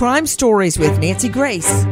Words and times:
Crime 0.00 0.26
Stories 0.26 0.78
with 0.78 0.98
Nancy 0.98 1.28
Grace. 1.28 1.84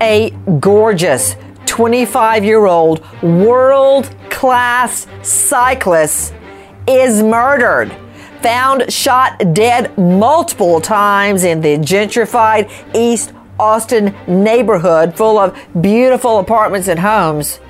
A 0.00 0.30
gorgeous 0.58 1.36
25 1.66 2.44
year 2.44 2.64
old 2.64 3.04
world 3.22 4.08
class 4.30 5.06
cyclist 5.20 6.32
is 6.86 7.22
murdered. 7.22 7.94
Found 8.40 8.90
shot 8.90 9.52
dead 9.52 9.98
multiple 9.98 10.80
times 10.80 11.44
in 11.44 11.60
the 11.60 11.76
gentrified 11.76 12.70
East 12.94 13.34
Austin 13.60 14.16
neighborhood 14.26 15.14
full 15.14 15.38
of 15.38 15.54
beautiful 15.82 16.38
apartments 16.38 16.88
and 16.88 16.98
homes. 17.00 17.60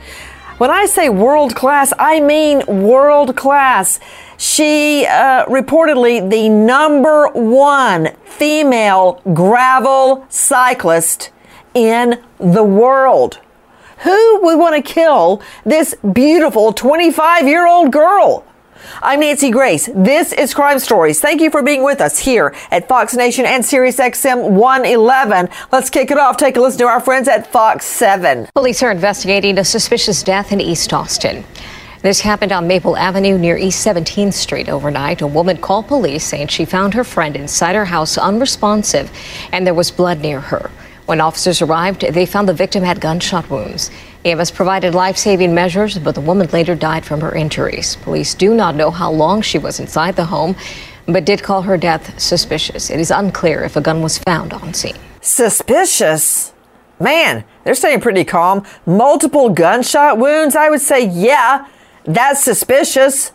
When 0.59 0.73
I 0.73 0.87
say 0.87 1.09
world 1.09 1.55
class, 1.55 1.93
I 2.01 2.19
mean 2.19 2.67
world 2.67 3.37
class. 3.37 4.01
She 4.39 5.07
uh, 5.07 5.45
reportedly 5.45 6.29
the 6.29 6.49
number 6.49 7.29
one 7.29 8.09
female 8.25 9.23
gravel 9.33 10.27
cyclist 10.29 11.31
in 11.75 12.21
the 12.41 12.65
world. 12.65 13.39
Who 13.99 14.41
would 14.43 14.59
want 14.59 14.75
to 14.75 14.83
kill 14.83 15.41
this 15.65 15.95
beautiful 16.13 16.73
25 16.73 17.47
year 17.47 17.69
old 17.69 17.93
girl? 17.93 18.45
I'm 19.03 19.21
Nancy 19.21 19.51
Grace. 19.51 19.89
This 19.95 20.33
is 20.33 20.55
Crime 20.55 20.79
Stories. 20.79 21.21
Thank 21.21 21.41
you 21.41 21.51
for 21.51 21.63
being 21.63 21.85
with 21.85 22.01
us 22.01 22.19
here 22.19 22.55
at 22.71 22.89
Fox 22.89 23.15
Nation 23.15 23.45
and 23.47 23.65
Sirius 23.65 23.99
XM 23.99 24.51
111. 24.51 25.49
Let's 25.71 25.91
kick 25.91 26.11
it 26.11 26.19
off. 26.19 26.37
Take 26.37 26.57
a 26.57 26.61
listen 26.61 26.81
to 26.81 26.87
our 26.87 27.01
friends 27.01 27.29
at 27.29 27.47
Fox 27.53 27.85
7. 27.85 28.49
Police 28.55 28.83
are 28.83 28.91
investigating 28.91 29.59
a 29.59 29.65
suspicious 29.65 30.23
death 30.23 30.53
in 30.53 30.61
East 30.61 30.93
Austin. 30.93 31.45
This 32.03 32.21
happened 32.21 32.53
on 32.53 32.67
Maple 32.67 32.97
Avenue 32.97 33.39
near 33.39 33.57
East 33.57 33.87
17th 33.87 34.35
Street 34.35 34.69
overnight. 34.69 35.21
A 35.21 35.27
woman 35.27 35.57
called 35.57 35.89
police 35.89 36.25
saying 36.25 36.49
she 36.49 36.65
found 36.65 36.95
her 36.95 37.05
friend 37.05 37.37
inside 37.37 37.75
her 37.75 37.87
house 37.87 38.17
unresponsive 38.17 39.11
and 39.53 39.67
there 39.67 39.75
was 39.75 39.91
blood 39.91 40.21
near 40.21 40.41
her. 40.41 40.71
When 41.07 41.21
officers 41.21 41.63
arrived, 41.63 42.03
they 42.03 42.27
found 42.27 42.49
the 42.49 42.55
victim 42.55 42.83
had 42.83 43.01
gunshot 43.01 43.49
wounds. 43.49 43.91
EMS 44.25 44.51
provided 44.51 44.95
life 44.95 45.17
saving 45.17 45.55
measures, 45.55 45.99
but 45.99 46.15
the 46.15 46.21
woman 46.21 46.49
later 46.53 46.75
died 46.75 47.05
from 47.05 47.21
her 47.21 47.35
injuries. 47.35 47.97
Police 47.97 48.35
do 48.35 48.55
not 48.55 48.75
know 48.75 48.91
how 48.91 49.11
long 49.11 49.43
she 49.43 49.59
was 49.59 49.79
inside 49.79 50.17
the 50.17 50.25
home, 50.27 50.57
but 51.07 51.25
did 51.25 51.43
call 51.43 51.63
her 51.63 51.77
death 51.77 52.19
suspicious. 52.21 52.91
It 52.91 53.01
is 53.01 53.11
unclear 53.11 53.63
if 53.63 53.77
a 53.77 53.81
gun 53.81 54.03
was 54.03 54.19
found 54.19 54.53
on 54.53 54.75
scene. 54.75 54.97
Suspicious? 55.21 56.53
Man, 57.01 57.45
they're 57.65 57.75
staying 57.75 58.01
pretty 58.01 58.25
calm. 58.25 58.65
Multiple 58.87 59.51
gunshot 59.51 60.19
wounds? 60.19 60.57
I 60.57 60.69
would 60.69 60.81
say, 60.81 61.07
yeah, 61.07 61.69
that's 62.05 62.43
suspicious. 62.43 63.33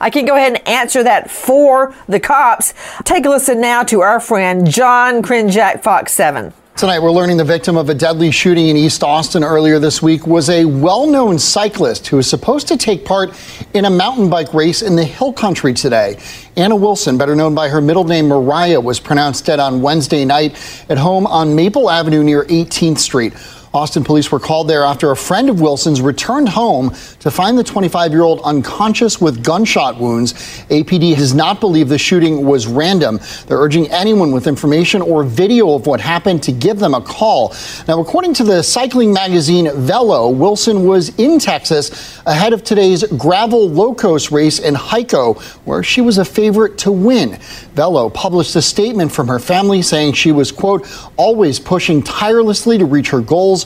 I 0.00 0.10
can 0.10 0.26
go 0.26 0.36
ahead 0.36 0.54
and 0.54 0.68
answer 0.68 1.02
that 1.02 1.30
for 1.30 1.94
the 2.06 2.20
cops. 2.20 2.74
Take 3.04 3.24
a 3.24 3.30
listen 3.30 3.60
now 3.60 3.82
to 3.84 4.02
our 4.02 4.20
friend 4.20 4.70
John 4.70 5.22
Krinjak, 5.22 5.82
Fox 5.82 6.12
7. 6.12 6.52
Tonight, 6.78 7.00
we're 7.00 7.10
learning 7.10 7.38
the 7.38 7.44
victim 7.44 7.76
of 7.76 7.88
a 7.88 7.94
deadly 7.94 8.30
shooting 8.30 8.68
in 8.68 8.76
East 8.76 9.02
Austin 9.02 9.42
earlier 9.42 9.80
this 9.80 10.00
week 10.00 10.28
was 10.28 10.48
a 10.48 10.64
well 10.64 11.08
known 11.08 11.36
cyclist 11.36 12.06
who 12.06 12.18
was 12.18 12.30
supposed 12.30 12.68
to 12.68 12.76
take 12.76 13.04
part 13.04 13.34
in 13.74 13.86
a 13.86 13.90
mountain 13.90 14.30
bike 14.30 14.54
race 14.54 14.80
in 14.80 14.94
the 14.94 15.02
hill 15.02 15.32
country 15.32 15.74
today. 15.74 16.16
Anna 16.56 16.76
Wilson, 16.76 17.18
better 17.18 17.34
known 17.34 17.52
by 17.52 17.68
her 17.68 17.80
middle 17.80 18.04
name 18.04 18.28
Moriah, 18.28 18.80
was 18.80 19.00
pronounced 19.00 19.44
dead 19.44 19.58
on 19.58 19.82
Wednesday 19.82 20.24
night 20.24 20.54
at 20.88 20.98
home 20.98 21.26
on 21.26 21.52
Maple 21.52 21.90
Avenue 21.90 22.22
near 22.22 22.44
18th 22.44 22.98
Street. 22.98 23.32
Austin 23.74 24.02
police 24.02 24.32
were 24.32 24.40
called 24.40 24.68
there 24.68 24.82
after 24.82 25.10
a 25.10 25.16
friend 25.16 25.50
of 25.50 25.60
Wilson's 25.60 26.00
returned 26.00 26.48
home 26.48 26.90
to 27.20 27.30
find 27.30 27.58
the 27.58 27.64
25 27.64 28.12
year 28.12 28.22
old 28.22 28.40
unconscious 28.42 29.20
with 29.20 29.44
gunshot 29.44 29.98
wounds. 29.98 30.32
APD 30.70 31.16
does 31.16 31.34
not 31.34 31.60
believe 31.60 31.88
the 31.88 31.98
shooting 31.98 32.46
was 32.46 32.66
random. 32.66 33.20
They're 33.46 33.58
urging 33.58 33.86
anyone 33.88 34.32
with 34.32 34.46
information 34.46 35.02
or 35.02 35.22
video 35.22 35.74
of 35.74 35.86
what 35.86 36.00
happened 36.00 36.42
to 36.44 36.52
give 36.52 36.78
them 36.78 36.94
a 36.94 37.00
call. 37.00 37.54
Now, 37.86 38.00
according 38.00 38.34
to 38.34 38.44
the 38.44 38.62
cycling 38.62 39.12
magazine 39.12 39.70
Velo, 39.74 40.30
Wilson 40.30 40.84
was 40.84 41.10
in 41.18 41.38
Texas 41.38 42.22
ahead 42.26 42.54
of 42.54 42.64
today's 42.64 43.04
gravel 43.18 43.68
locos 43.68 44.32
race 44.32 44.60
in 44.60 44.74
Hico, 44.74 45.38
where 45.66 45.82
she 45.82 46.00
was 46.00 46.16
a 46.16 46.24
favorite 46.24 46.78
to 46.78 46.92
win. 46.92 47.38
Velo 47.74 48.08
published 48.08 48.56
a 48.56 48.62
statement 48.62 49.12
from 49.12 49.28
her 49.28 49.38
family 49.38 49.82
saying 49.82 50.14
she 50.14 50.32
was, 50.32 50.50
quote, 50.50 50.88
always 51.16 51.60
pushing 51.60 52.02
tirelessly 52.02 52.78
to 52.78 52.86
reach 52.86 53.10
her 53.10 53.20
goals 53.20 53.57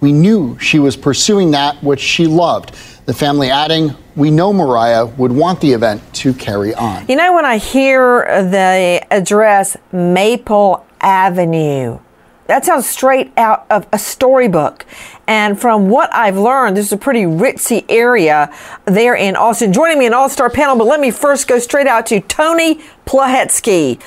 we 0.00 0.12
knew 0.12 0.58
she 0.58 0.78
was 0.78 0.96
pursuing 0.96 1.50
that 1.52 1.82
which 1.82 2.00
she 2.00 2.26
loved. 2.26 2.74
The 3.06 3.14
family 3.14 3.50
adding, 3.50 3.94
we 4.14 4.30
know 4.30 4.52
Moriah 4.52 5.06
would 5.06 5.32
want 5.32 5.60
the 5.60 5.72
event 5.72 6.02
to 6.14 6.34
carry 6.34 6.74
on. 6.74 7.06
You 7.08 7.16
know, 7.16 7.34
when 7.34 7.44
I 7.44 7.58
hear 7.58 8.42
the 8.42 9.06
address 9.10 9.76
Maple 9.92 10.84
Avenue, 11.00 11.98
that 12.46 12.64
sounds 12.64 12.86
straight 12.86 13.32
out 13.36 13.66
of 13.70 13.86
a 13.92 13.98
storybook. 13.98 14.86
And 15.26 15.60
from 15.60 15.88
what 15.88 16.12
I've 16.14 16.36
learned, 16.36 16.76
this 16.76 16.86
is 16.86 16.92
a 16.92 16.96
pretty 16.96 17.22
ritzy 17.22 17.84
area 17.88 18.54
there 18.84 19.16
in 19.16 19.34
Austin. 19.34 19.72
Joining 19.72 19.98
me 19.98 20.06
in 20.06 20.14
All 20.14 20.28
Star 20.28 20.50
panel, 20.50 20.76
but 20.76 20.86
let 20.86 21.00
me 21.00 21.10
first 21.10 21.48
go 21.48 21.58
straight 21.58 21.86
out 21.86 22.06
to 22.06 22.20
Tony 22.20 22.80
Plohetski 23.04 24.00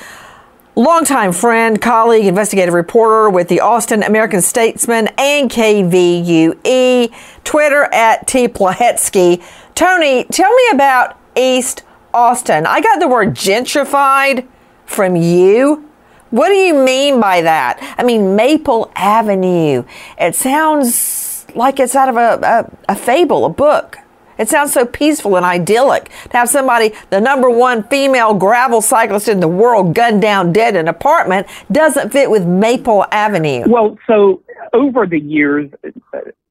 longtime 0.76 1.32
friend, 1.32 1.80
colleague, 1.80 2.26
investigative 2.26 2.74
reporter 2.74 3.28
with 3.28 3.48
the 3.48 3.60
Austin 3.60 4.02
American 4.02 4.40
Statesman 4.40 5.08
and 5.18 5.50
KVUE, 5.50 7.12
Twitter 7.44 7.84
at 7.92 8.26
T. 8.26 8.48
Plohetski. 8.48 9.42
Tony, 9.74 10.24
tell 10.24 10.52
me 10.52 10.62
about 10.72 11.18
East 11.36 11.82
Austin. 12.12 12.66
I 12.66 12.80
got 12.80 13.00
the 13.00 13.08
word 13.08 13.30
gentrified 13.30 14.46
from 14.86 15.16
you. 15.16 15.88
What 16.30 16.48
do 16.48 16.54
you 16.54 16.74
mean 16.74 17.20
by 17.20 17.42
that? 17.42 17.94
I 17.98 18.04
mean, 18.04 18.36
Maple 18.36 18.92
Avenue. 18.94 19.84
It 20.18 20.34
sounds 20.34 21.44
like 21.54 21.80
it's 21.80 21.96
out 21.96 22.08
of 22.08 22.16
a, 22.16 22.68
a, 22.88 22.92
a 22.92 22.96
fable, 22.96 23.44
a 23.44 23.48
book. 23.48 23.98
It 24.40 24.48
sounds 24.48 24.72
so 24.72 24.86
peaceful 24.86 25.36
and 25.36 25.44
idyllic 25.44 26.10
to 26.30 26.36
have 26.36 26.48
somebody, 26.48 26.92
the 27.10 27.20
number 27.20 27.50
one 27.50 27.84
female 27.84 28.32
gravel 28.32 28.80
cyclist 28.80 29.28
in 29.28 29.40
the 29.40 29.48
world, 29.48 29.94
gunned 29.94 30.22
down 30.22 30.52
dead 30.52 30.74
in 30.74 30.80
an 30.80 30.88
apartment, 30.88 31.46
doesn't 31.70 32.10
fit 32.10 32.30
with 32.30 32.46
Maple 32.46 33.04
Avenue. 33.12 33.64
Well, 33.68 33.98
so 34.06 34.42
over 34.72 35.06
the 35.06 35.20
years, 35.20 35.70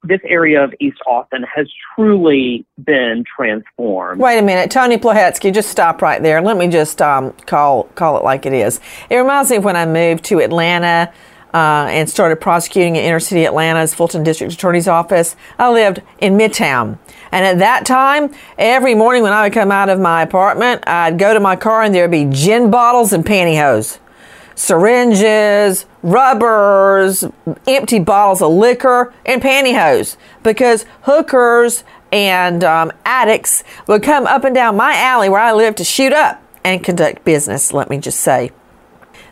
this 0.03 0.19
area 0.23 0.63
of 0.63 0.73
East 0.79 0.99
Austin 1.07 1.43
has 1.43 1.67
truly 1.95 2.63
been 2.83 3.23
transformed. 3.35 4.21
Wait 4.21 4.37
a 4.37 4.43
minute, 4.43 4.69
Tony 4.69 4.97
Plohetski, 4.97 5.51
just 5.51 5.69
stop 5.69 6.03
right 6.03 6.21
there. 6.21 6.41
Let 6.41 6.57
me 6.57 6.67
just 6.67 7.01
um, 7.01 7.31
call 7.47 7.85
call 7.95 8.17
it 8.17 8.23
like 8.23 8.45
it 8.45 8.53
is. 8.53 8.79
It 9.09 9.15
reminds 9.15 9.49
me 9.49 9.57
of 9.57 9.63
when 9.63 9.75
I 9.75 9.87
moved 9.87 10.25
to 10.25 10.39
Atlanta. 10.39 11.11
Uh, 11.51 11.87
and 11.89 12.07
started 12.07 12.35
prosecuting 12.35 12.95
in 12.95 13.03
inner 13.03 13.19
city 13.19 13.43
Atlanta's 13.43 13.91
Fulton 13.91 14.23
District 14.23 14.53
Attorney's 14.53 14.87
Office. 14.87 15.35
I 15.57 15.71
lived 15.71 15.99
in 16.19 16.37
Midtown. 16.37 16.99
And 17.31 17.45
at 17.45 17.59
that 17.59 17.85
time, 17.85 18.33
every 18.57 18.95
morning 18.95 19.23
when 19.23 19.33
I 19.33 19.43
would 19.43 19.53
come 19.53 19.71
out 19.71 19.89
of 19.89 19.99
my 19.99 20.21
apartment, 20.21 20.87
I'd 20.87 21.19
go 21.19 21.33
to 21.33 21.39
my 21.39 21.55
car 21.55 21.83
and 21.83 21.93
there'd 21.93 22.11
be 22.11 22.25
gin 22.25 22.71
bottles 22.71 23.13
and 23.13 23.25
pantyhose, 23.25 23.99
syringes, 24.55 25.85
rubbers, 26.01 27.23
empty 27.67 27.99
bottles 27.99 28.41
of 28.41 28.51
liquor, 28.51 29.13
and 29.25 29.41
pantyhose 29.41 30.17
because 30.43 30.85
hookers 31.03 31.83
and 32.11 32.63
um, 32.63 32.91
addicts 33.05 33.63
would 33.87 34.03
come 34.03 34.25
up 34.25 34.43
and 34.43 34.55
down 34.55 34.75
my 34.75 34.95
alley 34.95 35.29
where 35.29 35.41
I 35.41 35.53
lived 35.53 35.77
to 35.77 35.83
shoot 35.83 36.13
up 36.13 36.41
and 36.63 36.83
conduct 36.83 37.23
business, 37.23 37.73
let 37.73 37.89
me 37.89 37.97
just 37.97 38.19
say. 38.19 38.51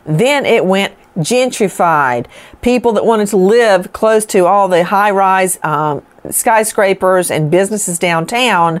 Then 0.04 0.46
it 0.46 0.64
went 0.64 0.94
gentrified. 1.18 2.26
People 2.62 2.92
that 2.92 3.04
wanted 3.04 3.28
to 3.28 3.36
live 3.36 3.92
close 3.92 4.24
to 4.26 4.46
all 4.46 4.68
the 4.68 4.84
high 4.84 5.10
rise 5.10 5.58
um, 5.62 6.02
skyscrapers 6.30 7.30
and 7.30 7.50
businesses 7.50 7.98
downtown 7.98 8.80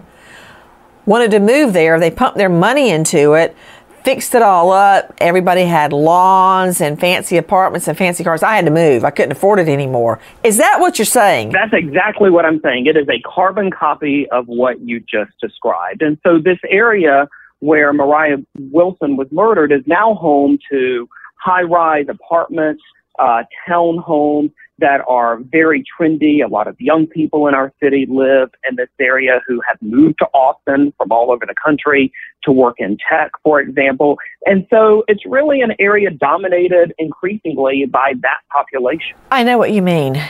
wanted 1.06 1.30
to 1.32 1.40
move 1.40 1.72
there. 1.72 1.98
They 1.98 2.10
pumped 2.10 2.36
their 2.36 2.48
money 2.48 2.90
into 2.90 3.32
it, 3.32 3.56
fixed 4.04 4.34
it 4.34 4.42
all 4.42 4.70
up. 4.70 5.14
Everybody 5.18 5.62
had 5.62 5.92
lawns 5.92 6.80
and 6.80 7.00
fancy 7.00 7.36
apartments 7.36 7.88
and 7.88 7.96
fancy 7.96 8.22
cars. 8.22 8.42
I 8.42 8.56
had 8.56 8.66
to 8.66 8.70
move. 8.70 9.04
I 9.04 9.10
couldn't 9.10 9.32
afford 9.32 9.58
it 9.58 9.68
anymore. 9.68 10.20
Is 10.44 10.58
that 10.58 10.78
what 10.80 10.98
you're 10.98 11.06
saying? 11.06 11.50
That's 11.50 11.72
exactly 11.72 12.30
what 12.30 12.44
I'm 12.44 12.60
saying. 12.60 12.86
It 12.86 12.96
is 12.96 13.08
a 13.08 13.20
carbon 13.20 13.70
copy 13.70 14.28
of 14.30 14.46
what 14.46 14.80
you 14.80 15.00
just 15.00 15.32
described. 15.40 16.02
And 16.02 16.18
so 16.24 16.38
this 16.38 16.58
area 16.68 17.28
where 17.60 17.92
Moriah 17.92 18.38
Wilson 18.58 19.16
was 19.16 19.26
murdered 19.32 19.72
is 19.72 19.82
now 19.86 20.14
home 20.14 20.58
to 20.70 21.08
high 21.38 21.62
rise 21.62 22.06
apartments, 22.08 22.82
uh, 23.18 23.42
townhomes 23.68 24.52
that 24.80 25.00
are 25.08 25.38
very 25.38 25.82
trendy. 25.82 26.44
A 26.44 26.48
lot 26.48 26.68
of 26.68 26.80
young 26.80 27.06
people 27.06 27.48
in 27.48 27.54
our 27.54 27.72
city 27.82 28.06
live 28.08 28.50
in 28.68 28.76
this 28.76 28.88
area 29.00 29.40
who 29.46 29.60
have 29.68 29.76
moved 29.82 30.18
to 30.20 30.26
Austin 30.26 30.92
from 30.96 31.10
all 31.10 31.32
over 31.32 31.44
the 31.44 31.54
country 31.64 32.12
to 32.44 32.52
work 32.52 32.76
in 32.78 32.96
tech, 33.08 33.32
for 33.42 33.60
example. 33.60 34.18
And 34.46 34.66
so 34.70 35.02
it's 35.08 35.26
really 35.26 35.62
an 35.62 35.72
area 35.80 36.10
dominated 36.10 36.94
increasingly 36.98 37.86
by 37.86 38.14
that 38.22 38.38
population. 38.56 39.16
I 39.32 39.42
know 39.42 39.58
what 39.58 39.72
you 39.72 39.82
mean. 39.82 40.22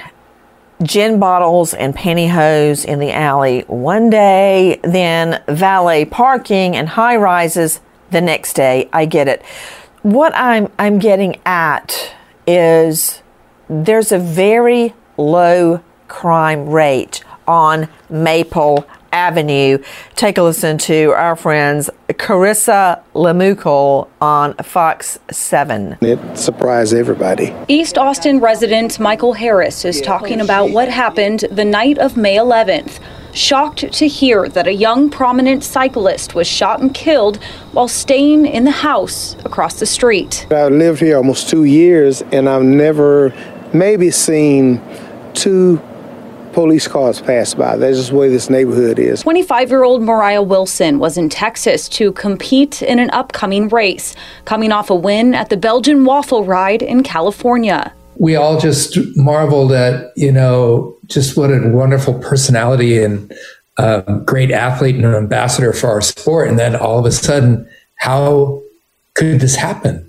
gin 0.83 1.19
bottles 1.19 1.75
and 1.75 1.95
pantyhose 1.95 2.85
in 2.85 3.01
the 3.01 3.13
alley 3.13 3.65
one 3.67 4.11
day, 4.11 4.81
then 4.83 5.43
valet 5.49 6.05
parking 6.07 6.77
and 6.77 6.89
high 6.89 7.17
rises 7.17 7.81
the 8.11 8.21
next 8.21 8.55
day. 8.55 8.89
I 8.93 9.05
get 9.05 9.29
it. 9.29 9.43
What 10.03 10.33
I'm 10.35 10.71
I'm 10.79 10.99
getting 10.99 11.41
at 11.45 12.15
is 12.47 13.23
there's 13.69 14.13
a 14.13 14.19
very 14.19 14.95
low 15.17 15.83
crime 16.07 16.69
rate 16.69 17.25
on 17.47 17.89
Maple 18.09 18.87
Avenue. 19.13 19.83
Take 20.15 20.39
a 20.39 20.43
listen 20.43 20.79
to 20.79 21.13
our 21.13 21.35
friends 21.35 21.91
Carissa 22.11 23.03
Lehmkuhl 23.15 24.09
on 24.21 24.55
Fox 24.57 25.19
7. 25.31 25.99
It 26.01 26.39
surprised 26.39 26.95
everybody. 26.95 27.55
East 27.67 27.99
Austin 27.99 28.39
resident 28.39 29.01
Michael 29.01 29.33
Harris 29.33 29.85
is 29.85 30.01
talking 30.01 30.41
about 30.41 30.71
what 30.71 30.89
happened 30.89 31.45
the 31.51 31.65
night 31.65 31.99
of 31.99 32.17
May 32.17 32.37
11th. 32.37 33.01
Shocked 33.33 33.93
to 33.93 34.09
hear 34.09 34.49
that 34.49 34.67
a 34.67 34.73
young 34.73 35.11
prominent 35.11 35.63
cyclist 35.63 36.35
was 36.35 36.47
shot 36.47 36.81
and 36.81 36.93
killed 36.95 37.37
while 37.73 37.89
staying 37.89 38.47
in 38.47 38.65
the 38.65 38.71
house 38.71 39.37
across 39.45 39.79
the 39.79 39.87
street. 39.87 40.47
I've 40.51 40.73
lived 40.73 41.01
here 41.01 41.17
almost 41.17 41.49
two 41.49 41.65
years 41.65 42.23
and 42.33 42.49
I've 42.49 42.63
never 42.63 43.33
maybe 43.73 44.11
seen 44.11 44.83
two 45.35 45.81
police 46.53 46.89
cars 46.89 47.21
pass 47.21 47.55
by. 47.55 47.77
That's 47.77 47.99
just 47.99 48.11
the 48.11 48.17
way 48.17 48.29
this 48.29 48.51
neighborhood 48.51 48.99
is. 48.99 49.23
25 49.23 49.71
year 49.71 49.85
old 49.85 50.03
Moriah 50.03 50.43
Wilson 50.43 50.99
was 50.99 51.17
in 51.17 51.29
Texas 51.29 51.89
to 51.91 52.13
compete 52.13 52.83
in 52.83 52.99
an 52.99 53.11
upcoming 53.11 53.69
race, 53.69 54.17
coming 54.45 54.73
off 54.73 54.91
a 54.91 54.95
win 54.95 55.35
at 55.35 55.51
the 55.51 55.57
Belgian 55.57 56.05
Waffle 56.05 56.45
Ride 56.45 56.83
in 56.83 57.03
California. 57.03 57.93
We 58.19 58.37
all 58.37 58.59
just 58.59 58.99
marveled 59.17 59.73
at, 59.73 60.13
you 60.17 60.33
know, 60.33 60.97
just 61.07 61.37
what 61.37 61.51
a 61.51 61.69
wonderful 61.69 62.15
personality 62.15 63.03
and 63.03 63.33
uh, 63.79 64.01
great 64.21 64.51
athlete 64.51 64.97
and 64.97 65.05
an 65.05 65.15
ambassador 65.15 65.73
for 65.73 65.89
our 65.89 66.01
sport. 66.01 66.49
And 66.49 66.59
then 66.59 66.75
all 66.75 66.99
of 66.99 67.07
a 67.07 67.13
sudden, 67.13 67.69
how 67.95 68.61
could 69.15 69.41
this 69.41 69.57
happen? 69.57 70.05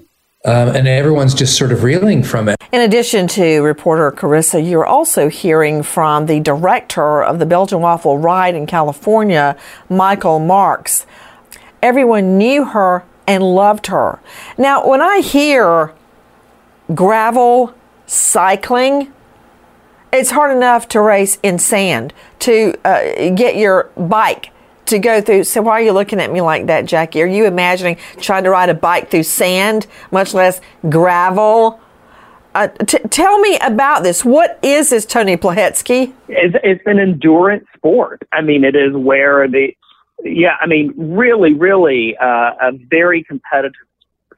Um, 0.45 0.69
and 0.69 0.87
everyone's 0.87 1.33
just 1.33 1.57
sort 1.57 1.71
of 1.71 1.83
reeling 1.83 2.23
from 2.23 2.47
it. 2.47 2.55
In 2.71 2.81
addition 2.81 3.27
to 3.29 3.61
reporter 3.61 4.11
Carissa, 4.11 4.67
you're 4.67 4.85
also 4.85 5.27
hearing 5.27 5.83
from 5.83 6.27
the 6.27 6.39
director 6.39 7.23
of 7.23 7.39
the 7.39 7.45
Belgian 7.45 7.81
Waffle 7.81 8.17
Ride 8.17 8.55
in 8.55 8.65
California, 8.65 9.57
Michael 9.89 10.39
Marckx. 10.39 11.05
Everyone 11.81 12.37
knew 12.37 12.65
her 12.65 13.03
and 13.27 13.43
loved 13.43 13.87
her. 13.87 14.19
Now, 14.57 14.87
when 14.87 15.01
I 15.01 15.19
hear 15.19 15.93
gravel 16.95 17.73
cycling, 18.09 19.13
it's 20.11 20.31
hard 20.31 20.55
enough 20.55 20.87
to 20.89 21.01
race 21.01 21.37
in 21.43 21.59
sand, 21.59 22.13
to 22.39 22.73
uh, 22.83 23.29
get 23.35 23.55
your 23.55 23.91
bike 23.95 24.51
to 24.87 24.97
go 24.97 25.21
through. 25.21 25.43
So 25.43 25.61
why 25.61 25.73
are 25.73 25.81
you 25.81 25.91
looking 25.91 26.19
at 26.19 26.31
me 26.31 26.41
like 26.41 26.65
that, 26.65 26.85
Jackie? 26.85 27.21
Are 27.21 27.27
you 27.27 27.45
imagining 27.45 27.97
trying 28.19 28.43
to 28.43 28.49
ride 28.49 28.69
a 28.69 28.73
bike 28.73 29.11
through 29.11 29.23
sand, 29.23 29.85
much 30.11 30.33
less 30.33 30.59
gravel? 30.89 31.79
Uh, 32.55 32.67
t- 32.67 32.97
tell 33.09 33.37
me 33.39 33.59
about 33.61 34.01
this. 34.01 34.25
What 34.25 34.57
is 34.63 34.89
this, 34.89 35.05
Tony 35.05 35.37
Plohetski? 35.37 36.11
It's, 36.27 36.55
it's 36.63 36.81
an 36.87 36.99
endurance 36.99 37.65
sport. 37.75 38.23
I 38.33 38.41
mean, 38.41 38.63
it 38.63 38.75
is 38.75 38.95
where 38.95 39.47
the, 39.47 39.75
yeah, 40.23 40.57
I 40.59 40.65
mean, 40.65 40.93
really, 40.97 41.53
really 41.53 42.17
uh, 42.17 42.53
a 42.59 42.71
very 42.89 43.23
competitive 43.23 43.75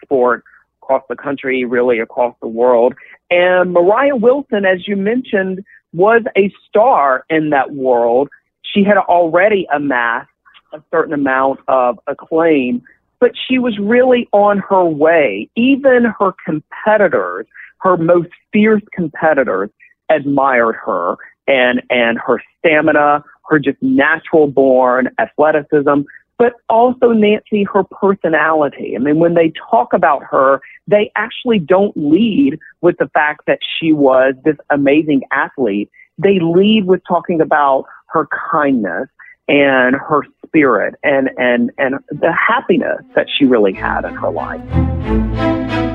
sport 0.04 0.44
across 0.92 1.08
the 1.10 1.16
country, 1.16 1.64
really 1.66 2.00
across 2.00 2.36
the 2.42 2.48
world. 2.48 2.94
And 3.30 3.74
Moriah 3.74 4.16
Wilson, 4.16 4.66
as 4.66 4.88
you 4.88 4.98
mentioned, 4.98 5.64
was 5.94 6.24
a 6.38 6.52
star 6.68 7.26
in 7.30 7.50
that 7.52 7.72
world. 7.74 8.30
She 8.62 8.84
had 8.84 8.98
already 8.98 9.68
amassed 9.74 10.30
a 10.74 10.82
certain 10.92 11.14
amount 11.14 11.60
of 11.68 12.00
acclaim, 12.08 12.82
but 13.20 13.32
she 13.48 13.58
was 13.58 13.78
really 13.80 14.28
on 14.34 14.60
her 14.70 14.86
way. 14.86 15.50
Even 15.56 16.06
her 16.20 16.34
competitors, 16.46 17.46
her 17.80 17.98
most 17.98 18.30
fierce 18.52 18.84
competitors, 18.94 19.70
admired 20.10 20.76
her 20.86 21.16
and, 21.48 21.82
and 21.90 22.20
her 22.20 22.42
stamina, 22.60 23.24
her 23.50 23.60
just 23.60 23.82
natural 23.82 24.48
born 24.48 25.10
athleticism, 25.20 26.02
but 26.42 26.54
also 26.70 27.10
Nancy, 27.10 27.68
her 27.72 27.84
personality. 27.84 28.96
I 28.96 29.00
mean, 29.00 29.20
when 29.20 29.36
they 29.36 29.54
talk 29.70 29.94
about 29.94 30.24
her, 30.24 30.60
they 30.88 31.12
actually 31.16 31.60
don't 31.60 31.96
lead 31.96 32.58
with 32.82 32.98
the 32.98 33.08
fact 33.14 33.42
that 33.46 33.60
she 33.62 33.94
was 33.94 34.34
this 34.44 34.56
amazing 34.72 35.22
athlete. 35.32 35.92
They 36.18 36.40
lead 36.42 36.88
with 36.88 37.02
talking 37.08 37.42
about 37.42 37.86
her 38.08 38.28
kindness 38.52 39.08
and 39.48 39.96
her 39.96 40.24
spirit 40.48 40.96
and, 41.04 41.30
and, 41.38 41.70
and 41.78 42.00
the 42.10 42.34
happiness 42.34 43.04
that 43.14 43.28
she 43.38 43.46
really 43.46 43.74
had 43.74 44.04
in 44.04 44.16
her 44.16 44.32
life. 44.32 45.91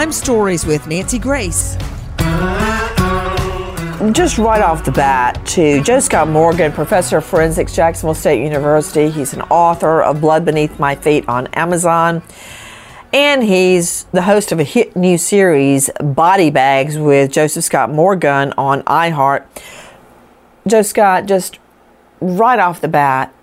Crime 0.00 0.12
Stories 0.12 0.64
with 0.64 0.86
Nancy 0.86 1.18
Grace 1.18 1.76
just 4.12 4.38
right 4.38 4.62
off 4.62 4.82
the 4.82 4.92
bat 4.92 5.44
to 5.48 5.82
Joe 5.82 6.00
Scott 6.00 6.26
Morgan, 6.26 6.72
professor 6.72 7.18
of 7.18 7.26
forensics, 7.26 7.76
Jacksonville 7.76 8.14
State 8.14 8.42
University. 8.42 9.10
He's 9.10 9.34
an 9.34 9.42
author 9.42 10.00
of 10.00 10.22
Blood 10.22 10.46
Beneath 10.46 10.78
My 10.78 10.94
Feet 10.94 11.28
on 11.28 11.48
Amazon. 11.48 12.22
And 13.12 13.44
he's 13.44 14.04
the 14.04 14.22
host 14.22 14.52
of 14.52 14.58
a 14.58 14.64
hit 14.64 14.96
new 14.96 15.18
series, 15.18 15.90
Body 16.02 16.48
Bags, 16.48 16.96
with 16.96 17.30
Joseph 17.30 17.64
Scott 17.64 17.90
Morgan 17.90 18.54
on 18.56 18.80
iHeart. 18.84 19.44
Joe 20.66 20.80
Scott, 20.80 21.26
just 21.26 21.58
right 22.22 22.58
off 22.58 22.80
the 22.80 22.88
bat, 22.88 23.34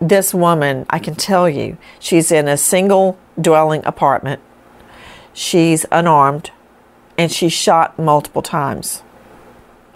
this 0.00 0.32
woman, 0.32 0.86
I 0.88 1.00
can 1.00 1.16
tell 1.16 1.48
you, 1.48 1.78
she's 1.98 2.30
in 2.30 2.46
a 2.46 2.56
single 2.56 3.18
dwelling 3.40 3.84
apartment. 3.84 4.40
She's 5.36 5.84
unarmed 5.92 6.50
and 7.18 7.30
she's 7.30 7.52
shot 7.52 7.98
multiple 7.98 8.40
times. 8.40 9.02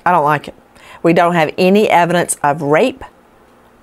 I 0.05 0.13
don't 0.13 0.23
like 0.23 0.49
it. 0.49 0.55
We 1.03 1.15
don't 1.15 1.35
have 1.35 1.55
any 1.57 1.89
evidence 1.89 2.37
of 2.43 2.61
rape 2.61 3.03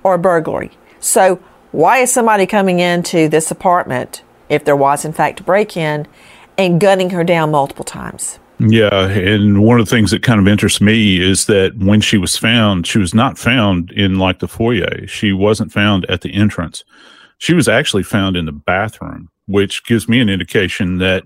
or 0.04 0.16
burglary. 0.18 0.70
So, 1.00 1.40
why 1.72 1.98
is 1.98 2.12
somebody 2.12 2.46
coming 2.46 2.78
into 2.78 3.28
this 3.28 3.50
apartment, 3.50 4.22
if 4.48 4.64
there 4.64 4.76
was 4.76 5.04
in 5.04 5.12
fact 5.12 5.40
a 5.40 5.42
break 5.42 5.76
in, 5.76 6.06
and 6.56 6.80
gunning 6.80 7.10
her 7.10 7.24
down 7.24 7.50
multiple 7.50 7.84
times? 7.84 8.38
Yeah, 8.60 9.08
and 9.08 9.60
one 9.60 9.80
of 9.80 9.86
the 9.86 9.90
things 9.90 10.12
that 10.12 10.22
kind 10.22 10.38
of 10.38 10.46
interests 10.46 10.80
me 10.80 11.20
is 11.20 11.46
that 11.46 11.76
when 11.76 12.00
she 12.00 12.18
was 12.18 12.36
found, 12.36 12.86
she 12.86 12.98
was 12.98 13.14
not 13.14 13.36
found 13.36 13.90
in 13.90 14.20
like 14.20 14.38
the 14.38 14.48
foyer. 14.48 15.08
She 15.08 15.32
wasn't 15.32 15.72
found 15.72 16.06
at 16.08 16.20
the 16.20 16.32
entrance. 16.32 16.84
She 17.38 17.52
was 17.52 17.66
actually 17.66 18.04
found 18.04 18.36
in 18.36 18.46
the 18.46 18.52
bathroom, 18.52 19.28
which 19.46 19.84
gives 19.84 20.08
me 20.08 20.20
an 20.20 20.28
indication 20.28 20.98
that 20.98 21.24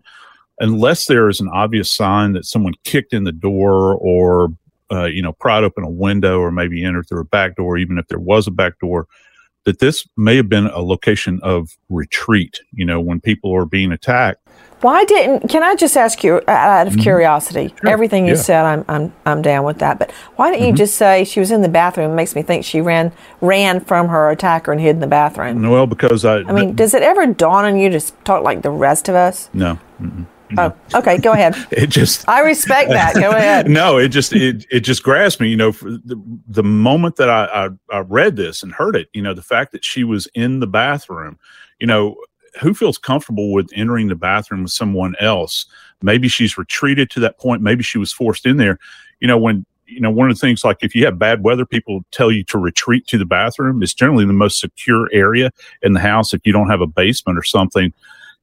unless 0.63 1.07
there 1.07 1.29
is 1.29 1.41
an 1.41 1.49
obvious 1.49 1.93
sign 1.93 2.33
that 2.33 2.47
someone 2.47 2.73
kicked 2.85 3.13
in 3.13 3.25
the 3.25 3.33
door 3.33 3.95
or 3.97 4.49
uh, 4.91 5.07
you 5.07 5.23
know, 5.23 5.33
pried 5.33 5.65
open 5.65 5.85
a 5.85 5.91
window 5.91 6.39
or 6.39 6.51
maybe 6.51 6.85
entered 6.85 7.09
through 7.09 7.21
a 7.21 7.25
back 7.25 7.57
door, 7.57 7.79
even 7.79 7.99
if 7.99 8.07
there 8.09 8.19
was 8.19 8.47
a 8.47 8.51
back 8.51 8.79
door, 8.79 9.07
that 9.65 9.79
this 9.79 10.07
may 10.17 10.37
have 10.37 10.49
been 10.49 10.67
a 10.67 10.81
location 10.81 11.41
of 11.43 11.71
retreat, 11.89 12.61
you 12.73 12.85
know, 12.85 13.01
when 13.01 13.21
people 13.21 13.55
are 13.55 13.65
being 13.65 13.91
attacked. 13.93 14.41
Why 14.83 15.05
didn't, 15.05 15.49
can 15.49 15.63
I 15.63 15.77
just 15.77 15.97
ask 15.97 16.25
you 16.25 16.43
out 16.49 16.89
of 16.89 16.95
mm-hmm. 16.95 17.03
curiosity, 17.03 17.69
sure. 17.69 17.89
everything 17.89 18.27
you 18.27 18.35
yeah. 18.35 18.41
said, 18.41 18.65
I'm, 18.65 18.85
I'm, 18.89 19.15
I'm 19.25 19.41
down 19.41 19.65
with 19.65 19.79
that, 19.79 19.99
but 19.99 20.11
why 20.35 20.51
didn't 20.51 20.65
mm-hmm. 20.65 20.71
you 20.73 20.77
just 20.77 20.97
say 20.97 21.25
she 21.25 21.39
was 21.41 21.53
in 21.53 21.63
the 21.63 21.69
bathroom? 21.69 22.11
It 22.11 22.15
makes 22.15 22.35
me 22.35 22.43
think 22.43 22.65
she 22.65 22.81
ran, 22.81 23.13
ran 23.41 23.81
from 23.81 24.09
her 24.09 24.31
attacker 24.31 24.73
and 24.73 24.81
hid 24.81 24.91
in 24.91 25.01
the 25.01 25.07
bathroom. 25.07 25.63
Well, 25.71 25.87
because 25.87 26.25
I, 26.25 26.39
I 26.39 26.53
mean, 26.53 26.67
th- 26.67 26.77
does 26.77 26.95
it 26.95 27.03
ever 27.03 27.27
dawn 27.27 27.65
on 27.65 27.79
you 27.79 27.89
to 27.91 28.01
talk 28.25 28.43
like 28.43 28.63
the 28.63 28.73
rest 28.73 29.09
of 29.09 29.15
us? 29.15 29.49
No. 29.55 29.79
Mm-mm. 30.03 30.27
Oh, 30.59 30.71
mm-hmm. 30.71 30.97
okay. 30.97 31.19
Go 31.19 31.33
ahead. 31.33 31.55
it 31.71 31.89
just. 31.89 32.29
I 32.29 32.41
respect 32.41 32.91
that. 32.91 33.15
Go 33.15 33.31
ahead. 33.31 33.69
no, 33.71 33.99
it 33.99 34.09
just 34.09 34.33
it 34.33 34.67
it 34.71 34.81
just 34.81 35.03
grasped 35.03 35.41
me. 35.41 35.49
You 35.49 35.57
know, 35.57 35.71
the, 35.73 36.21
the 36.47 36.63
moment 36.63 37.17
that 37.17 37.31
I, 37.31 37.45
I 37.45 37.97
I 37.97 38.01
read 38.01 38.37
this 38.37 38.63
and 38.63 38.73
heard 38.73 38.97
it, 38.97 39.09
you 39.13 39.23
know, 39.23 39.35
the 39.35 39.43
fact 39.43 39.73
that 39.73 39.85
she 39.85 40.05
was 40.05 40.29
in 40.35 40.61
the 40.61 40.67
bathroom, 40.67 41.39
you 41.79 41.87
know, 41.87 42.17
who 42.61 42.75
feels 42.75 42.99
comfortable 42.99 43.53
with 43.53 43.71
entering 43.75 44.09
the 44.09 44.15
bathroom 44.15 44.65
with 44.65 44.73
someone 44.73 45.15
else? 45.21 45.67
Maybe 46.03 46.29
she's 46.29 46.59
retreated 46.59 47.11
to 47.11 47.21
that 47.21 47.39
point. 47.39 47.63
Maybe 47.63 47.83
she 47.83 47.99
was 47.99 48.13
forced 48.13 48.47
in 48.47 48.57
there. 48.57 48.79
You 49.21 49.29
know, 49.29 49.39
when 49.39 49.65
you 49.87 50.01
know 50.01 50.11
one 50.11 50.31
of 50.31 50.37
the 50.37 50.41
things 50.41 50.65
like 50.65 50.79
if 50.83 50.95
you 50.95 51.05
have 51.05 51.19
bad 51.19 51.43
weather, 51.43 51.67
people 51.67 52.05
tell 52.11 52.31
you 52.31 52.45
to 52.45 52.59
retreat 52.59 53.07
to 53.09 53.19
the 53.19 53.27
bathroom. 53.27 53.83
It's 53.83 53.95
generally 53.95 54.25
the 54.25 54.33
most 54.33 54.61
secure 54.61 55.09
area 55.13 55.51
in 55.83 55.93
the 55.93 56.01
house 56.01 56.35
if 56.35 56.47
you 56.47 56.53
don't 56.53 56.71
have 56.71 56.81
a 56.81 56.87
basement 56.87 57.39
or 57.39 57.43
something. 57.43 57.93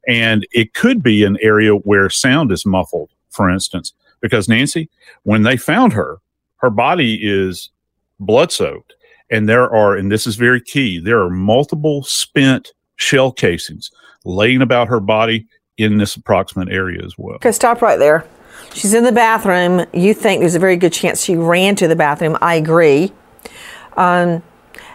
And 0.07 0.47
it 0.51 0.73
could 0.73 1.03
be 1.03 1.23
an 1.23 1.37
area 1.41 1.73
where 1.73 2.09
sound 2.09 2.51
is 2.51 2.65
muffled, 2.65 3.11
for 3.29 3.49
instance, 3.49 3.93
because 4.21 4.49
Nancy, 4.49 4.89
when 5.23 5.43
they 5.43 5.57
found 5.57 5.93
her, 5.93 6.19
her 6.57 6.69
body 6.69 7.19
is 7.21 7.69
blood 8.19 8.51
soaked 8.51 8.95
and 9.29 9.47
there 9.47 9.69
are, 9.73 9.95
and 9.95 10.11
this 10.11 10.25
is 10.25 10.35
very 10.35 10.61
key, 10.61 10.99
there 10.99 11.21
are 11.21 11.29
multiple 11.29 12.03
spent 12.03 12.73
shell 12.95 13.31
casings 13.31 13.91
laying 14.25 14.61
about 14.61 14.87
her 14.87 14.99
body 14.99 15.47
in 15.77 15.97
this 15.97 16.15
approximate 16.15 16.69
area 16.69 17.01
as 17.05 17.17
well. 17.17 17.35
Okay, 17.35 17.51
stop 17.51 17.81
right 17.81 17.99
there. 17.99 18.25
She's 18.73 18.93
in 18.93 19.03
the 19.03 19.11
bathroom. 19.11 19.85
You 19.93 20.13
think 20.13 20.41
there's 20.41 20.55
a 20.55 20.59
very 20.59 20.75
good 20.75 20.93
chance 20.93 21.23
she 21.23 21.35
ran 21.35 21.75
to 21.77 21.87
the 21.87 21.95
bathroom. 21.95 22.37
I 22.41 22.55
agree. 22.55 23.11
Um, 23.95 24.43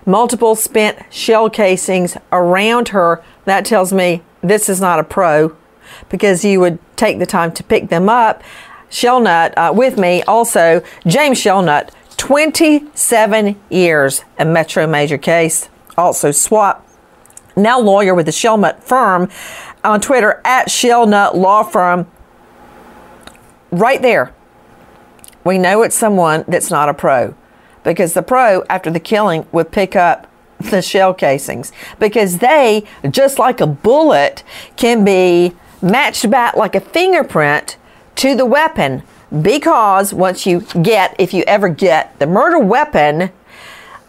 multiple 0.04 0.54
spent 0.54 0.99
shell 1.11 1.49
casings 1.49 2.16
around 2.32 2.88
her. 2.88 3.23
That 3.46 3.64
tells 3.64 3.92
me 3.92 4.23
this 4.44 4.68
is 4.68 4.80
not 4.80 5.00
a 5.00 5.04
pro 5.04 5.56
because 6.08 6.44
you 6.44 6.60
would 6.60 6.78
take 6.96 7.18
the 7.18 7.26
time 7.26 7.52
to 7.52 7.64
pick 7.64 7.88
them 7.88 8.08
up. 8.08 8.42
Shelnutt 8.90 9.54
uh, 9.56 9.72
with 9.74 9.98
me 9.98 10.22
also, 10.22 10.82
James 11.06 11.38
Shelnutt, 11.38 11.90
27 12.16 13.60
years, 13.70 14.24
a 14.38 14.44
Metro 14.44 14.86
Major 14.86 15.18
case, 15.18 15.68
also 15.96 16.30
SWAT, 16.30 16.86
now 17.56 17.80
lawyer 17.80 18.14
with 18.14 18.26
the 18.26 18.32
Shelnutt 18.32 18.82
firm 18.82 19.28
on 19.82 20.00
Twitter 20.00 20.40
at 20.44 20.68
Shelnutt 20.68 21.34
Law 21.34 21.62
Firm. 21.62 22.06
Right 23.70 24.00
there, 24.00 24.32
we 25.42 25.58
know 25.58 25.82
it's 25.82 25.96
someone 25.96 26.44
that's 26.46 26.70
not 26.70 26.88
a 26.88 26.94
pro 26.94 27.34
because 27.82 28.14
the 28.14 28.22
pro, 28.22 28.62
after 28.70 28.90
the 28.90 29.00
killing, 29.00 29.46
would 29.52 29.72
pick 29.72 29.96
up 29.96 30.28
the 30.61 30.82
shell 30.82 31.14
casings 31.14 31.73
because 31.99 32.38
they, 32.38 32.84
just 33.11 33.38
like 33.38 33.61
a 33.61 33.66
bullet, 33.66 34.42
can 34.76 35.04
be 35.04 35.54
matched 35.82 36.30
back 36.30 36.56
like 36.56 36.75
a 36.75 36.80
fingerprint 36.80 37.76
to 38.16 38.34
the 38.34 38.46
weapon 38.46 39.02
because 39.42 40.14
once 40.14 40.46
you 40.46 40.61
get, 40.82 41.14
if 41.18 41.34
you 41.34 41.42
ever 41.46 41.68
get 41.68 42.18
the 42.18 42.26
murder 42.26 42.58
weapon, 42.58 43.30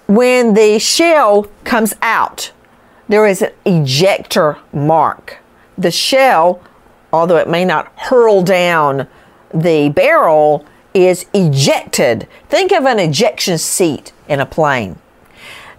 when 0.07 0.53
the 0.53 0.79
shell 0.79 1.47
comes 1.63 1.93
out, 2.01 2.51
there 3.07 3.25
is 3.25 3.41
an 3.41 3.51
ejector 3.65 4.57
mark. 4.71 5.39
The 5.77 5.91
shell, 5.91 6.61
although 7.11 7.37
it 7.37 7.49
may 7.49 7.65
not 7.65 7.91
hurl 7.97 8.43
down 8.43 9.07
the 9.53 9.89
barrel, 9.89 10.65
is 10.93 11.25
ejected. 11.33 12.27
Think 12.47 12.71
of 12.71 12.85
an 12.85 12.99
ejection 12.99 13.57
seat 13.57 14.13
in 14.27 14.39
a 14.39 14.45
plane. 14.45 14.97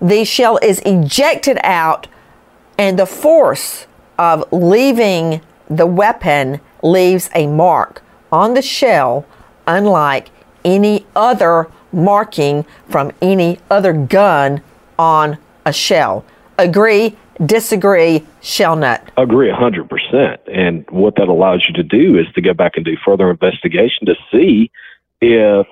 The 0.01 0.25
shell 0.25 0.59
is 0.63 0.81
ejected 0.81 1.59
out, 1.63 2.09
and 2.79 2.99
the 2.99 3.07
force 3.07 3.87
of 4.19 4.45
leaving 4.53 5.41
the 5.69 5.87
weapon 5.87 6.61
leaves 6.83 7.31
a 7.35 7.47
mark 7.47 8.03
on 8.31 8.55
the 8.55 8.63
shell, 8.63 9.25
unlike 9.67 10.31
any 10.65 11.07
other 11.15 11.69
marking 11.93 12.65
from 12.89 13.13
any 13.23 13.59
other 13.71 13.93
gun 13.93 14.61
on 14.99 15.39
a 15.65 15.73
shell. 15.73 16.25
Agree, 16.59 17.17
disagree, 17.45 18.27
Shelnutt? 18.43 19.09
Agree 19.17 19.51
100%. 19.51 20.39
And 20.53 20.85
what 20.91 21.17
that 21.17 21.29
allows 21.29 21.65
you 21.69 21.75
to 21.75 21.83
do 21.83 22.19
is 22.19 22.27
to 22.35 22.41
go 22.41 22.55
back 22.55 22.73
and 22.77 22.85
do 22.85 22.97
further 23.05 23.31
investigation 23.31 24.07
to 24.07 24.15
see 24.31 24.71
if 25.21 25.67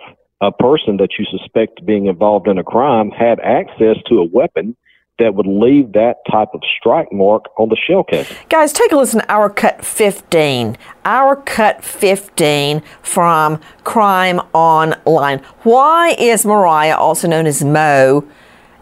a 0.45 0.53
person 0.53 0.99
that 0.99 1.11
you 1.19 1.25
suspect 1.25 1.85
being 1.87 2.07
involved 2.07 2.49
in 2.49 2.59
a 2.59 2.65
crime 2.65 3.11
had 3.11 3.41
access 3.41 3.97
to 4.09 4.19
a 4.19 4.25
weapon 4.25 4.77
that 5.19 5.35
would 5.35 5.47
leave 5.47 5.93
that 5.93 6.17
type 6.31 6.49
of 6.55 6.61
strike 6.79 7.11
mark 7.13 7.45
on 7.57 7.69
the 7.69 7.77
shell 7.77 8.05
casing. 8.05 8.37
Guys, 8.49 8.73
take 8.73 8.93
a 8.93 8.97
listen 8.97 9.21
to 9.21 9.33
Our 9.33 9.49
Cut 9.49 9.85
15. 9.85 10.77
Our 11.05 11.37
Cut 11.37 11.85
15 11.85 12.83
from 13.01 13.61
Crime 13.85 14.41
Online. 14.53 15.39
Why 15.63 16.17
is 16.19 16.45
Moriah, 16.45 16.97
also 16.97 17.29
known 17.29 17.47
as 17.47 17.63
Mo, 17.63 18.29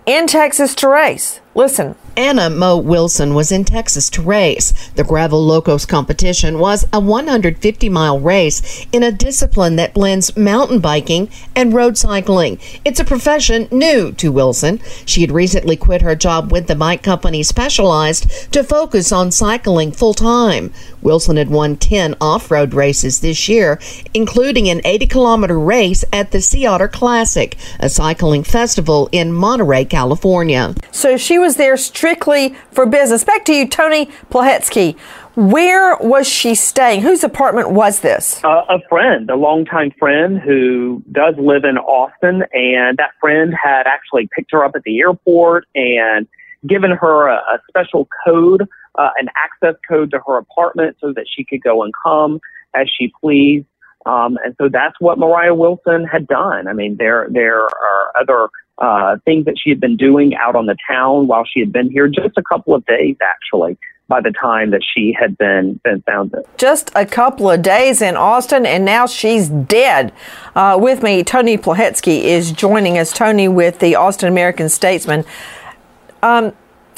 in 0.07 0.27
Texas 0.27 0.75
to 0.77 0.89
race? 0.89 1.41
Listen. 1.55 1.95
Anna 2.17 2.51
Mo 2.51 2.77
Wilson 2.77 3.35
was 3.35 3.51
in 3.51 3.65
Texas 3.65 4.11
to 4.11 4.23
race. 4.23 4.73
The 4.97 5.05
Gravel 5.05 5.45
Locos 5.45 5.87
competition 5.87 6.59
was 6.59 6.87
a 6.93 7.01
150 7.01 7.89
mile 7.89 8.21
race 8.21 8.87
in 8.93 9.03
a 9.03 9.13
discipline 9.13 9.77
that 9.77 9.95
blends 9.95 10.37
mountain 10.37 10.81
biking 10.81 11.31
and 11.55 11.73
road 11.73 11.97
cycling. 11.97 12.59
It's 12.85 13.01
a 13.01 13.05
profession 13.05 13.69
new 13.71 14.13
to 14.13 14.33
Wilson. 14.33 14.81
She 15.07 15.23
had 15.23 15.33
recently 15.33 15.77
quit 15.77 16.03
her 16.03 16.15
job 16.15 16.53
with 16.53 16.67
the 16.67 16.75
bike 16.75 17.03
company 17.03 17.43
Specialized 17.43 18.53
to 18.53 18.65
focus 18.65 19.13
on 19.13 19.31
cycling 19.31 19.93
full 19.93 20.15
time. 20.15 20.73
Wilson 21.03 21.37
had 21.37 21.51
won 21.51 21.77
10 21.77 22.17
off 22.21 22.51
road 22.51 22.75
races 22.75 23.21
this 23.21 23.49
year, 23.49 23.79
including 24.15 24.69
an 24.69 24.81
80 24.85 25.07
kilometer 25.07 25.59
race 25.59 26.05
at 26.13 26.31
the 26.31 26.41
Sea 26.41 26.67
Otter 26.67 26.89
Classic, 26.89 27.57
a 27.81 27.89
cycling 27.89 28.45
festival 28.45 29.09
in 29.13 29.33
Monterey, 29.33 29.85
California. 29.85 30.75
So 30.91 31.17
she 31.17 31.39
was 31.39 31.57
there 31.57 31.77
strictly 32.03 32.49
for 32.73 32.85
business. 32.85 33.23
Back 33.23 33.45
to 33.45 33.55
you, 33.55 33.69
Tony 33.69 34.07
Plohetski. 34.29 34.99
Where 35.37 35.97
was 35.99 36.29
she 36.29 36.57
staying? 36.57 37.03
Whose 37.03 37.23
apartment 37.23 37.71
was 37.71 38.01
this? 38.01 38.43
Uh, 38.43 38.65
a 38.69 38.81
friend, 38.89 39.31
a 39.31 39.37
longtime 39.37 39.93
friend 40.01 40.41
who 40.41 41.01
does 41.13 41.37
live 41.39 41.63
in 41.63 41.79
Austin, 41.79 42.43
and 42.53 42.99
that 42.99 43.13
friend 43.21 43.55
had 43.55 43.87
actually 43.87 44.29
picked 44.35 44.51
her 44.51 44.65
up 44.65 44.73
at 44.75 44.83
the 44.83 44.99
airport 44.99 45.69
and 45.77 46.27
given 46.67 46.91
her 46.91 47.29
a, 47.29 47.37
a 47.37 47.61
special 47.69 48.09
code, 48.27 48.63
uh, 48.97 49.11
an 49.21 49.29
access 49.37 49.77
code 49.89 50.11
to 50.11 50.19
her 50.27 50.39
apartment 50.39 50.97
so 51.01 51.13
that 51.13 51.27
she 51.33 51.45
could 51.45 51.63
go 51.63 51.85
and 51.85 51.93
come 52.03 52.41
as 52.75 52.89
she 52.99 53.13
pleased. 53.21 53.67
Um, 54.07 54.39
and 54.45 54.57
so 54.59 54.69
that's 54.69 54.97
what 54.99 55.21
Moriah 55.21 55.55
Wilson 55.55 56.05
had 56.05 56.27
done. 56.27 56.67
I 56.67 56.73
mean, 56.73 56.97
there 56.99 57.29
there 57.31 57.63
are 57.63 58.13
other 58.21 58.49
uh, 58.83 59.17
things 59.25 59.45
that 59.45 59.57
she 59.57 59.71
had 59.71 59.81
been 59.81 59.97
doing 59.97 60.35
out 60.35 60.57
on 60.57 60.67
the 60.67 60.77
town 60.91 61.29
while 61.29 61.45
she 61.45 61.61
had 61.61 61.73
been 61.73 61.91
here, 61.91 62.09
just 62.09 62.37
a 62.37 62.43
couple 62.43 62.75
of 62.75 62.85
days 62.85 63.17
actually. 63.23 63.79
By 64.09 64.21
the 64.21 64.33
time 64.33 64.73
that 64.73 64.83
she 64.85 65.17
had 65.19 65.39
been 65.39 65.81
been 65.85 66.03
found, 66.03 66.35
just 66.59 66.91
a 66.95 67.07
couple 67.07 67.51
of 67.51 67.63
days 67.63 68.03
in 68.03 68.15
Austin, 68.15 68.67
and 68.67 68.85
now 68.85 69.07
she's 69.07 69.49
dead. 69.49 70.13
Uh, 70.55 70.77
with 70.79 71.03
me, 71.03 71.25
Tony 71.25 71.57
Plohetski 71.57 72.25
is 72.25 72.53
joining 72.53 72.99
us. 72.99 73.11
Tony 73.13 73.49
with 73.49 73.79
the 73.79 73.95
Austin 73.95 74.29
American 74.29 74.69
Statesman. 74.69 75.25
Um, 76.23 76.53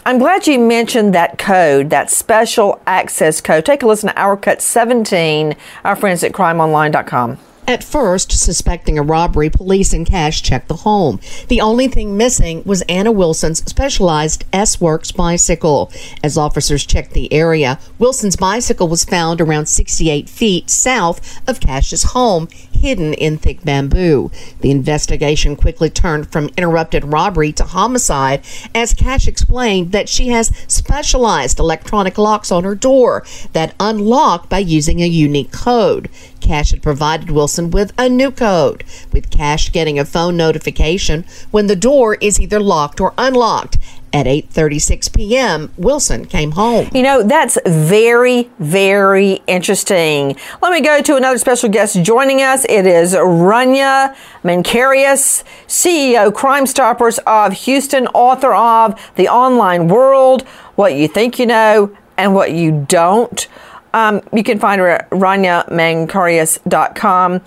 I'm 0.07 0.19
glad 0.19 0.47
you 0.49 0.59
mentioned 0.59 1.15
that 1.15 1.39
code, 1.39 1.91
that 1.91 2.11
special 2.11 2.81
access 2.87 3.41
code. 3.41 3.65
Take 3.65 3.83
a 3.83 3.87
listen 3.87 4.09
to 4.09 4.21
Our 4.21 4.37
Cut 4.37 4.61
17, 4.61 5.55
our 5.85 5.95
friends 5.95 6.25
at 6.25 6.33
crimeonline.com. 6.33 7.39
At 7.67 7.83
first, 7.83 8.31
suspecting 8.31 8.99
a 8.99 9.03
robbery, 9.03 9.49
police 9.49 9.95
and 9.95 10.05
Cash 10.05 10.43
checked 10.43 10.69
the 10.69 10.77
home. 10.77 11.19
The 11.49 11.63
only 11.63 11.89
thing 11.89 12.15
missing 12.15 12.63
was 12.67 12.83
Anna 12.83 13.11
Wilson's 13.11 13.65
specialized 13.65 14.45
S 14.53 14.83
Works 14.83 15.13
bicycle. 15.13 15.91
As 16.23 16.37
officers 16.37 16.85
checked 16.85 17.15
the 17.15 17.33
area, 17.33 17.79
Wilson's 17.99 18.37
bicycle 18.37 18.87
was 18.87 19.07
found 19.07 19.41
around 19.41 19.67
68 19.67 20.29
feet 20.29 20.69
south 20.69 21.41
of 21.49 21.59
Cash's 21.59 22.03
home, 22.13 22.49
hidden 22.71 23.15
in 23.15 23.39
thick 23.39 23.65
bamboo. 23.65 24.31
The 24.61 24.71
investigation 24.71 25.57
quickly 25.57 25.89
turned 25.89 26.31
from 26.31 26.51
interrupted 26.59 27.07
robbery 27.07 27.51
to 27.53 27.65
homicide 27.65 28.45
as 28.75 28.93
Cash 28.93 29.27
explained 29.27 29.93
that 29.93 30.11
she 30.11 30.29
has 30.29 30.55
specialized 30.69 31.59
electronic 31.59 32.19
locks 32.19 32.53
on 32.53 32.65
her 32.65 32.75
door 32.75 33.25
that 33.55 33.75
unlock 33.81 34.51
by 34.51 34.59
using 34.59 35.01
a 35.01 35.07
unique 35.07 35.51
code. 35.51 36.11
Cash 36.45 36.73
had 36.73 36.83
provided 36.83 37.31
Wilson 37.31 37.71
with 37.71 37.95
a 37.97 38.07
new 38.07 38.31
code, 38.31 38.85
with 39.13 39.31
Cash 39.31 39.73
getting 39.73 39.99
a 39.99 40.05
phone 40.05 40.37
notification 40.37 41.25
when 41.51 41.69
the 41.69 41.75
door 41.75 42.17
is 42.17 42.39
either 42.39 42.61
locked 42.61 43.01
or 43.01 43.15
unlocked. 43.17 43.79
At 44.13 44.27
8:36 44.27 45.13
p.m., 45.15 45.73
Wilson 45.79 46.27
came 46.27 46.53
home. 46.53 46.91
You 46.93 47.03
know, 47.03 47.23
that's 47.23 47.57
very 47.67 48.51
very 48.59 49.41
interesting. 49.47 50.37
Let 50.61 50.71
me 50.71 50.83
go 50.83 51.01
to 51.01 51.17
another 51.17 51.39
special 51.39 51.71
guest 51.71 52.01
joining 52.03 52.43
us. 52.43 52.67
It 52.69 52.87
is 52.87 53.15
Rania 53.15 54.15
Mankarious, 54.45 55.45
CEO 55.67 56.33
Crime 56.33 56.67
Stoppers 56.67 57.19
of 57.27 57.55
Houston, 57.65 58.07
author 58.09 58.55
of 58.55 59.01
The 59.17 59.29
Online 59.29 59.89
World, 59.89 60.43
What 60.77 60.93
You 60.93 61.09
Think 61.09 61.39
You 61.39 61.47
Know 61.47 61.97
and 62.19 62.35
What 62.35 62.53
You 62.53 62.85
Don't. 62.87 63.49
Um, 63.95 64.21
you 64.33 64.43
can 64.43 64.59
find 64.59 64.81
her 64.81 64.89
at 64.89 65.09
raniamankarious.com. 65.11 67.41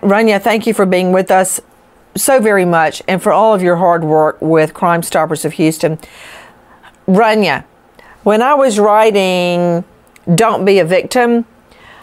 Rania, 0.00 0.40
thank 0.40 0.68
you 0.68 0.72
for 0.72 0.86
being 0.86 1.10
with 1.10 1.32
us 1.32 1.60
so 2.14 2.40
very 2.40 2.64
much 2.64 3.02
and 3.08 3.20
for 3.20 3.32
all 3.32 3.52
of 3.52 3.62
your 3.62 3.74
hard 3.76 4.04
work 4.04 4.40
with 4.40 4.72
Crime 4.74 5.02
Stoppers 5.02 5.44
of 5.44 5.54
Houston. 5.54 5.98
Rania, 7.08 7.64
when 8.22 8.42
I 8.42 8.54
was 8.54 8.78
writing 8.78 9.82
Don't 10.32 10.64
Be 10.64 10.78
a 10.78 10.84
Victim, 10.84 11.46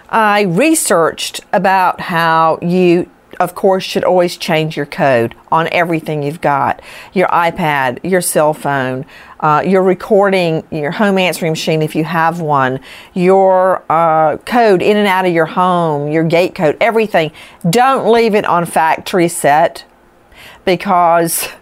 I 0.09 0.41
researched 0.41 1.39
about 1.53 2.01
how 2.01 2.59
you 2.61 3.09
of 3.39 3.55
course, 3.55 3.83
should 3.83 4.03
always 4.03 4.37
change 4.37 4.75
your 4.75 4.85
code 4.85 5.35
on 5.51 5.67
everything 5.71 6.23
you've 6.23 6.41
got 6.41 6.81
your 7.13 7.27
iPad, 7.29 7.99
your 8.03 8.21
cell 8.21 8.53
phone, 8.53 9.05
uh, 9.39 9.63
your 9.65 9.83
recording, 9.83 10.63
your 10.71 10.91
home 10.91 11.17
answering 11.17 11.51
machine 11.51 11.81
if 11.81 11.95
you 11.95 12.03
have 12.03 12.41
one, 12.41 12.79
your 13.13 13.83
uh, 13.91 14.37
code 14.37 14.81
in 14.81 14.97
and 14.97 15.07
out 15.07 15.25
of 15.25 15.33
your 15.33 15.45
home, 15.45 16.11
your 16.11 16.23
gate 16.23 16.55
code, 16.55 16.77
everything. 16.81 17.31
Don't 17.69 18.11
leave 18.11 18.35
it 18.35 18.45
on 18.45 18.65
factory 18.65 19.27
set 19.27 19.85
because 20.63 21.49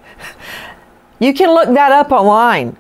You 1.23 1.33
can 1.33 1.53
look 1.53 1.73
that 1.73 1.93
up 1.93 2.11
online. 2.11 2.75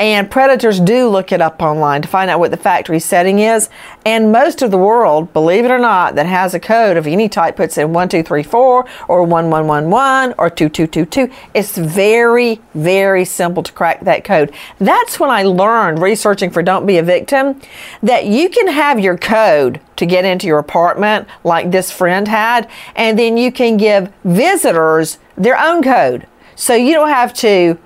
And 0.00 0.30
predators 0.30 0.80
do 0.80 1.10
look 1.10 1.30
it 1.30 1.42
up 1.42 1.60
online 1.60 2.00
to 2.00 2.08
find 2.08 2.30
out 2.30 2.40
what 2.40 2.50
the 2.50 2.56
factory 2.56 3.00
setting 3.00 3.38
is. 3.38 3.68
And 4.06 4.32
most 4.32 4.62
of 4.62 4.70
the 4.70 4.78
world, 4.78 5.34
believe 5.34 5.66
it 5.66 5.70
or 5.70 5.78
not, 5.78 6.14
that 6.14 6.24
has 6.24 6.54
a 6.54 6.58
code 6.58 6.96
of 6.96 7.06
any 7.06 7.28
type 7.28 7.56
puts 7.56 7.76
in 7.76 7.92
1234 7.92 8.88
or 9.08 9.22
1111 9.22 10.34
or 10.38 10.48
2222. 10.48 11.30
It's 11.52 11.76
very, 11.76 12.62
very 12.72 13.26
simple 13.26 13.62
to 13.62 13.70
crack 13.72 14.00
that 14.00 14.24
code. 14.24 14.54
That's 14.78 15.20
when 15.20 15.28
I 15.28 15.42
learned 15.42 15.98
researching 16.00 16.48
for 16.48 16.62
Don't 16.62 16.86
Be 16.86 16.96
a 16.96 17.02
Victim 17.02 17.60
that 18.02 18.24
you 18.24 18.48
can 18.48 18.68
have 18.68 18.98
your 18.98 19.18
code 19.18 19.82
to 19.96 20.06
get 20.06 20.24
into 20.24 20.46
your 20.46 20.60
apartment 20.60 21.28
like 21.44 21.70
this 21.72 21.92
friend 21.92 22.26
had, 22.26 22.70
and 22.96 23.18
then 23.18 23.36
you 23.36 23.52
can 23.52 23.76
give 23.76 24.10
visitors 24.24 25.18
their 25.36 25.58
own 25.58 25.82
code. 25.82 26.26
So 26.56 26.74
you 26.74 26.94
don't 26.94 27.10
have 27.10 27.34
to 27.34 27.78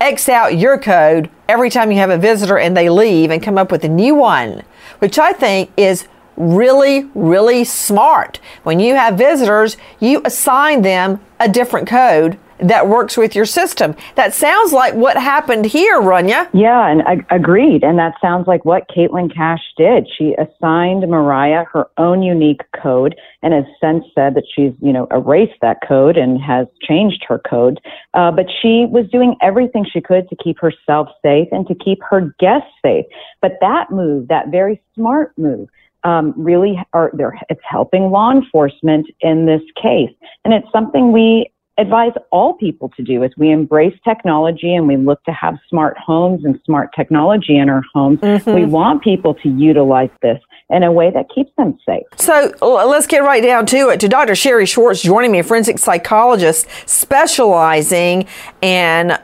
X 0.00 0.28
out 0.28 0.56
your 0.56 0.78
code 0.78 1.30
every 1.48 1.70
time 1.70 1.90
you 1.90 1.98
have 1.98 2.10
a 2.10 2.18
visitor 2.18 2.58
and 2.58 2.76
they 2.76 2.88
leave 2.88 3.30
and 3.30 3.42
come 3.42 3.58
up 3.58 3.70
with 3.70 3.84
a 3.84 3.88
new 3.88 4.14
one, 4.14 4.62
which 4.98 5.18
I 5.18 5.32
think 5.32 5.70
is 5.76 6.06
really, 6.36 7.08
really 7.14 7.64
smart. 7.64 8.40
When 8.62 8.78
you 8.78 8.94
have 8.94 9.16
visitors, 9.16 9.76
you 10.00 10.20
assign 10.24 10.82
them 10.82 11.20
a 11.40 11.48
different 11.48 11.88
code 11.88 12.38
that 12.58 12.88
works 12.88 13.16
with 13.16 13.34
your 13.34 13.46
system. 13.46 13.94
That 14.14 14.34
sounds 14.34 14.72
like 14.72 14.94
what 14.94 15.16
happened 15.16 15.66
here, 15.66 16.00
Rania. 16.00 16.48
Yeah, 16.52 16.88
and 16.88 17.02
I 17.02 17.24
agreed. 17.34 17.82
And 17.84 17.98
that 17.98 18.14
sounds 18.20 18.46
like 18.46 18.64
what 18.64 18.88
Caitlin 18.88 19.34
Cash 19.34 19.62
did. 19.76 20.08
She 20.16 20.34
assigned 20.34 21.08
Moriah 21.08 21.66
her 21.72 21.88
own 21.98 22.22
unique 22.22 22.62
code 22.80 23.16
and 23.42 23.52
has 23.52 23.64
since 23.80 24.04
said 24.14 24.34
that 24.34 24.44
she's, 24.54 24.72
you 24.80 24.92
know, 24.92 25.06
erased 25.10 25.60
that 25.60 25.78
code 25.86 26.16
and 26.16 26.40
has 26.40 26.66
changed 26.82 27.24
her 27.28 27.38
code. 27.38 27.80
Uh, 28.14 28.30
but 28.30 28.46
she 28.62 28.86
was 28.90 29.06
doing 29.10 29.36
everything 29.42 29.84
she 29.90 30.00
could 30.00 30.28
to 30.28 30.36
keep 30.36 30.58
herself 30.58 31.08
safe 31.22 31.48
and 31.52 31.66
to 31.66 31.74
keep 31.74 31.98
her 32.08 32.34
guests 32.38 32.68
safe. 32.84 33.04
But 33.40 33.52
that 33.60 33.90
move, 33.90 34.28
that 34.28 34.48
very 34.48 34.80
smart 34.94 35.32
move, 35.36 35.68
um, 36.04 36.32
really 36.36 36.80
are 36.92 37.10
there. 37.14 37.38
It's 37.48 37.60
helping 37.68 38.10
law 38.10 38.30
enforcement 38.30 39.08
in 39.20 39.46
this 39.46 39.62
case, 39.80 40.14
and 40.44 40.54
it's 40.54 40.70
something 40.70 41.10
we 41.10 41.50
advise 41.78 42.12
all 42.30 42.54
people 42.54 42.88
to 42.96 43.02
do 43.02 43.22
as 43.22 43.30
we 43.36 43.50
embrace 43.50 43.94
technology 44.02 44.74
and 44.74 44.86
we 44.86 44.96
look 44.96 45.22
to 45.24 45.32
have 45.32 45.56
smart 45.68 45.96
homes 45.98 46.44
and 46.44 46.58
smart 46.64 46.90
technology 46.94 47.56
in 47.56 47.68
our 47.68 47.82
homes. 47.94 48.18
Mm-hmm. 48.20 48.54
We 48.54 48.64
want 48.64 49.02
people 49.02 49.34
to 49.34 49.48
utilize 49.48 50.10
this 50.22 50.38
in 50.70 50.82
a 50.82 50.90
way 50.90 51.10
that 51.10 51.26
keeps 51.32 51.50
them 51.56 51.78
safe. 51.86 52.04
So 52.16 52.52
let's 52.62 53.06
get 53.06 53.22
right 53.22 53.42
down 53.42 53.66
to 53.66 53.90
it. 53.90 54.00
To 54.00 54.08
Dr. 54.08 54.34
Sherry 54.34 54.66
Schwartz 54.66 55.02
joining 55.02 55.32
me, 55.32 55.40
a 55.40 55.44
forensic 55.44 55.78
psychologist 55.78 56.66
specializing 56.86 58.26
in 58.62 59.16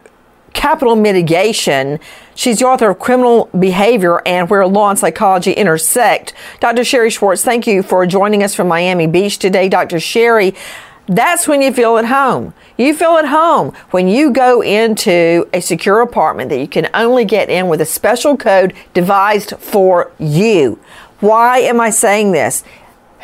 capital 0.52 0.94
mitigation. 0.94 1.98
She's 2.34 2.58
the 2.58 2.66
author 2.66 2.90
of 2.90 2.98
Criminal 2.98 3.48
Behavior 3.58 4.20
and 4.26 4.48
Where 4.50 4.66
Law 4.66 4.90
and 4.90 4.98
Psychology 4.98 5.52
Intersect. 5.52 6.34
Dr. 6.60 6.84
Sherry 6.84 7.10
Schwartz, 7.10 7.42
thank 7.42 7.66
you 7.66 7.82
for 7.82 8.06
joining 8.06 8.42
us 8.42 8.54
from 8.54 8.68
Miami 8.68 9.06
Beach 9.06 9.38
today. 9.38 9.68
Dr. 9.68 9.98
Sherry, 9.98 10.54
that's 11.06 11.48
when 11.48 11.62
you 11.62 11.72
feel 11.72 11.98
at 11.98 12.06
home. 12.06 12.54
You 12.76 12.94
feel 12.94 13.16
at 13.16 13.26
home 13.26 13.74
when 13.90 14.08
you 14.08 14.32
go 14.32 14.62
into 14.62 15.48
a 15.52 15.60
secure 15.60 16.00
apartment 16.00 16.50
that 16.50 16.58
you 16.58 16.68
can 16.68 16.88
only 16.94 17.24
get 17.24 17.50
in 17.50 17.68
with 17.68 17.80
a 17.80 17.86
special 17.86 18.36
code 18.36 18.72
devised 18.94 19.54
for 19.58 20.10
you. 20.18 20.78
Why 21.20 21.58
am 21.58 21.80
I 21.80 21.90
saying 21.90 22.32
this? 22.32 22.64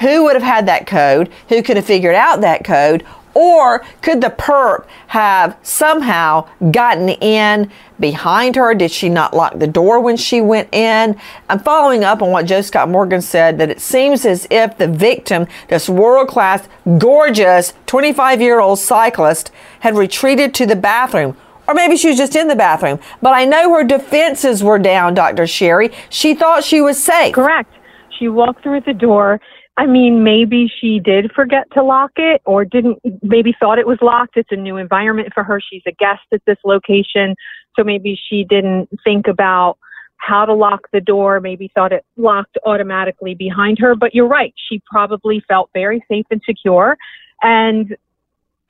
Who 0.00 0.24
would 0.24 0.34
have 0.34 0.42
had 0.42 0.66
that 0.66 0.86
code? 0.86 1.30
Who 1.48 1.62
could 1.62 1.76
have 1.76 1.86
figured 1.86 2.14
out 2.14 2.40
that 2.40 2.64
code? 2.64 3.04
Or 3.34 3.84
could 4.02 4.20
the 4.20 4.30
perp 4.30 4.86
have 5.08 5.56
somehow 5.62 6.48
gotten 6.70 7.08
in 7.08 7.70
behind 8.00 8.56
her? 8.56 8.74
Did 8.74 8.90
she 8.90 9.08
not 9.08 9.34
lock 9.34 9.58
the 9.58 9.66
door 9.66 10.00
when 10.00 10.16
she 10.16 10.40
went 10.40 10.72
in? 10.74 11.16
I'm 11.48 11.58
following 11.58 12.04
up 12.04 12.22
on 12.22 12.30
what 12.30 12.46
Joe 12.46 12.62
Scott 12.62 12.88
Morgan 12.88 13.22
said 13.22 13.58
that 13.58 13.70
it 13.70 13.80
seems 13.80 14.24
as 14.24 14.46
if 14.50 14.78
the 14.78 14.88
victim, 14.88 15.46
this 15.68 15.88
world 15.88 16.28
class, 16.28 16.68
gorgeous 16.98 17.74
25 17.86 18.40
year 18.40 18.60
old 18.60 18.78
cyclist, 18.78 19.50
had 19.80 19.96
retreated 19.96 20.54
to 20.54 20.66
the 20.66 20.76
bathroom. 20.76 21.36
Or 21.68 21.74
maybe 21.74 21.96
she 21.96 22.08
was 22.08 22.16
just 22.16 22.34
in 22.34 22.48
the 22.48 22.56
bathroom. 22.56 22.98
But 23.20 23.34
I 23.34 23.44
know 23.44 23.70
her 23.74 23.84
defenses 23.84 24.64
were 24.64 24.78
down, 24.78 25.12
Dr. 25.12 25.46
Sherry. 25.46 25.90
She 26.08 26.34
thought 26.34 26.64
she 26.64 26.80
was 26.80 27.02
safe. 27.02 27.34
Correct. 27.34 27.70
She 28.18 28.28
walked 28.28 28.62
through 28.62 28.80
the 28.80 28.94
door 28.94 29.38
I 29.78 29.86
mean, 29.86 30.24
maybe 30.24 30.70
she 30.80 30.98
did 30.98 31.30
forget 31.30 31.70
to 31.74 31.84
lock 31.84 32.10
it 32.16 32.42
or 32.44 32.64
didn't, 32.64 32.98
maybe 33.22 33.54
thought 33.60 33.78
it 33.78 33.86
was 33.86 33.98
locked. 34.02 34.36
It's 34.36 34.50
a 34.50 34.56
new 34.56 34.76
environment 34.76 35.28
for 35.32 35.44
her. 35.44 35.60
She's 35.60 35.84
a 35.86 35.92
guest 35.92 36.22
at 36.32 36.42
this 36.46 36.58
location. 36.64 37.36
So 37.76 37.84
maybe 37.84 38.20
she 38.28 38.42
didn't 38.42 38.88
think 39.04 39.28
about 39.28 39.78
how 40.16 40.44
to 40.44 40.52
lock 40.52 40.88
the 40.92 41.00
door, 41.00 41.38
maybe 41.38 41.70
thought 41.76 41.92
it 41.92 42.04
locked 42.16 42.58
automatically 42.66 43.36
behind 43.36 43.78
her. 43.78 43.94
But 43.94 44.16
you're 44.16 44.26
right. 44.26 44.52
She 44.68 44.82
probably 44.90 45.44
felt 45.46 45.70
very 45.72 46.04
safe 46.08 46.26
and 46.28 46.42
secure 46.44 46.96
and 47.40 47.96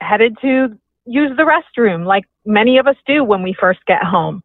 headed 0.01 0.37
to 0.43 0.77
use 1.05 1.35
the 1.37 1.43
restroom 1.43 2.05
like 2.05 2.25
many 2.45 2.77
of 2.77 2.85
us 2.85 2.97
do 3.07 3.23
when 3.23 3.41
we 3.41 3.55
first 3.59 3.83
get 3.87 4.03
home. 4.03 4.43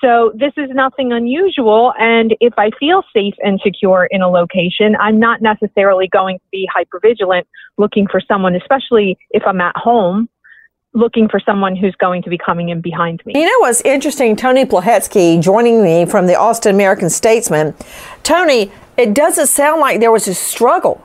So 0.00 0.32
this 0.34 0.52
is 0.56 0.70
nothing 0.70 1.12
unusual. 1.12 1.92
And 1.98 2.34
if 2.40 2.54
I 2.56 2.70
feel 2.78 3.02
safe 3.12 3.34
and 3.42 3.60
secure 3.62 4.06
in 4.10 4.22
a 4.22 4.28
location, 4.28 4.96
I'm 5.00 5.18
not 5.18 5.42
necessarily 5.42 6.08
going 6.08 6.38
to 6.38 6.44
be 6.52 6.68
hypervigilant 6.74 7.44
looking 7.78 8.06
for 8.06 8.20
someone, 8.20 8.54
especially 8.54 9.18
if 9.30 9.42
I'm 9.46 9.60
at 9.60 9.76
home 9.76 10.28
looking 10.94 11.28
for 11.28 11.40
someone 11.40 11.76
who's 11.76 11.94
going 11.96 12.22
to 12.22 12.30
be 12.30 12.38
coming 12.38 12.70
in 12.70 12.80
behind 12.80 13.22
me. 13.26 13.32
You 13.34 13.44
know 13.44 13.58
what's 13.60 13.80
interesting? 13.82 14.36
Tony 14.36 14.64
Plohetski 14.64 15.40
joining 15.40 15.82
me 15.82 16.06
from 16.06 16.26
the 16.26 16.34
Austin 16.34 16.74
American 16.74 17.10
Statesman. 17.10 17.74
Tony, 18.22 18.72
it 18.96 19.14
doesn't 19.14 19.48
sound 19.48 19.80
like 19.80 20.00
there 20.00 20.10
was 20.10 20.26
a 20.28 20.34
struggle. 20.34 21.04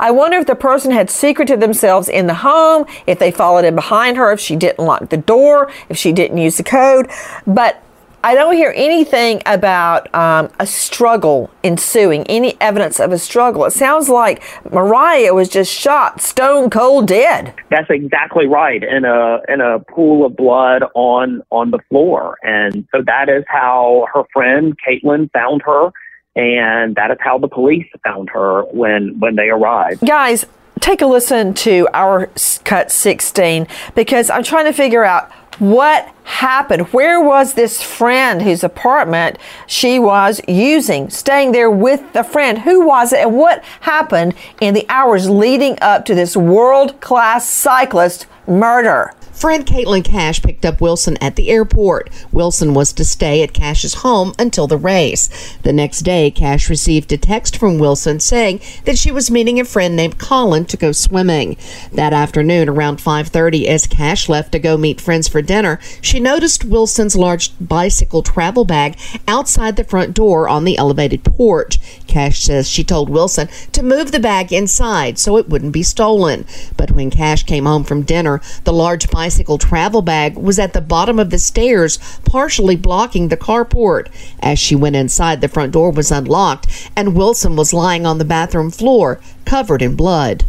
I 0.00 0.10
wonder 0.10 0.38
if 0.38 0.46
the 0.46 0.56
person 0.56 0.90
had 0.90 1.10
secreted 1.10 1.60
themselves 1.60 2.08
in 2.08 2.26
the 2.26 2.34
home, 2.34 2.86
if 3.06 3.18
they 3.18 3.30
followed 3.30 3.64
in 3.64 3.74
behind 3.74 4.16
her, 4.16 4.32
if 4.32 4.40
she 4.40 4.56
didn't 4.56 4.84
lock 4.84 5.10
the 5.10 5.16
door, 5.16 5.70
if 5.88 5.96
she 5.96 6.12
didn't 6.12 6.38
use 6.38 6.56
the 6.56 6.64
code. 6.64 7.08
But 7.46 7.82
I 8.24 8.36
don't 8.36 8.54
hear 8.54 8.72
anything 8.76 9.42
about 9.46 10.14
um, 10.14 10.48
a 10.60 10.66
struggle 10.66 11.50
ensuing, 11.64 12.24
any 12.28 12.56
evidence 12.60 13.00
of 13.00 13.10
a 13.10 13.18
struggle. 13.18 13.64
It 13.64 13.72
sounds 13.72 14.08
like 14.08 14.42
Moriah 14.70 15.34
was 15.34 15.48
just 15.48 15.72
shot 15.72 16.20
stone 16.20 16.70
cold 16.70 17.08
dead. 17.08 17.52
That's 17.70 17.90
exactly 17.90 18.46
right 18.46 18.82
in 18.82 19.04
a 19.04 19.40
in 19.48 19.60
a 19.60 19.80
pool 19.80 20.24
of 20.24 20.36
blood 20.36 20.84
on 20.94 21.42
on 21.50 21.72
the 21.72 21.80
floor, 21.88 22.36
and 22.42 22.86
so 22.94 23.02
that 23.04 23.28
is 23.28 23.44
how 23.48 24.06
her 24.14 24.22
friend 24.32 24.76
Caitlin 24.78 25.30
found 25.32 25.62
her, 25.62 25.90
and 26.36 26.94
that 26.94 27.10
is 27.10 27.18
how 27.20 27.38
the 27.38 27.48
police 27.48 27.86
found 28.04 28.30
her 28.30 28.62
when 28.66 29.18
when 29.18 29.34
they 29.34 29.48
arrived. 29.48 30.06
Guys, 30.06 30.46
take 30.78 31.02
a 31.02 31.06
listen 31.06 31.54
to 31.54 31.88
our 31.92 32.30
cut 32.64 32.92
16 32.92 33.66
because 33.94 34.30
I'm 34.30 34.42
trying 34.42 34.66
to 34.66 34.72
figure 34.72 35.04
out 35.04 35.30
what 35.62 36.12
happened? 36.24 36.92
Where 36.92 37.20
was 37.20 37.54
this 37.54 37.80
friend 37.80 38.42
whose 38.42 38.64
apartment 38.64 39.38
she 39.68 39.96
was 39.96 40.40
using, 40.48 41.08
staying 41.08 41.52
there 41.52 41.70
with 41.70 42.12
the 42.14 42.24
friend? 42.24 42.58
Who 42.58 42.84
was 42.84 43.12
it? 43.12 43.20
And 43.20 43.36
what 43.36 43.62
happened 43.82 44.34
in 44.60 44.74
the 44.74 44.84
hours 44.88 45.30
leading 45.30 45.78
up 45.80 46.04
to 46.06 46.16
this 46.16 46.36
world 46.36 47.00
class 47.00 47.48
cyclist 47.48 48.26
murder? 48.48 49.14
Friend 49.32 49.66
Caitlin 49.66 50.04
Cash 50.04 50.42
picked 50.42 50.64
up 50.64 50.80
Wilson 50.80 51.16
at 51.20 51.36
the 51.36 51.48
airport. 51.48 52.10
Wilson 52.30 52.74
was 52.74 52.92
to 52.92 53.04
stay 53.04 53.42
at 53.42 53.54
Cash's 53.54 53.94
home 53.94 54.34
until 54.38 54.66
the 54.66 54.76
race. 54.76 55.56
The 55.62 55.72
next 55.72 56.02
day, 56.02 56.30
Cash 56.30 56.68
received 56.68 57.10
a 57.12 57.16
text 57.16 57.56
from 57.56 57.78
Wilson 57.78 58.20
saying 58.20 58.60
that 58.84 58.98
she 58.98 59.10
was 59.10 59.30
meeting 59.30 59.58
a 59.58 59.64
friend 59.64 59.96
named 59.96 60.18
Colin 60.18 60.66
to 60.66 60.76
go 60.76 60.92
swimming. 60.92 61.56
That 61.92 62.12
afternoon, 62.12 62.68
around 62.68 62.98
5:30, 63.00 63.66
as 63.66 63.86
Cash 63.86 64.28
left 64.28 64.52
to 64.52 64.58
go 64.58 64.76
meet 64.76 65.00
friends 65.00 65.28
for 65.28 65.40
dinner, 65.40 65.80
she 66.00 66.20
noticed 66.20 66.64
Wilson's 66.64 67.16
large 67.16 67.52
bicycle 67.58 68.22
travel 68.22 68.64
bag 68.64 68.96
outside 69.26 69.76
the 69.76 69.84
front 69.84 70.14
door 70.14 70.46
on 70.48 70.64
the 70.64 70.76
elevated 70.76 71.24
porch. 71.24 71.80
Cash 72.06 72.44
says 72.44 72.68
she 72.68 72.84
told 72.84 73.08
Wilson 73.08 73.48
to 73.72 73.82
move 73.82 74.12
the 74.12 74.20
bag 74.20 74.52
inside 74.52 75.18
so 75.18 75.38
it 75.38 75.48
wouldn't 75.48 75.72
be 75.72 75.82
stolen. 75.82 76.44
But 76.76 76.90
when 76.90 77.10
Cash 77.10 77.44
came 77.44 77.64
home 77.64 77.84
from 77.84 78.02
dinner, 78.02 78.40
the 78.64 78.72
large 78.72 79.08
bicycle 79.08 79.21
bicycle 79.22 79.56
travel 79.56 80.02
bag 80.02 80.36
was 80.36 80.58
at 80.58 80.72
the 80.72 80.80
bottom 80.80 81.20
of 81.20 81.30
the 81.30 81.38
stairs, 81.38 81.96
partially 82.24 82.74
blocking 82.74 83.28
the 83.28 83.36
carport. 83.36 84.08
As 84.40 84.58
she 84.58 84.74
went 84.74 84.96
inside, 84.96 85.40
the 85.40 85.46
front 85.46 85.72
door 85.72 85.92
was 85.92 86.10
unlocked, 86.10 86.90
and 86.96 87.14
Wilson 87.14 87.54
was 87.54 87.72
lying 87.72 88.04
on 88.04 88.18
the 88.18 88.24
bathroom 88.24 88.72
floor, 88.72 89.20
covered 89.44 89.80
in 89.80 89.94
blood. 89.94 90.44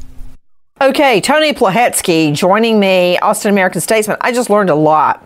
Okay, 0.82 1.22
Tony 1.22 1.54
Plohetski 1.54 2.34
joining 2.34 2.80
me, 2.80 3.20
Austin 3.20 3.52
American 3.52 3.80
Statesman. 3.80 4.18
I 4.22 4.32
just 4.32 4.50
learned 4.50 4.72
a 4.72 4.76
lot. 4.76 5.24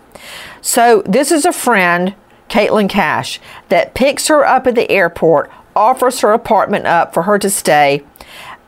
So, 0.60 1.02
this 1.06 1.32
is 1.32 1.46
a 1.46 1.54
friend, 1.54 2.16
Caitlin 2.50 2.90
Cash, 2.90 3.40
that 3.70 3.94
picks 3.94 4.28
her 4.28 4.46
up 4.46 4.68
at 4.68 4.76
the 4.76 4.92
airport, 4.92 5.50
offers 5.74 6.20
her 6.20 6.34
apartment 6.34 6.86
up 6.86 7.14
for 7.14 7.24
her 7.24 7.40
to 7.40 7.50
stay, 7.50 8.04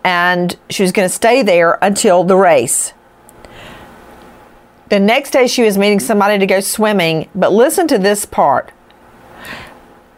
and 0.05 0.57
she 0.69 0.83
was 0.83 0.93
going 0.93 1.09
to 1.09 1.13
stay 1.13 1.41
there 1.41 1.77
until 1.81 2.23
the 2.23 2.37
race. 2.37 2.93
The 4.89 4.99
next 4.99 5.31
day, 5.31 5.47
she 5.47 5.61
was 5.61 5.77
meeting 5.77 5.99
somebody 5.99 6.39
to 6.39 6.47
go 6.47 6.59
swimming, 6.59 7.29
but 7.35 7.51
listen 7.51 7.87
to 7.89 7.99
this 7.99 8.25
part. 8.25 8.71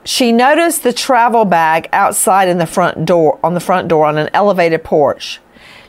She 0.03 0.31
noticed 0.31 0.83
the 0.83 0.93
travel 0.93 1.45
bag 1.45 1.89
outside 1.93 2.47
in 2.47 2.57
the 2.57 2.65
front 2.65 3.05
door, 3.05 3.39
on 3.43 3.53
the 3.53 3.59
front 3.59 3.87
door 3.87 4.05
on 4.05 4.17
an 4.17 4.29
elevated 4.33 4.83
porch. 4.83 5.39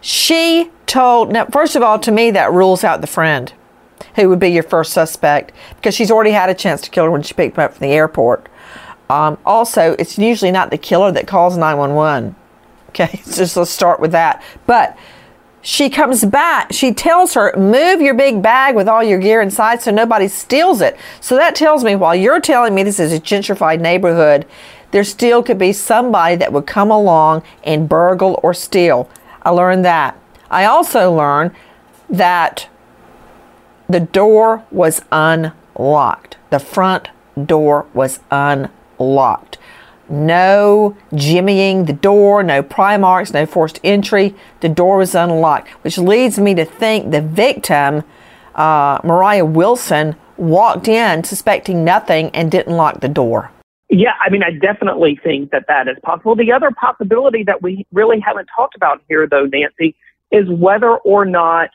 She 0.00 0.70
told, 0.86 1.32
now, 1.32 1.46
first 1.46 1.76
of 1.76 1.82
all, 1.82 1.98
to 2.00 2.10
me, 2.10 2.32
that 2.32 2.52
rules 2.52 2.82
out 2.82 3.00
the 3.00 3.06
friend 3.06 3.52
who 4.16 4.28
would 4.28 4.40
be 4.40 4.50
your 4.50 4.64
first 4.64 4.92
suspect 4.92 5.52
because 5.76 5.94
she's 5.94 6.10
already 6.10 6.32
had 6.32 6.50
a 6.50 6.54
chance 6.54 6.80
to 6.82 6.90
kill 6.90 7.04
her 7.04 7.10
when 7.10 7.22
she 7.22 7.34
picked 7.34 7.56
him 7.56 7.64
up 7.64 7.74
from 7.74 7.86
the 7.86 7.94
airport. 7.94 8.48
Um, 9.08 9.38
also, 9.46 9.92
it's 9.98 10.18
usually 10.18 10.50
not 10.50 10.70
the 10.70 10.78
killer 10.78 11.12
that 11.12 11.26
calls 11.26 11.56
911. 11.56 12.34
Okay, 12.88 13.20
just 13.24 13.56
let's 13.56 13.70
start 13.70 14.00
with 14.00 14.12
that. 14.12 14.42
But 14.66 14.98
she 15.62 15.88
comes 15.88 16.24
back. 16.24 16.72
She 16.72 16.92
tells 16.92 17.34
her, 17.34 17.54
move 17.56 18.00
your 18.00 18.14
big 18.14 18.42
bag 18.42 18.74
with 18.74 18.88
all 18.88 19.02
your 19.02 19.18
gear 19.18 19.40
inside 19.40 19.80
so 19.80 19.90
nobody 19.92 20.28
steals 20.28 20.80
it. 20.80 20.96
So 21.20 21.36
that 21.36 21.54
tells 21.54 21.84
me 21.84 21.94
while 21.94 22.14
you're 22.14 22.40
telling 22.40 22.74
me 22.74 22.82
this 22.82 23.00
is 23.00 23.12
a 23.12 23.20
gentrified 23.20 23.80
neighborhood, 23.80 24.44
there 24.90 25.04
still 25.04 25.42
could 25.42 25.58
be 25.58 25.72
somebody 25.72 26.36
that 26.36 26.52
would 26.52 26.66
come 26.66 26.90
along 26.90 27.44
and 27.62 27.88
burgle 27.88 28.38
or 28.42 28.52
steal. 28.52 29.08
I 29.42 29.50
learned 29.50 29.84
that. 29.84 30.18
I 30.50 30.64
also 30.64 31.14
learned 31.14 31.52
that 32.10 32.68
the 33.88 34.00
door 34.00 34.64
was 34.70 35.00
unlocked. 35.12 36.36
The 36.50 36.58
front 36.58 37.08
door 37.46 37.86
was 37.94 38.20
unlocked. 38.30 39.58
No 40.08 40.96
jimmying 41.12 41.86
the 41.86 41.92
door, 41.92 42.42
no 42.42 42.62
pry 42.62 42.96
marks, 42.96 43.32
no 43.32 43.46
forced 43.46 43.80
entry. 43.84 44.34
The 44.60 44.68
door 44.68 44.98
was 44.98 45.14
unlocked, 45.14 45.68
which 45.84 45.98
leads 45.98 46.38
me 46.38 46.54
to 46.54 46.64
think 46.64 47.10
the 47.10 47.20
victim, 47.20 48.02
uh, 48.54 48.98
Moriah 49.04 49.44
Wilson, 49.44 50.16
walked 50.36 50.88
in 50.88 51.24
suspecting 51.24 51.84
nothing 51.84 52.30
and 52.30 52.50
didn't 52.50 52.76
lock 52.76 53.00
the 53.00 53.08
door. 53.08 53.50
Yeah, 53.88 54.14
I 54.24 54.30
mean, 54.30 54.42
I 54.42 54.52
definitely 54.52 55.20
think 55.22 55.50
that 55.50 55.66
that 55.68 55.86
is 55.86 55.96
possible. 56.02 56.34
The 56.34 56.50
other 56.50 56.70
possibility 56.70 57.44
that 57.44 57.62
we 57.62 57.86
really 57.92 58.20
haven't 58.20 58.48
talked 58.56 58.74
about 58.74 59.02
here, 59.08 59.26
though, 59.26 59.44
Nancy, 59.44 59.94
is 60.30 60.48
whether 60.48 60.96
or 60.96 61.26
not 61.26 61.68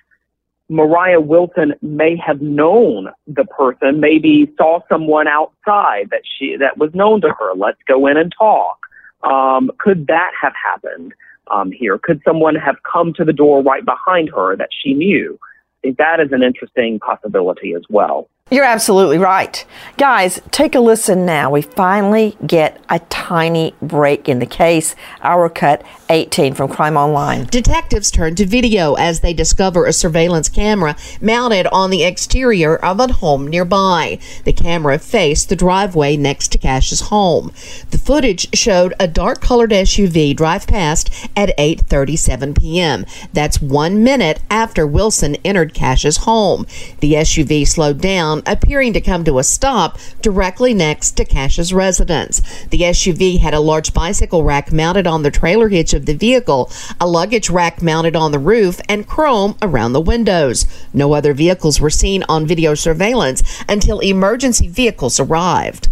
Moriah 0.70 1.22
Wilson 1.22 1.74
may 1.82 2.18
have 2.18 2.42
known 2.42 3.10
the 3.26 3.46
person, 3.46 4.00
maybe 4.00 4.52
saw 4.58 4.82
someone 4.90 5.28
outside 5.28 6.10
that 6.12 6.24
she 6.26 6.58
that 6.58 6.78
was 6.78 6.94
known 6.94 7.22
to 7.22 7.30
her. 7.30 7.54
Let's 7.56 7.82
go 7.88 8.06
in 8.08 8.18
and 8.18 8.34
talk. 8.38 8.78
Um, 9.24 9.72
could 9.78 10.08
that 10.08 10.32
have 10.40 10.54
happened 10.62 11.14
um, 11.50 11.72
here? 11.72 11.98
Could 11.98 12.22
someone 12.26 12.56
have 12.56 12.76
come 12.84 13.14
to 13.14 13.24
the 13.24 13.34
door 13.34 13.64
right 13.64 13.86
behind 13.86 14.30
her 14.36 14.56
that 14.58 14.70
she 14.72 14.94
knew? 14.94 15.40
I 15.42 15.78
think 15.82 15.98
that 15.98 16.20
is 16.20 16.32
an 16.32 16.44
interesting 16.44 17.00
possibility 17.00 17.74
as 17.74 17.84
well. 17.90 18.30
You're 18.50 18.64
absolutely 18.64 19.18
right. 19.18 19.66
Guys, 19.98 20.42
take 20.52 20.74
a 20.74 20.80
listen 20.80 21.26
now. 21.26 21.52
We 21.52 21.62
finally 21.62 22.38
get 22.48 22.82
a 22.88 23.00
tiny 23.00 23.76
break 23.82 24.30
in 24.30 24.40
the 24.40 24.46
case. 24.46 24.96
Our 25.22 25.50
cut 25.50 25.84
18 26.10 26.54
from 26.54 26.70
Crime 26.70 26.96
Online. 26.96 27.44
Detectives 27.48 28.10
turn 28.10 28.36
to 28.36 28.46
video 28.46 28.94
as 28.94 29.20
they 29.20 29.34
discover 29.34 29.86
a 29.86 29.92
surveillance 29.92 30.48
camera 30.48 30.96
mounted 31.20 31.68
on 31.74 31.90
the 31.90 32.06
exterior 32.06 32.78
of 32.78 33.02
a 33.02 33.12
home 33.12 33.50
nearby. 33.50 34.18
The 34.46 34.54
camera 34.54 34.98
faced 34.98 35.50
the 35.50 35.58
driveway 35.58 36.16
next 36.16 36.54
to 36.54 36.58
Cash's 36.58 37.02
home. 37.02 37.52
The 37.92 37.98
footage 37.98 38.56
showed 38.56 38.94
a 38.98 39.10
dark 39.10 39.42
colored 39.42 39.72
SUV 39.72 40.34
drive 40.34 40.68
past 40.68 41.10
at 41.36 41.58
8:37 41.58 42.58
p.m. 42.58 43.06
That's 43.34 43.62
1 43.62 44.02
minute 44.02 44.40
after 44.50 44.88
Wilson 44.88 45.36
entered 45.44 45.74
Cash's 45.74 46.18
home. 46.18 46.66
The 47.02 47.16
SUV 47.16 47.68
slowed 47.68 48.00
down 48.00 48.37
appearing 48.46 48.94
to 48.94 49.02
come 49.02 49.24
to 49.24 49.40
a 49.40 49.44
stop 49.44 49.98
directly 50.22 50.74
next 50.74 51.12
to 51.12 51.26
Cash's 51.26 51.74
residence. 51.74 52.42
The 52.68 52.82
SUV 52.82 53.40
had 53.40 53.54
a 53.54 53.60
large 53.60 53.94
bicycle 53.94 54.44
rack 54.44 54.72
mounted 54.72 55.08
on 55.08 55.24
the 55.24 55.32
trailer 55.32 55.70
hitch 55.70 55.94
of 55.94 56.06
the 56.06 56.16
vehicle, 56.16 56.72
a 57.00 57.08
luggage 57.08 57.50
rack 57.50 57.82
mounted 57.82 58.16
on 58.16 58.32
the 58.32 58.40
roof, 58.40 58.80
and 58.88 59.08
chrome 59.08 59.58
around 59.62 59.94
the 59.94 60.02
windows. 60.02 60.66
No 60.94 61.14
other 61.14 61.34
vehicles 61.34 61.80
were 61.80 61.90
seen 61.90 62.24
on 62.30 62.46
video 62.46 62.74
surveillance 62.74 63.44
until 63.68 64.00
emergency 64.00 64.68
vehicles 64.68 65.20
arrived. 65.20 65.90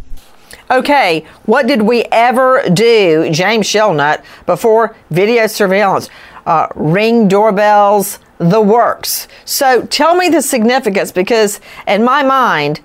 Okay, 0.72 1.26
what 1.46 1.68
did 1.68 1.84
we 1.84 2.06
ever 2.12 2.64
do, 2.74 3.30
James 3.32 3.68
Shelnutt, 3.68 4.24
before 4.48 4.96
video 5.12 5.46
surveillance? 5.46 6.10
Uh, 6.46 6.68
ring 6.76 7.28
doorbells, 7.28 8.20
the 8.38 8.62
works. 8.62 9.28
So 9.46 9.86
tell 9.86 10.16
me 10.16 10.30
the 10.30 10.42
significance 10.42 11.12
because, 11.12 11.60
in 11.88 12.04
my 12.04 12.24
mind, 12.24 12.82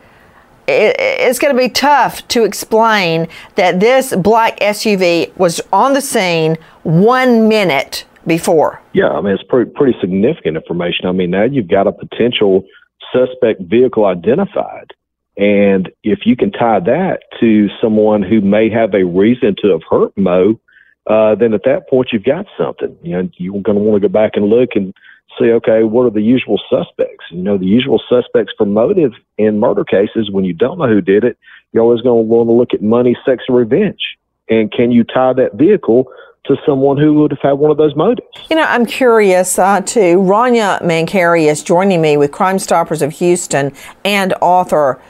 it, 0.67 0.97
it's 0.99 1.39
going 1.39 1.55
to 1.55 1.61
be 1.61 1.69
tough 1.69 2.27
to 2.29 2.45
explain 2.45 3.29
that 3.57 3.81
this 3.81 4.15
black 4.15 4.59
SUV 4.61 5.37
was 5.37 5.61
on 5.73 5.95
the 5.95 6.01
scene 6.01 6.57
one 6.83 7.49
minute 7.49 8.05
before. 8.27 8.81
Yeah, 8.93 9.09
I 9.09 9.21
mean, 9.21 9.35
it's 9.35 9.43
pretty, 9.43 9.71
pretty 9.71 9.99
significant 10.01 10.57
information. 10.57 11.07
I 11.07 11.13
mean, 11.13 11.31
now 11.31 11.45
you've 11.45 11.69
got 11.69 11.87
a 11.87 11.93
potential 11.93 12.65
suspect 13.13 13.63
vehicle 13.63 14.05
identified. 14.05 14.93
And 15.37 15.91
if 16.05 16.21
you 16.27 16.37
can 16.37 16.53
tie 16.53 16.81
that 16.81 17.21
to 17.41 17.69
someone 17.81 18.23
who 18.23 18.41
may 18.41 18.69
have 18.71 18.95
a 18.95 19.05
reason 19.05 19.57
to 19.63 19.69
have 19.69 19.81
hurt 19.89 20.17
Mo, 20.17 20.61
uh, 21.07 21.35
then 21.35 21.55
at 21.55 21.63
that 21.65 21.89
point 21.89 22.11
you've 22.13 22.25
got 22.25 22.47
something. 22.59 22.97
You 23.03 23.13
know, 23.23 23.31
you're 23.37 23.63
going 23.63 23.79
to 23.79 23.83
want 23.83 24.03
to 24.03 24.09
go 24.09 24.13
back 24.13 24.33
and 24.35 24.47
look 24.47 24.71
and 24.75 24.93
see, 25.39 25.51
okay, 25.53 25.83
what 25.83 26.07
are 26.07 26.11
the 26.11 26.23
usual 26.23 26.61
suspects? 26.71 27.25
You 27.31 27.43
know, 27.43 27.59
the 27.59 27.67
usual 27.67 28.03
suspects 28.09 28.53
for 28.57 28.67
motive 28.67 29.13
in 29.39 29.61
murder 29.61 29.85
cases, 29.85 30.31
when 30.31 30.45
you 30.45 30.53
don't 30.53 30.79
know 30.79 30.89
who 30.89 31.01
did 31.01 31.25
it, 31.25 31.39
you're 31.73 31.83
always 31.83 32.01
going 32.01 32.25
to 32.25 32.29
want 32.29 32.49
to 32.49 32.53
look 32.53 32.75
at 32.75 32.83
money, 32.83 33.17
sex, 33.25 33.45
revenge. 33.49 34.17
And 34.49 34.73
can 34.73 34.91
you 34.91 35.05
tie 35.05 35.33
that 35.35 35.55
vehicle 35.55 36.11
to 36.47 36.57
someone 36.67 36.97
who 36.97 37.15
would 37.15 37.31
have 37.31 37.41
had 37.41 37.53
one 37.53 37.71
of 37.71 37.77
those 37.77 37.95
motives? 37.95 38.27
You 38.49 38.57
know, 38.57 38.65
I'm 38.65 38.87
curious 38.87 39.59
uh, 39.59 39.81
too. 39.81 40.19
Rania 40.19 40.83
Mankari 40.83 41.47
is 41.51 41.63
joining 41.63 42.01
me 42.01 42.17
with 42.17 42.33
Crime 42.33 42.59
Stoppers 42.59 43.03
of 43.03 43.13
Houston 43.13 43.73
and 44.05 44.35
author. 44.41 45.01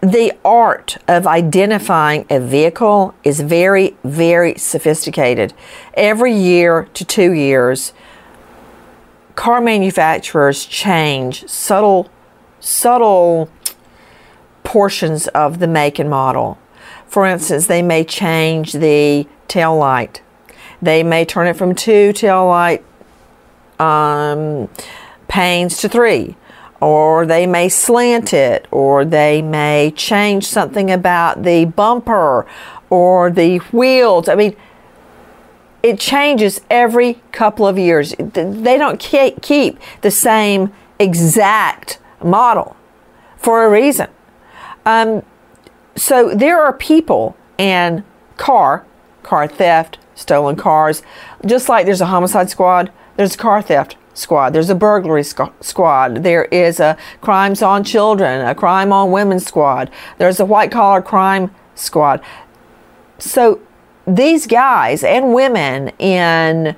The 0.00 0.32
art 0.44 0.96
of 1.06 1.26
identifying 1.26 2.26
a 2.30 2.40
vehicle 2.40 3.14
is 3.22 3.40
very, 3.40 3.96
very 4.02 4.56
sophisticated. 4.56 5.52
Every 5.94 6.32
year 6.32 6.88
to 6.94 7.04
two 7.04 7.32
years, 7.32 7.92
car 9.34 9.60
manufacturers 9.60 10.64
change 10.64 11.48
subtle, 11.48 12.10
subtle 12.60 13.50
portions 14.64 15.28
of 15.28 15.58
the 15.58 15.66
make 15.66 15.98
and 15.98 16.08
model. 16.08 16.58
For 17.06 17.26
instance, 17.26 17.66
they 17.66 17.82
may 17.82 18.04
change 18.04 18.72
the 18.72 19.26
tail 19.48 19.76
light. 19.76 20.22
They 20.80 21.02
may 21.02 21.24
turn 21.24 21.46
it 21.46 21.56
from 21.56 21.74
two 21.74 22.12
tail 22.12 22.46
light 22.46 22.84
um, 23.78 24.68
panes 25.28 25.78
to 25.78 25.88
three, 25.88 26.36
or 26.80 27.26
they 27.26 27.46
may 27.46 27.68
slant 27.68 28.32
it, 28.32 28.66
or 28.70 29.04
they 29.04 29.42
may 29.42 29.92
change 29.94 30.46
something 30.46 30.90
about 30.90 31.42
the 31.42 31.66
bumper 31.66 32.46
or 32.90 33.30
the 33.30 33.58
wheels. 33.72 34.28
I 34.28 34.34
mean, 34.34 34.56
it 35.82 35.98
changes 35.98 36.60
every 36.70 37.20
couple 37.32 37.66
of 37.66 37.78
years. 37.78 38.14
They 38.18 38.78
don't 38.78 39.00
keep 39.00 39.78
the 40.00 40.10
same 40.10 40.72
exact 40.98 41.98
model 42.22 42.76
for 43.36 43.64
a 43.64 43.70
reason. 43.70 44.08
Um, 44.86 45.22
so 45.96 46.34
there 46.34 46.62
are 46.62 46.72
people 46.72 47.36
and 47.58 48.04
car, 48.36 48.86
car 49.22 49.46
theft, 49.46 49.98
stolen 50.14 50.56
cars, 50.56 51.02
just 51.44 51.68
like 51.68 51.86
there's 51.86 52.00
a 52.00 52.06
homicide 52.06 52.50
squad, 52.50 52.92
there's 53.16 53.34
a 53.34 53.38
car 53.38 53.60
theft 53.60 53.96
squad, 54.14 54.52
there's 54.52 54.70
a 54.70 54.74
burglary 54.74 55.24
squad, 55.24 56.22
there 56.22 56.44
is 56.46 56.80
a 56.80 56.96
crimes 57.20 57.62
on 57.62 57.82
children, 57.84 58.46
a 58.46 58.54
crime 58.54 58.92
on 58.92 59.10
women 59.10 59.40
squad, 59.40 59.90
there's 60.18 60.40
a 60.40 60.44
white 60.44 60.70
collar 60.70 61.02
crime 61.02 61.50
squad. 61.74 62.22
So 63.18 63.60
these 64.06 64.46
guys 64.46 65.04
and 65.04 65.32
women 65.32 65.88
in 65.98 66.76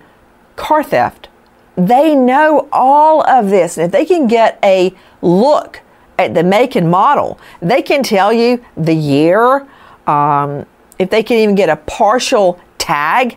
car 0.56 0.82
theft, 0.82 1.28
they 1.76 2.14
know 2.14 2.68
all 2.72 3.26
of 3.26 3.50
this. 3.50 3.76
And 3.76 3.87
if 3.87 3.92
they 3.92 4.04
can 4.04 4.28
get 4.28 4.58
a 4.62 4.94
look 5.22 5.80
at 6.18 6.34
the 6.34 6.44
make 6.44 6.76
and 6.76 6.90
model, 6.90 7.38
they 7.60 7.82
can 7.82 8.02
tell 8.02 8.32
you 8.32 8.64
the 8.76 8.94
year. 8.94 9.66
Um, 10.06 10.66
if 10.98 11.10
they 11.10 11.22
can 11.22 11.38
even 11.38 11.54
get 11.54 11.68
a 11.68 11.76
partial 11.76 12.60
tag, 12.78 13.37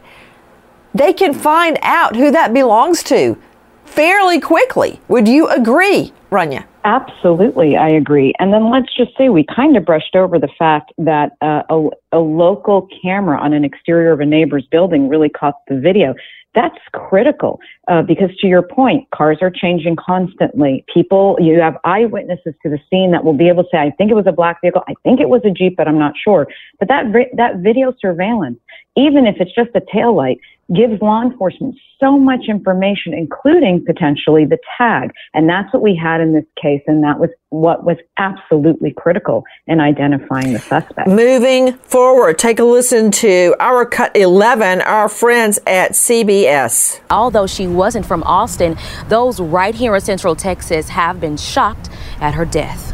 they 0.94 1.14
can 1.14 1.34
find 1.34 1.80
out 1.82 2.16
who 2.16 2.32
that 2.32 2.54
belongs 2.54 3.02
to 3.04 3.42
fairly 3.86 4.40
quickly. 4.40 5.00
Would 5.08 5.28
you 5.28 5.48
agree, 5.48 6.14
Rania? 6.32 6.66
Absolutely, 6.84 7.78
I 7.78 7.90
agree. 7.90 8.34
And 8.40 8.54
then 8.54 8.70
let's 8.70 8.94
just 8.96 9.12
say 9.18 9.30
we 9.30 9.46
kind 9.46 9.78
of 9.78 9.86
brushed 9.86 10.16
over 10.16 10.38
the 10.38 10.50
fact 10.60 10.92
that 10.98 11.34
uh, 11.42 11.64
a, 11.70 11.90
a 12.12 12.20
local 12.20 12.88
camera 13.02 13.40
on 13.40 13.54
an 13.54 13.64
exterior 13.64 14.12
of 14.12 14.20
a 14.20 14.26
neighbor's 14.26 14.66
building 14.70 15.08
really 15.08 15.30
caught 15.30 15.56
the 15.68 15.80
video. 15.80 16.14
That's 16.54 16.78
critical 16.92 17.60
uh, 17.88 18.02
because, 18.02 18.36
to 18.42 18.48
your 18.48 18.64
point, 18.64 19.08
cars 19.12 19.38
are 19.42 19.52
changing 19.52 19.96
constantly. 19.96 20.84
People, 20.92 21.38
you 21.40 21.60
have 21.60 21.78
eyewitnesses 21.84 22.56
to 22.64 22.70
the 22.70 22.80
scene 22.90 23.12
that 23.12 23.24
will 23.24 23.34
be 23.34 23.48
able 23.48 23.64
to 23.64 23.70
say, 23.72 23.78
"I 23.78 23.92
think 23.92 24.10
it 24.10 24.16
was 24.16 24.26
a 24.26 24.32
black 24.32 24.60
vehicle. 24.62 24.82
I 24.88 24.96
think 25.04 25.20
it 25.20 25.30
was 25.30 25.42
a 25.46 25.52
jeep, 25.52 25.76
but 25.78 25.88
I'm 25.88 26.00
not 26.00 26.14
sure." 26.22 26.48
But 26.80 26.88
that 26.88 27.06
that 27.34 27.58
video 27.58 27.94
surveillance, 28.00 28.58
even 28.96 29.28
if 29.28 29.36
it's 29.40 29.54
just 29.54 29.70
a 29.76 29.82
tail 29.94 30.16
light, 30.16 30.40
gives 30.74 31.00
law 31.00 31.22
enforcement 31.22 31.76
so 32.00 32.18
much 32.18 32.42
information, 32.48 33.14
including 33.14 33.84
potentially 33.86 34.46
the 34.46 34.58
tag. 34.78 35.12
And 35.34 35.50
that's 35.50 35.72
what 35.74 35.82
we 35.82 35.96
had 35.96 36.22
in 36.22 36.34
this 36.34 36.46
case. 36.62 36.82
And 36.88 37.04
that 37.04 37.20
was 37.20 37.30
what 37.50 37.84
was 37.84 37.98
absolutely 38.18 38.94
critical 38.96 39.44
in 39.68 39.80
identifying 39.80 40.54
the 40.54 40.60
suspect. 40.60 41.08
Moving 41.08 41.74
forward, 41.74 42.38
take 42.38 42.60
a 42.60 42.64
listen 42.64 43.12
to 43.12 43.56
our 43.60 43.86
cut 43.86 44.16
11, 44.16 44.82
our 44.82 45.10
friends 45.10 45.60
at 45.66 45.92
CBS. 45.92 47.00
Although 47.10 47.48
she 47.48 47.68
wasn't 47.68 48.06
from 48.06 48.24
Austin, 48.24 48.78
those 49.08 49.40
right 49.40 49.74
here 49.74 49.96
in 49.96 50.02
Central 50.02 50.36
Texas 50.36 50.90
have 50.90 51.20
been 51.20 51.38
shocked 51.38 51.90
at 52.20 52.34
her 52.34 52.46
death. 52.46 52.94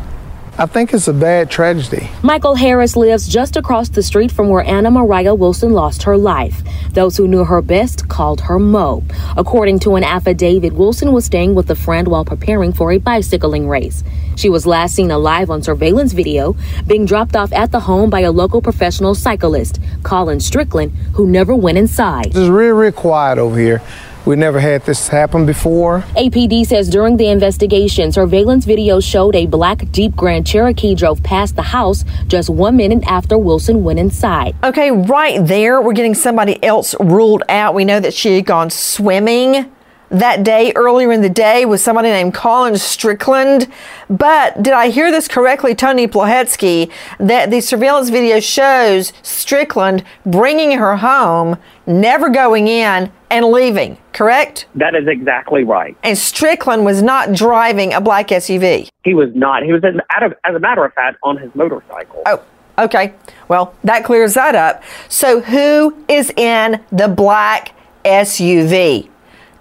I 0.55 0.67
think 0.67 0.93
it's 0.93 1.07
a 1.07 1.13
bad 1.13 1.49
tragedy. 1.49 2.11
Michael 2.21 2.53
Harris 2.53 2.95
lives 2.95 3.27
just 3.27 3.55
across 3.55 3.89
the 3.89 4.03
street 4.03 4.31
from 4.31 4.49
where 4.49 4.63
Anna 4.63 4.91
Moriah 4.91 5.33
Wilson 5.33 5.73
lost 5.73 6.03
her 6.03 6.15
life. 6.15 6.61
Those 6.91 7.17
who 7.17 7.27
knew 7.27 7.43
her 7.43 7.63
best 7.63 8.07
called 8.07 8.39
her 8.41 8.59
Mo. 8.59 9.03
According 9.35 9.79
to 9.79 9.95
an 9.95 10.03
affidavit, 10.03 10.73
Wilson 10.73 11.11
was 11.11 11.25
staying 11.25 11.55
with 11.55 11.71
a 11.71 11.75
friend 11.75 12.07
while 12.07 12.23
preparing 12.23 12.71
for 12.71 12.91
a 12.91 12.99
bicycling 12.99 13.67
race. 13.67 14.03
She 14.35 14.47
was 14.47 14.67
last 14.67 14.93
seen 14.93 15.09
alive 15.09 15.49
on 15.49 15.63
surveillance 15.63 16.13
video, 16.13 16.55
being 16.85 17.05
dropped 17.05 17.35
off 17.35 17.51
at 17.51 17.71
the 17.71 17.79
home 17.79 18.11
by 18.11 18.19
a 18.19 18.31
local 18.31 18.61
professional 18.61 19.15
cyclist, 19.15 19.81
Colin 20.03 20.39
Strickland, 20.39 20.91
who 21.15 21.25
never 21.25 21.55
went 21.55 21.79
inside. 21.79 22.27
It's 22.27 22.37
real, 22.37 22.75
real 22.75 22.91
quiet 22.91 23.39
over 23.39 23.57
here. 23.57 23.81
We 24.25 24.37
never 24.37 24.61
had 24.61 24.85
this 24.85 25.09
happen 25.09 25.45
before. 25.45 25.99
APD 26.15 26.65
says 26.65 26.89
during 26.89 27.17
the 27.17 27.27
investigation, 27.27 28.13
surveillance 28.13 28.63
video 28.63 29.01
showed 29.01 29.35
a 29.35 29.47
black 29.47 29.91
Jeep 29.91 30.15
Grand 30.15 30.47
Cherokee 30.47 30.95
drove 30.95 31.21
past 31.23 31.57
the 31.57 31.61
house 31.61 32.05
just 32.27 32.49
one 32.49 32.77
minute 32.77 33.03
after 33.05 33.37
Wilson 33.37 33.83
went 33.83 33.99
inside. 33.99 34.55
Okay, 34.63 34.91
right 34.91 35.45
there, 35.45 35.81
we're 35.81 35.91
getting 35.91 36.15
somebody 36.15 36.63
else 36.63 36.95
ruled 37.01 37.43
out. 37.49 37.75
We 37.75 37.83
know 37.83 37.99
that 37.99 38.13
she 38.13 38.35
had 38.37 38.45
gone 38.45 38.69
swimming 38.69 39.69
that 40.09 40.43
day 40.43 40.71
earlier 40.75 41.11
in 41.11 41.21
the 41.21 41.29
day 41.29 41.65
with 41.65 41.81
somebody 41.81 42.07
named 42.07 42.33
Colin 42.33 42.77
Strickland. 42.77 43.67
But 44.09 44.63
did 44.63 44.71
I 44.71 44.89
hear 44.89 45.11
this 45.11 45.27
correctly, 45.27 45.75
Tony 45.75 46.07
Plohetski, 46.07 46.89
that 47.19 47.51
the 47.51 47.59
surveillance 47.59 48.09
video 48.09 48.39
shows 48.39 49.11
Strickland 49.21 50.05
bringing 50.25 50.77
her 50.77 50.97
home, 50.97 51.57
never 51.85 52.29
going 52.29 52.69
in, 52.69 53.11
and 53.33 53.47
leaving, 53.47 53.97
correct? 54.13 54.67
That 54.75 54.93
is 54.93 55.07
exactly 55.07 55.63
right. 55.63 55.97
And 56.03 56.15
Strickland 56.15 56.85
was 56.85 57.01
not 57.01 57.33
driving 57.33 57.91
a 57.91 57.99
black 57.99 58.27
SUV. 58.27 58.87
He 59.03 59.15
was 59.15 59.29
not. 59.33 59.63
He 59.63 59.73
was, 59.73 59.83
as 59.83 60.55
a 60.55 60.59
matter 60.59 60.85
of 60.85 60.93
fact, 60.93 61.17
on 61.23 61.37
his 61.37 61.53
motorcycle. 61.55 62.21
Oh. 62.25 62.41
Okay, 62.79 63.13
well, 63.49 63.75
that 63.83 64.03
clears 64.03 64.33
that 64.33 64.55
up. 64.55 64.81
So, 65.07 65.41
who 65.41 65.95
is 66.07 66.31
in 66.31 66.83
the 66.91 67.07
black 67.07 67.75
SUV? 68.03 69.09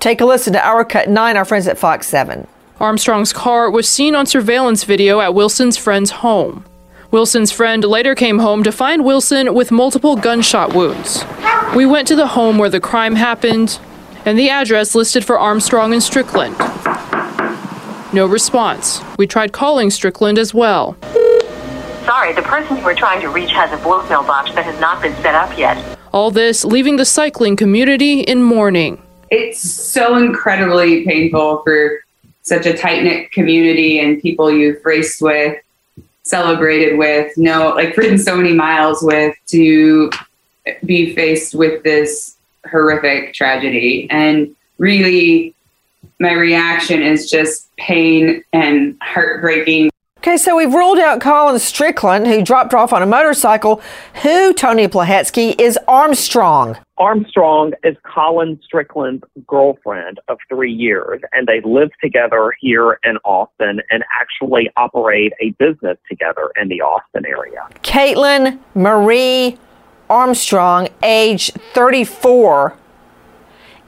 Take 0.00 0.22
a 0.22 0.24
listen 0.24 0.54
to 0.54 0.66
our 0.66 0.82
cut 0.82 1.10
nine, 1.10 1.36
our 1.36 1.44
friends 1.44 1.68
at 1.68 1.76
Fox 1.76 2.06
7. 2.06 2.46
Armstrong's 2.80 3.34
car 3.34 3.70
was 3.70 3.86
seen 3.86 4.14
on 4.14 4.24
surveillance 4.24 4.84
video 4.84 5.20
at 5.20 5.34
Wilson's 5.34 5.76
friend's 5.76 6.10
home. 6.10 6.64
Wilson's 7.12 7.52
friend 7.52 7.84
later 7.84 8.14
came 8.14 8.40
home 8.40 8.62
to 8.64 8.72
find 8.72 9.04
Wilson 9.04 9.54
with 9.54 9.70
multiple 9.70 10.16
gunshot 10.16 10.74
wounds. 10.74 11.24
We 11.76 11.86
went 11.86 12.08
to 12.08 12.16
the 12.16 12.26
home 12.26 12.58
where 12.58 12.70
the 12.70 12.80
crime 12.80 13.14
happened 13.14 13.78
and 14.24 14.38
the 14.38 14.50
address 14.50 14.94
listed 14.94 15.24
for 15.24 15.38
Armstrong 15.38 15.92
and 15.92 16.02
Strickland. 16.02 16.58
No 18.12 18.26
response. 18.26 19.00
We 19.18 19.26
tried 19.26 19.52
calling 19.52 19.90
Strickland 19.90 20.38
as 20.38 20.52
well. 20.52 20.96
Sorry, 22.04 22.32
the 22.32 22.42
person 22.42 22.78
you 22.78 22.82
were 22.82 22.94
trying 22.94 23.20
to 23.20 23.28
reach 23.28 23.50
has 23.50 23.70
a 23.72 23.82
voicemail 23.84 24.26
box 24.26 24.52
that 24.54 24.64
has 24.64 24.80
not 24.80 25.00
been 25.00 25.14
set 25.16 25.34
up 25.34 25.56
yet. 25.56 25.98
All 26.12 26.30
this 26.30 26.64
leaving 26.64 26.96
the 26.96 27.04
cycling 27.04 27.56
community 27.56 28.20
in 28.20 28.42
mourning 28.42 29.02
it's 29.32 29.60
so 29.60 30.16
incredibly 30.16 31.06
painful 31.06 31.62
for 31.64 32.04
such 32.42 32.66
a 32.66 32.76
tight 32.76 33.02
knit 33.02 33.32
community 33.32 33.98
and 33.98 34.20
people 34.20 34.52
you've 34.52 34.84
raced 34.84 35.22
with, 35.22 35.56
celebrated 36.24 36.96
with, 36.96 37.36
no, 37.36 37.70
like 37.70 37.96
ridden 37.96 38.18
so 38.18 38.36
many 38.36 38.52
miles 38.52 39.02
with 39.02 39.34
to 39.46 40.10
be 40.84 41.14
faced 41.14 41.54
with 41.54 41.82
this 41.82 42.36
horrific 42.70 43.34
tragedy. 43.34 44.06
And 44.10 44.54
really, 44.78 45.54
my 46.20 46.32
reaction 46.32 47.02
is 47.02 47.30
just 47.30 47.74
pain 47.76 48.44
and 48.52 48.96
heartbreaking 49.02 49.90
Okay, 50.22 50.36
so 50.36 50.54
we've 50.54 50.72
ruled 50.72 51.00
out 51.00 51.20
Colin 51.20 51.58
Strickland, 51.58 52.28
who 52.28 52.44
dropped 52.44 52.74
off 52.74 52.92
on 52.92 53.02
a 53.02 53.06
motorcycle. 53.06 53.82
Who, 54.22 54.54
Tony 54.54 54.86
Plohetski, 54.86 55.60
is 55.60 55.76
Armstrong? 55.88 56.78
Armstrong 56.96 57.72
is 57.82 57.96
Colin 58.04 58.60
Strickland's 58.62 59.24
girlfriend 59.48 60.20
of 60.28 60.38
three 60.48 60.72
years, 60.72 61.20
and 61.32 61.48
they 61.48 61.60
live 61.62 61.90
together 62.00 62.54
here 62.60 63.00
in 63.02 63.16
Austin 63.24 63.80
and 63.90 64.04
actually 64.14 64.70
operate 64.76 65.32
a 65.40 65.50
business 65.58 65.98
together 66.08 66.52
in 66.54 66.68
the 66.68 66.80
Austin 66.82 67.26
area. 67.26 67.66
Kaitlin 67.82 68.60
Marie 68.76 69.58
Armstrong, 70.08 70.88
age 71.02 71.50
34, 71.74 72.76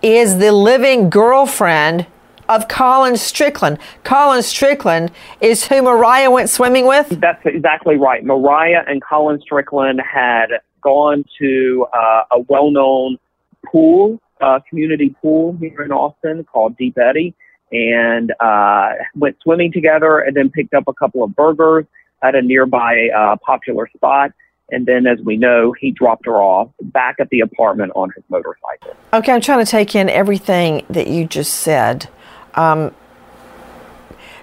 is 0.02 0.38
the 0.38 0.50
living 0.50 1.10
girlfriend 1.10 2.06
of 2.48 2.68
Colin 2.68 3.16
Strickland. 3.16 3.78
Colin 4.04 4.42
Strickland 4.42 5.10
is 5.40 5.66
who 5.66 5.82
Moriah 5.82 6.30
went 6.30 6.50
swimming 6.50 6.86
with? 6.86 7.08
That's 7.20 7.44
exactly 7.44 7.96
right. 7.96 8.24
Moriah 8.24 8.84
and 8.86 9.02
Colin 9.02 9.40
Strickland 9.40 10.00
had 10.00 10.46
gone 10.82 11.24
to 11.38 11.86
uh, 11.92 12.22
a 12.32 12.40
well 12.48 12.70
known 12.70 13.18
pool, 13.66 14.20
uh, 14.40 14.60
community 14.68 15.14
pool 15.20 15.56
here 15.58 15.82
in 15.82 15.90
Austin 15.90 16.44
called 16.44 16.76
Deep 16.76 16.98
Eddy, 16.98 17.34
and 17.72 18.32
uh, 18.40 18.92
went 19.14 19.36
swimming 19.42 19.72
together 19.72 20.20
and 20.20 20.36
then 20.36 20.50
picked 20.50 20.74
up 20.74 20.84
a 20.86 20.92
couple 20.92 21.24
of 21.24 21.34
burgers 21.34 21.86
at 22.22 22.34
a 22.34 22.42
nearby 22.42 23.08
uh, 23.16 23.36
popular 23.44 23.88
spot. 23.94 24.32
And 24.70 24.86
then, 24.86 25.06
as 25.06 25.18
we 25.20 25.36
know, 25.36 25.72
he 25.78 25.90
dropped 25.90 26.24
her 26.24 26.36
off 26.36 26.70
back 26.80 27.16
at 27.20 27.28
the 27.28 27.40
apartment 27.40 27.92
on 27.94 28.10
his 28.16 28.24
motorcycle. 28.30 28.96
Okay, 29.12 29.32
I'm 29.32 29.42
trying 29.42 29.64
to 29.64 29.70
take 29.70 29.94
in 29.94 30.08
everything 30.08 30.86
that 30.88 31.06
you 31.06 31.26
just 31.26 31.54
said. 31.54 32.08
Um, 32.56 32.92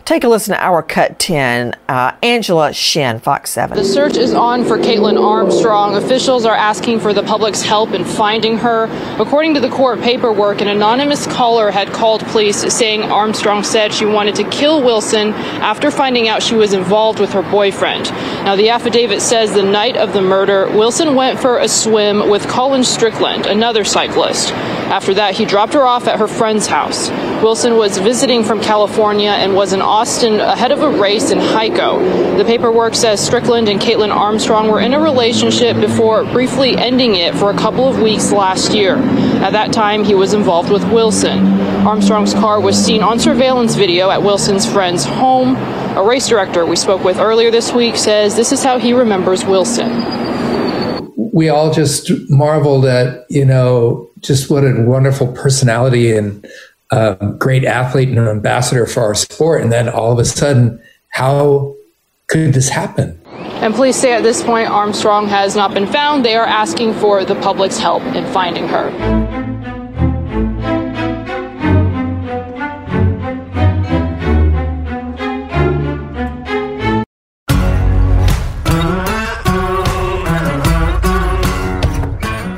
Take 0.05 0.23
a 0.23 0.27
listen 0.27 0.55
to 0.55 0.63
our 0.63 0.81
cut 0.81 1.19
10. 1.19 1.75
Uh, 1.87 2.15
Angela 2.23 2.73
Shin, 2.73 3.19
Fox 3.19 3.51
7. 3.51 3.77
The 3.77 3.83
search 3.83 4.17
is 4.17 4.33
on 4.33 4.65
for 4.65 4.77
Kaitlin 4.77 5.21
Armstrong. 5.21 5.95
Officials 5.95 6.45
are 6.45 6.55
asking 6.55 6.99
for 6.99 7.13
the 7.13 7.23
public's 7.23 7.61
help 7.61 7.91
in 7.91 8.03
finding 8.03 8.57
her. 8.57 8.85
According 9.21 9.53
to 9.53 9.59
the 9.59 9.69
court 9.69 10.01
paperwork, 10.01 10.61
an 10.61 10.67
anonymous 10.67 11.27
caller 11.27 11.71
had 11.71 11.89
called 11.89 12.21
police 12.27 12.61
saying 12.73 13.03
Armstrong 13.03 13.63
said 13.63 13.93
she 13.93 14.05
wanted 14.05 14.35
to 14.35 14.43
kill 14.49 14.83
Wilson 14.83 15.33
after 15.61 15.91
finding 15.91 16.27
out 16.27 16.41
she 16.41 16.55
was 16.55 16.73
involved 16.73 17.19
with 17.19 17.31
her 17.33 17.43
boyfriend. 17.43 18.09
Now, 18.43 18.55
the 18.55 18.69
affidavit 18.69 19.21
says 19.21 19.53
the 19.53 19.63
night 19.63 19.97
of 19.97 20.13
the 20.13 20.21
murder, 20.21 20.67
Wilson 20.69 21.15
went 21.15 21.39
for 21.39 21.59
a 21.59 21.67
swim 21.67 22.29
with 22.29 22.47
Colin 22.47 22.83
Strickland, 22.83 23.45
another 23.45 23.83
cyclist. 23.83 24.51
After 24.91 25.13
that, 25.13 25.35
he 25.35 25.45
dropped 25.45 25.73
her 25.73 25.85
off 25.85 26.07
at 26.07 26.19
her 26.19 26.27
friend's 26.27 26.67
house. 26.67 27.09
Wilson 27.41 27.77
was 27.77 27.97
visiting 27.97 28.43
from 28.43 28.59
California 28.59 29.29
and 29.29 29.55
was 29.55 29.71
in 29.71 29.81
Austin 29.91 30.39
ahead 30.39 30.71
of 30.71 30.81
a 30.83 30.89
race 30.89 31.31
in 31.31 31.37
Hico. 31.37 32.37
The 32.37 32.45
paperwork 32.45 32.95
says 32.95 33.19
Strickland 33.19 33.67
and 33.67 33.77
Kaitlin 33.77 34.09
Armstrong 34.09 34.69
were 34.69 34.79
in 34.79 34.93
a 34.93 34.99
relationship 35.01 35.75
before 35.81 36.23
briefly 36.23 36.77
ending 36.77 37.15
it 37.15 37.35
for 37.35 37.51
a 37.51 37.57
couple 37.57 37.89
of 37.89 38.01
weeks 38.01 38.31
last 38.31 38.73
year. 38.73 38.95
At 39.43 39.49
that 39.49 39.73
time, 39.73 40.05
he 40.05 40.15
was 40.15 40.33
involved 40.33 40.71
with 40.71 40.89
Wilson. 40.93 41.45
Armstrong's 41.85 42.33
car 42.33 42.61
was 42.61 42.77
seen 42.77 43.03
on 43.03 43.19
surveillance 43.19 43.75
video 43.75 44.09
at 44.09 44.23
Wilson's 44.23 44.65
friend's 44.65 45.03
home. 45.03 45.57
A 45.97 46.01
race 46.01 46.25
director 46.25 46.65
we 46.65 46.77
spoke 46.77 47.03
with 47.03 47.17
earlier 47.17 47.51
this 47.51 47.73
week 47.73 47.97
says 47.97 48.37
this 48.37 48.53
is 48.53 48.63
how 48.63 48.79
he 48.79 48.93
remembers 48.93 49.43
Wilson. 49.43 49.91
We 51.33 51.49
all 51.49 51.73
just 51.73 52.09
marveled 52.29 52.85
at, 52.85 53.25
you 53.29 53.43
know, 53.43 54.09
just 54.21 54.49
what 54.49 54.63
a 54.63 54.83
wonderful 54.83 55.33
personality 55.33 56.15
and 56.15 56.47
a 56.91 57.35
great 57.39 57.63
athlete 57.63 58.09
and 58.09 58.19
an 58.19 58.27
ambassador 58.27 58.85
for 58.85 59.01
our 59.01 59.15
sport. 59.15 59.61
And 59.61 59.71
then 59.71 59.89
all 59.89 60.11
of 60.11 60.19
a 60.19 60.25
sudden, 60.25 60.81
how 61.09 61.73
could 62.27 62.53
this 62.53 62.69
happen? 62.69 63.19
And 63.25 63.73
police 63.73 63.95
say 63.95 64.13
at 64.13 64.23
this 64.23 64.43
point, 64.43 64.69
Armstrong 64.69 65.27
has 65.27 65.55
not 65.55 65.73
been 65.73 65.87
found. 65.87 66.25
They 66.25 66.35
are 66.35 66.45
asking 66.45 66.93
for 66.95 67.23
the 67.23 67.35
public's 67.35 67.77
help 67.77 68.03
in 68.15 68.25
finding 68.33 68.67
her. 68.67 68.91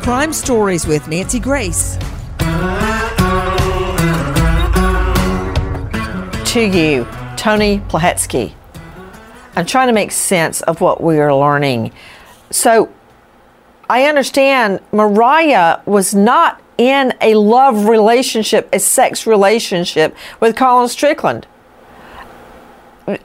Crime 0.01 0.33
Stories 0.33 0.87
with 0.87 1.07
Nancy 1.07 1.39
Grace. 1.39 1.97
To 6.53 6.63
you, 6.63 7.07
Tony 7.35 7.79
Plohetski. 7.79 8.53
I'm 9.55 9.65
trying 9.65 9.87
to 9.87 9.91
make 9.91 10.11
sense 10.11 10.61
of 10.61 10.81
what 10.81 11.01
we 11.01 11.17
are 11.17 11.33
learning. 11.33 11.91
So, 12.51 12.93
I 13.89 14.03
understand 14.03 14.79
Moriah 14.91 15.81
was 15.87 16.13
not 16.13 16.61
in 16.77 17.11
a 17.21 17.33
love 17.33 17.87
relationship, 17.87 18.69
a 18.71 18.79
sex 18.79 19.25
relationship 19.25 20.15
with 20.41 20.55
Colin 20.55 20.89
Strickland. 20.89 21.47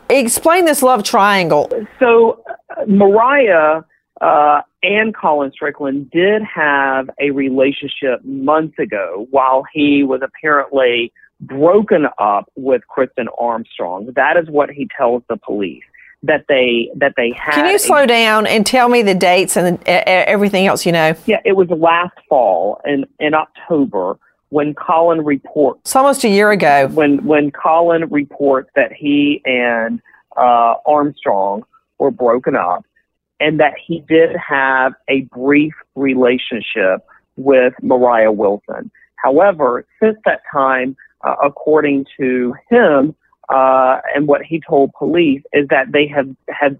Explain 0.09 0.64
this 0.64 0.83
love 0.83 1.03
triangle. 1.03 1.71
So, 2.01 2.43
Moriah 2.87 3.85
uh, 4.23 4.62
and 4.83 5.14
Colin 5.14 5.53
Strickland 5.53 6.11
did 6.11 6.41
have 6.45 7.11
a 7.21 7.31
relationship 7.33 8.25
months 8.25 8.79
ago 8.79 9.27
while 9.31 9.64
he 9.71 10.03
was 10.03 10.23
apparently 10.23 11.12
broken 11.40 12.07
up 12.18 12.51
with 12.57 12.87
Kristen 12.88 13.29
Armstrong. 13.38 14.12
That 14.16 14.37
is 14.37 14.48
what 14.48 14.70
he 14.70 14.88
tells 14.96 15.22
the 15.29 15.37
police 15.37 15.85
that 16.22 16.44
they 16.48 16.90
that 16.96 17.14
they 17.16 17.33
had. 17.33 17.55
Can 17.55 17.70
you 17.70 17.79
slow 17.79 18.07
down 18.07 18.46
and 18.46 18.66
tell 18.66 18.88
me 18.88 19.03
the 19.03 19.14
dates 19.14 19.57
and 19.57 19.83
everything 19.87 20.66
else 20.66 20.85
you 20.85 20.92
know? 20.92 21.14
Yeah, 21.27 21.40
it 21.44 21.53
was 21.53 21.68
last 21.70 22.14
fall 22.29 22.81
in 22.85 23.07
in 23.20 23.35
October 23.35 24.18
when 24.51 24.74
Colin 24.74 25.24
reports. 25.24 25.81
It's 25.83 25.96
almost 25.96 26.24
a 26.24 26.29
year 26.29 26.51
ago. 26.51 26.88
When 26.88 27.24
when 27.24 27.51
Colin 27.51 28.09
reports 28.11 28.70
that 28.74 28.92
he 28.92 29.42
and 29.44 30.01
uh, 30.37 30.74
Armstrong 30.87 31.64
were 31.98 32.11
broken 32.11 32.57
up, 32.57 32.85
and 33.40 33.61
that 33.61 33.74
he 33.85 34.01
did 34.09 34.31
have 34.37 34.94
a 35.09 35.22
brief 35.22 35.74
relationship 35.94 37.07
with 37.37 37.74
Moriah 37.83 38.33
Wilson. 38.33 38.90
However, 39.16 39.85
since 40.01 40.16
that 40.24 40.42
time, 40.53 40.96
uh, 41.29 41.37
according 41.45 42.07
to 42.19 42.55
him 42.71 43.14
uh, 43.49 43.99
and 44.14 44.27
what 44.27 44.43
he 44.43 44.61
told 44.69 44.93
police, 44.99 45.43
is 45.53 45.69
that 45.69 45.93
they 45.93 46.07
have 46.07 46.29
have 46.49 46.77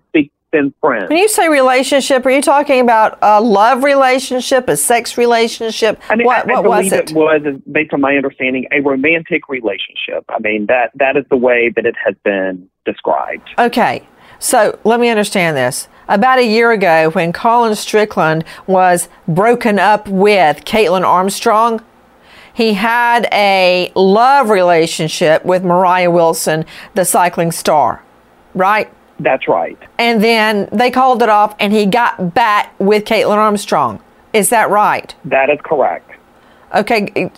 been 0.51 0.73
friends. 0.81 1.09
When 1.09 1.19
you 1.19 1.29
say 1.29 1.49
relationship, 1.49 2.25
are 2.25 2.31
you 2.31 2.41
talking 2.41 2.81
about 2.81 3.19
a 3.23 3.41
love 3.41 3.85
relationship, 3.85 4.69
a 4.69 4.77
sex 4.77 5.19
relationship? 5.19 6.01
I 6.09 6.17
mean, 6.17 6.27
what, 6.27 6.49
I, 6.49 6.53
I 6.53 6.61
what 6.61 6.65
was 6.65 6.89
believe 6.89 6.93
it? 6.93 7.11
it 7.11 7.17
was, 7.17 7.43
based 7.71 7.93
on 7.93 8.01
my 8.01 8.17
understanding, 8.17 8.67
a 8.73 8.81
romantic 8.81 9.49
relationship. 9.49 10.25
I 10.29 10.39
mean, 10.41 10.67
that 10.67 10.91
that 10.95 11.17
is 11.17 11.25
the 11.31 11.37
way 11.37 11.73
that 11.75 11.87
it 11.87 11.97
has 12.05 12.15
been 12.25 12.69
described. 12.85 13.49
Okay, 13.59 14.07
so 14.39 14.79
let 14.85 15.01
me 15.01 15.09
understand 15.09 15.57
this. 15.57 15.89
About 16.09 16.39
a 16.39 16.47
year 16.47 16.73
ago, 16.73 17.11
when 17.11 17.35
Colin 17.35 17.75
Strickland 17.75 18.45
was 18.67 19.11
broken 19.27 19.79
up 19.79 20.09
with 20.09 20.65
Kaitlin 20.65 21.05
Armstrong, 21.05 21.83
he 22.59 22.75
had 22.75 23.29
a 23.33 23.92
love 23.94 24.51
relationship 24.51 25.44
with 25.44 25.62
Moriah 25.62 26.11
Wilson, 26.11 26.64
the 26.94 27.05
cycling 27.05 27.53
star, 27.53 28.03
right? 28.53 28.92
That's 29.21 29.47
right. 29.47 29.79
And 29.97 30.21
then 30.21 30.68
they 30.73 30.90
called 30.90 31.23
it 31.23 31.29
off, 31.29 31.55
and 31.61 31.73
he 31.73 31.87
got 31.87 32.35
back 32.35 32.75
with 32.81 33.05
Kaitlin 33.05 33.37
Armstrong. 33.37 34.03
Is 34.33 34.49
that 34.49 34.71
right? 34.71 35.14
That 35.25 35.51
is 35.51 35.61
correct. 35.64 36.11
Okay, 36.75 37.31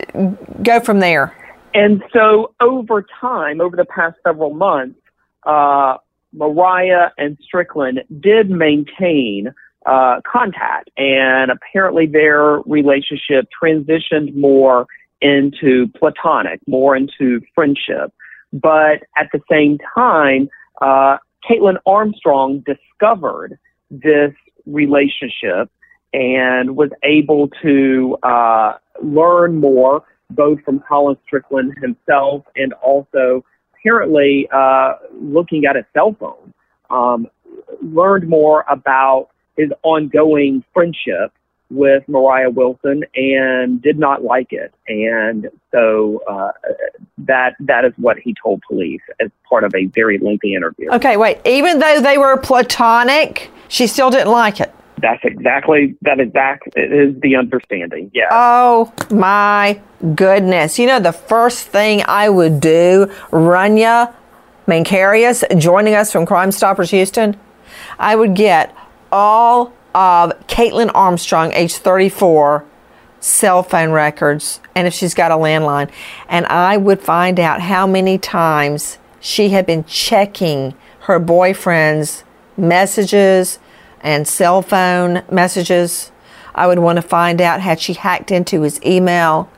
go 0.63 0.81
from 0.81 1.01
there. 1.01 1.37
And 1.75 2.03
so 2.15 2.55
over 2.59 3.05
time, 3.21 3.61
over 3.61 3.77
the 3.77 3.85
past 3.85 4.17
several 4.27 4.55
months, 4.55 4.99
uh, 5.45 5.99
Moriah 6.33 7.13
and 7.19 7.37
Strickland 7.43 8.05
did 8.21 8.49
maintain 8.49 9.53
uh, 9.85 10.23
contact, 10.27 10.89
and 10.97 11.51
apparently 11.51 12.07
their 12.07 12.61
relationship 12.61 13.49
transitioned 13.63 14.35
more 14.35 14.87
into 15.21 15.89
platonic, 15.99 16.61
more 16.67 16.97
into 16.97 17.41
friendship. 17.55 18.13
But 18.53 19.03
at 19.17 19.29
the 19.33 19.41
same 19.51 19.79
time, 19.95 20.49
uh, 20.81 21.19
Kaitlin 21.49 21.77
Armstrong 21.87 22.65
discovered 22.67 23.59
this 23.91 24.33
relationship 24.67 25.71
and 26.13 26.77
was 26.77 26.91
able 27.03 27.49
to 27.63 28.17
uh, 28.23 28.75
learn 29.03 29.61
more, 29.61 30.05
both 30.31 30.61
from 30.63 30.81
Colin 30.81 31.17
Strickland 31.25 31.75
himself 31.81 32.45
and 32.57 32.73
also 32.75 33.45
apparently 33.75 34.49
uh, 34.53 34.95
looking 35.13 35.65
at 35.65 35.77
a 35.77 35.87
cell 35.95 36.17
phone. 36.19 36.53
Um, 36.91 37.29
learned 37.83 38.29
more 38.29 38.65
about 38.69 39.29
his 39.57 39.71
ongoing 39.83 40.65
friendship 40.75 41.33
with 41.71 42.07
Moriah 42.09 42.51
Wilson 42.51 43.05
and 43.15 43.81
did 43.81 43.99
not 43.99 44.25
like 44.25 44.53
it. 44.53 44.75
And 44.89 45.49
so 45.73 46.23
uh, 46.29 46.53
that 47.19 47.55
that 47.61 47.85
is 47.85 47.93
what 47.97 48.19
he 48.19 48.35
told 48.43 48.63
police 48.69 49.01
as 49.21 49.31
part 49.49 49.65
of 49.65 49.75
a 49.75 49.87
very 49.87 50.19
lengthy 50.19 50.55
interview. 50.55 50.91
Okay, 50.91 51.17
wait. 51.17 51.39
Even 51.45 51.79
though 51.79 52.01
they 52.01 52.19
were 52.19 52.37
platonic, 52.37 53.51
she 53.69 53.87
still 53.87 54.11
didn't 54.11 54.33
like 54.33 54.61
it. 54.61 54.75
That's 55.01 55.25
exactly 55.25 55.97
that 56.03 56.21
exact 56.21 56.69
is 56.77 57.19
the 57.21 57.37
understanding. 57.37 58.11
Yeah. 58.13 58.29
Oh 58.31 58.93
my 59.11 59.81
goodness. 60.15 60.79
You 60.79 60.87
know 60.87 61.01
the 61.01 61.13
first 61.13 61.69
thing 61.69 62.03
I 62.07 62.29
would 62.29 62.61
do, 62.61 63.11
Rania 63.31 64.15
Mankarious 64.67 65.43
joining 65.59 65.95
us 65.95 66.13
from 66.13 66.27
Crime 66.27 66.53
Stoppers 66.53 66.91
Houston, 66.91 67.37
I 67.99 68.15
would 68.15 68.35
get 68.35 68.75
all 69.11 69.73
of 69.95 70.33
Kaitlin 70.47 70.91
Armstrong, 70.95 71.53
age 71.53 71.75
34, 71.75 72.65
cell 73.21 73.63
phone 73.63 73.91
records, 73.91 74.61
and 74.75 74.87
if 74.87 74.95
she's 74.95 75.15
got 75.15 75.31
a 75.31 75.35
landline, 75.37 75.91
and 76.29 76.47
I 76.47 76.77
would 76.77 77.01
find 77.01 77.39
out 77.39 77.61
how 77.61 77.87
many 77.87 78.19
times 78.19 78.99
she 79.21 79.51
had 79.51 79.67
been 79.67 79.85
checking 79.85 80.75
her 81.01 81.19
boyfriend's 81.19 82.25
messages 82.57 83.59
and 84.01 84.27
cell 84.27 84.63
phone 84.63 85.23
messages. 85.31 86.11
I 86.55 86.67
would 86.67 86.79
want 86.79 86.97
to 86.97 87.03
find 87.03 87.41
out 87.41 87.61
had 87.61 87.81
she 87.81 87.93
hacked 87.93 88.31
into 88.31 88.63
his 88.63 88.83
email. 88.85 89.51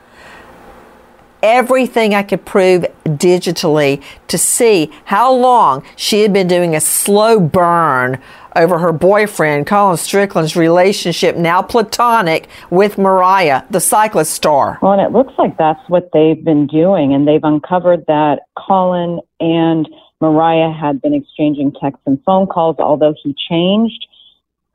Everything 1.41 2.13
I 2.13 2.23
could 2.23 2.45
prove 2.45 2.85
digitally 3.05 4.01
to 4.27 4.37
see 4.37 4.91
how 5.05 5.33
long 5.33 5.83
she 5.95 6.21
had 6.21 6.31
been 6.31 6.47
doing 6.47 6.75
a 6.75 6.79
slow 6.79 7.39
burn 7.39 8.21
over 8.55 8.79
her 8.79 8.91
boyfriend, 8.91 9.67
Colin 9.67 9.97
Strickland's 9.97 10.55
relationship, 10.55 11.35
now 11.35 11.61
platonic, 11.61 12.47
with 12.69 12.97
Moriah, 12.97 13.65
the 13.69 13.79
cyclist 13.79 14.33
star. 14.33 14.79
Well, 14.81 14.93
and 14.93 15.01
it 15.01 15.11
looks 15.11 15.33
like 15.37 15.57
that's 15.57 15.81
what 15.89 16.09
they've 16.13 16.43
been 16.43 16.67
doing, 16.67 17.13
and 17.13 17.27
they've 17.27 17.43
uncovered 17.43 18.05
that 18.07 18.41
Colin 18.57 19.19
and 19.39 19.87
Moriah 20.21 20.71
had 20.71 21.01
been 21.01 21.13
exchanging 21.13 21.73
texts 21.81 22.03
and 22.05 22.17
phone 22.25 22.47
calls, 22.47 22.77
although 22.79 23.13
he 23.23 23.35
changed 23.49 24.07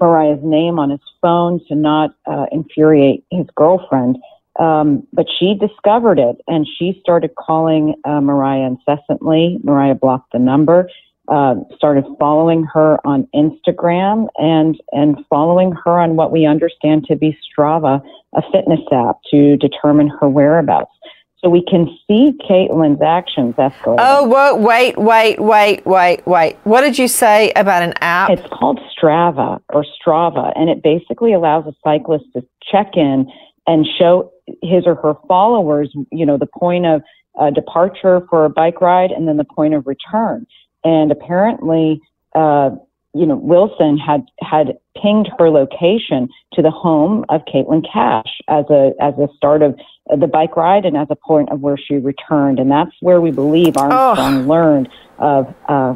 Moriah's 0.00 0.40
name 0.42 0.78
on 0.78 0.90
his 0.90 1.00
phone 1.20 1.60
to 1.68 1.74
not 1.74 2.14
uh, 2.26 2.46
infuriate 2.52 3.24
his 3.30 3.46
girlfriend. 3.56 4.18
Um, 4.58 5.06
but 5.12 5.26
she 5.38 5.54
discovered 5.54 6.18
it 6.18 6.36
and 6.48 6.66
she 6.78 6.98
started 7.00 7.30
calling 7.36 7.94
uh, 8.04 8.20
Moriah 8.20 8.66
incessantly. 8.66 9.58
Moriah 9.62 9.94
blocked 9.94 10.32
the 10.32 10.38
number, 10.38 10.90
uh, 11.28 11.56
started 11.76 12.04
following 12.18 12.64
her 12.64 12.98
on 13.06 13.28
Instagram 13.34 14.28
and, 14.36 14.80
and 14.92 15.18
following 15.28 15.72
her 15.84 15.98
on 15.98 16.16
what 16.16 16.32
we 16.32 16.46
understand 16.46 17.04
to 17.06 17.16
be 17.16 17.36
Strava, 17.46 18.02
a 18.34 18.42
fitness 18.52 18.80
app 18.92 19.18
to 19.30 19.56
determine 19.56 20.08
her 20.20 20.28
whereabouts. 20.28 20.90
So 21.38 21.48
we 21.48 21.64
can 21.64 21.86
see 22.08 22.36
Kaitlin's 22.48 23.00
actions 23.00 23.54
escalate. 23.54 23.96
Oh, 24.00 24.56
wait, 24.58 24.98
wait, 24.98 25.38
wait, 25.38 25.86
wait, 25.86 26.26
wait. 26.26 26.56
What 26.64 26.80
did 26.80 26.98
you 26.98 27.06
say 27.06 27.52
about 27.54 27.84
an 27.84 27.94
app? 28.00 28.30
It's 28.30 28.48
called 28.50 28.80
Strava 28.96 29.60
or 29.68 29.84
Strava, 29.84 30.52
and 30.56 30.68
it 30.68 30.82
basically 30.82 31.32
allows 31.32 31.64
a 31.66 31.74
cyclist 31.84 32.24
to 32.34 32.44
check 32.72 32.96
in 32.96 33.30
and 33.68 33.86
show 33.98 34.32
his 34.62 34.84
or 34.84 34.96
her 34.96 35.14
followers, 35.28 35.94
you 36.10 36.26
know, 36.26 36.38
the 36.38 36.46
point 36.46 36.86
of 36.86 37.02
uh, 37.38 37.50
departure 37.50 38.22
for 38.28 38.44
a 38.44 38.50
bike 38.50 38.80
ride 38.80 39.12
and 39.12 39.28
then 39.28 39.36
the 39.36 39.44
point 39.44 39.74
of 39.74 39.86
return. 39.86 40.44
And 40.84 41.10
apparently, 41.10 42.00
uh, 42.34 42.70
you 43.14 43.26
know, 43.26 43.36
Wilson 43.36 43.98
had 43.98 44.22
had 44.40 44.78
pinged 45.00 45.30
her 45.38 45.50
location 45.50 46.28
to 46.54 46.62
the 46.62 46.70
home 46.70 47.24
of 47.28 47.42
Caitlin 47.52 47.84
Cash 47.90 48.40
as 48.48 48.64
a 48.70 48.92
as 49.00 49.14
a 49.14 49.28
start 49.36 49.62
of 49.62 49.78
the 50.16 50.26
bike 50.26 50.56
ride 50.56 50.84
and 50.84 50.96
as 50.96 51.08
a 51.10 51.16
point 51.16 51.50
of 51.50 51.60
where 51.60 51.76
she 51.76 51.96
returned, 51.96 52.58
and 52.58 52.70
that's 52.70 52.92
where 53.00 53.20
we 53.20 53.30
believe 53.30 53.76
Armstrong 53.76 54.44
oh. 54.44 54.48
learned 54.48 54.88
of 55.18 55.54
uh, 55.68 55.94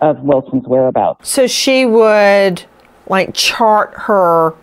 of 0.00 0.20
Wilson's 0.20 0.66
whereabouts. 0.66 1.28
So 1.28 1.46
she 1.46 1.84
would 1.84 2.64
like 3.08 3.34
chart 3.34 3.92
her 3.94 4.54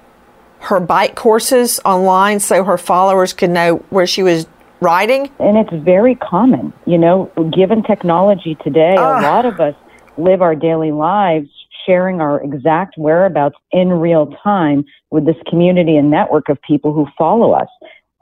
her 0.59 0.79
bike 0.79 1.15
courses 1.15 1.79
online 1.85 2.39
so 2.39 2.63
her 2.63 2.77
followers 2.77 3.33
could 3.33 3.49
know 3.49 3.77
where 3.89 4.07
she 4.07 4.23
was 4.23 4.47
riding? 4.82 5.30
And 5.39 5.57
it's 5.57 5.73
very 5.84 6.15
common. 6.15 6.73
You 6.86 6.97
know, 6.97 7.32
given 7.55 7.84
technology 7.84 8.55
today, 8.63 8.95
a 8.95 9.21
lot 9.21 9.45
of 9.45 9.59
us 9.59 9.75
live 10.17 10.41
our 10.41 10.55
daily 10.55 10.91
lives 10.91 11.49
sharing 11.86 12.19
our 12.19 12.41
exact 12.43 12.95
whereabouts 12.97 13.55
in 13.71 13.89
real 13.89 14.28
time 14.43 14.84
with 15.09 15.25
this 15.25 15.38
community 15.49 15.95
and 15.95 16.11
network 16.11 16.49
of 16.49 16.61
people 16.61 16.93
who 16.93 17.07
follow 17.17 17.51
us. 17.53 17.69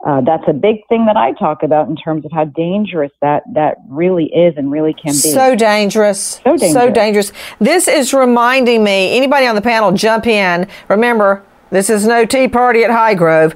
uh, 0.04 0.20
that's 0.20 0.44
a 0.46 0.52
big 0.52 0.86
thing 0.88 1.06
that 1.06 1.16
I 1.16 1.32
talk 1.32 1.62
about 1.62 1.88
in 1.88 1.96
terms 1.96 2.24
of 2.24 2.32
how 2.32 2.44
dangerous 2.44 3.10
that 3.22 3.42
that 3.54 3.78
really 3.88 4.26
is 4.26 4.54
and 4.56 4.70
really 4.70 4.92
can 4.92 5.12
be. 5.12 5.32
So 5.32 5.56
dangerous. 5.56 6.40
So 6.44 6.56
dangerous. 6.56 6.72
So 6.72 6.90
dangerous. 6.90 7.32
This 7.60 7.88
is 7.88 8.12
reminding 8.12 8.84
me, 8.84 9.16
anybody 9.16 9.46
on 9.46 9.54
the 9.54 9.62
panel 9.62 9.92
jump 9.92 10.26
in. 10.26 10.68
Remember, 10.88 11.42
this 11.70 11.90
is 11.90 12.06
no 12.06 12.24
tea 12.24 12.48
party 12.48 12.84
at 12.84 12.90
Highgrove, 12.90 13.54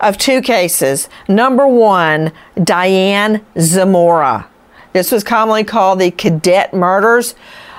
of 0.00 0.18
two 0.18 0.42
cases. 0.42 1.08
Number 1.28 1.66
one, 1.66 2.32
Diane 2.62 3.44
Zamora. 3.58 4.48
This 4.92 5.12
was 5.12 5.24
commonly 5.24 5.64
called 5.64 6.00
the 6.00 6.10
cadet 6.10 6.74
murders. 6.74 7.34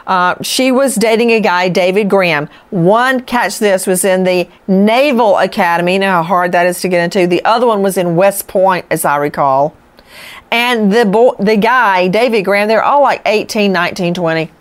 Uh, 0.05 0.35
she 0.41 0.71
was 0.71 0.95
dating 0.95 1.31
a 1.31 1.39
guy, 1.39 1.69
David 1.69 2.09
Graham. 2.09 2.49
One, 2.69 3.21
catch 3.21 3.59
this, 3.59 3.87
was 3.87 4.03
in 4.03 4.23
the 4.23 4.49
Naval 4.67 5.37
Academy. 5.37 5.93
You 5.93 5.99
know 5.99 6.11
how 6.11 6.23
hard 6.23 6.51
that 6.51 6.65
is 6.65 6.81
to 6.81 6.89
get 6.89 7.03
into. 7.03 7.27
The 7.27 7.43
other 7.45 7.67
one 7.67 7.81
was 7.81 7.97
in 7.97 8.15
West 8.15 8.47
Point, 8.47 8.85
as 8.89 9.05
I 9.05 9.17
recall. 9.17 9.75
And 10.51 10.91
the 10.91 11.35
the 11.39 11.57
guy, 11.57 12.07
David 12.07 12.43
Graham, 12.43 12.67
they're 12.67 12.83
all 12.83 13.01
like 13.01 13.21
18, 13.25 13.71
19, 13.71 14.13
20, 14.13 14.51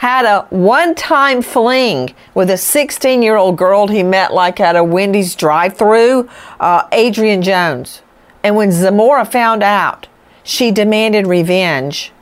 had 0.00 0.26
a 0.26 0.46
one 0.50 0.94
time 0.94 1.40
fling 1.40 2.14
with 2.34 2.50
a 2.50 2.56
16 2.58 3.22
year 3.22 3.36
old 3.36 3.56
girl 3.56 3.86
he 3.86 4.02
met 4.02 4.34
like 4.34 4.60
at 4.60 4.76
a 4.76 4.84
Wendy's 4.84 5.34
drive 5.34 5.76
through, 5.76 6.28
uh, 6.58 6.86
Adrianne 6.88 7.42
Jones. 7.42 8.02
And 8.42 8.56
when 8.56 8.72
Zamora 8.72 9.24
found 9.24 9.62
out, 9.62 10.08
she 10.42 10.70
demanded 10.70 11.26
revenge 11.26 12.12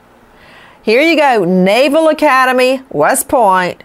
here 0.89 1.01
you 1.01 1.17
go, 1.17 1.43
Naval 1.43 2.07
Academy, 2.07 2.81
West 2.89 3.27
Point. 3.27 3.83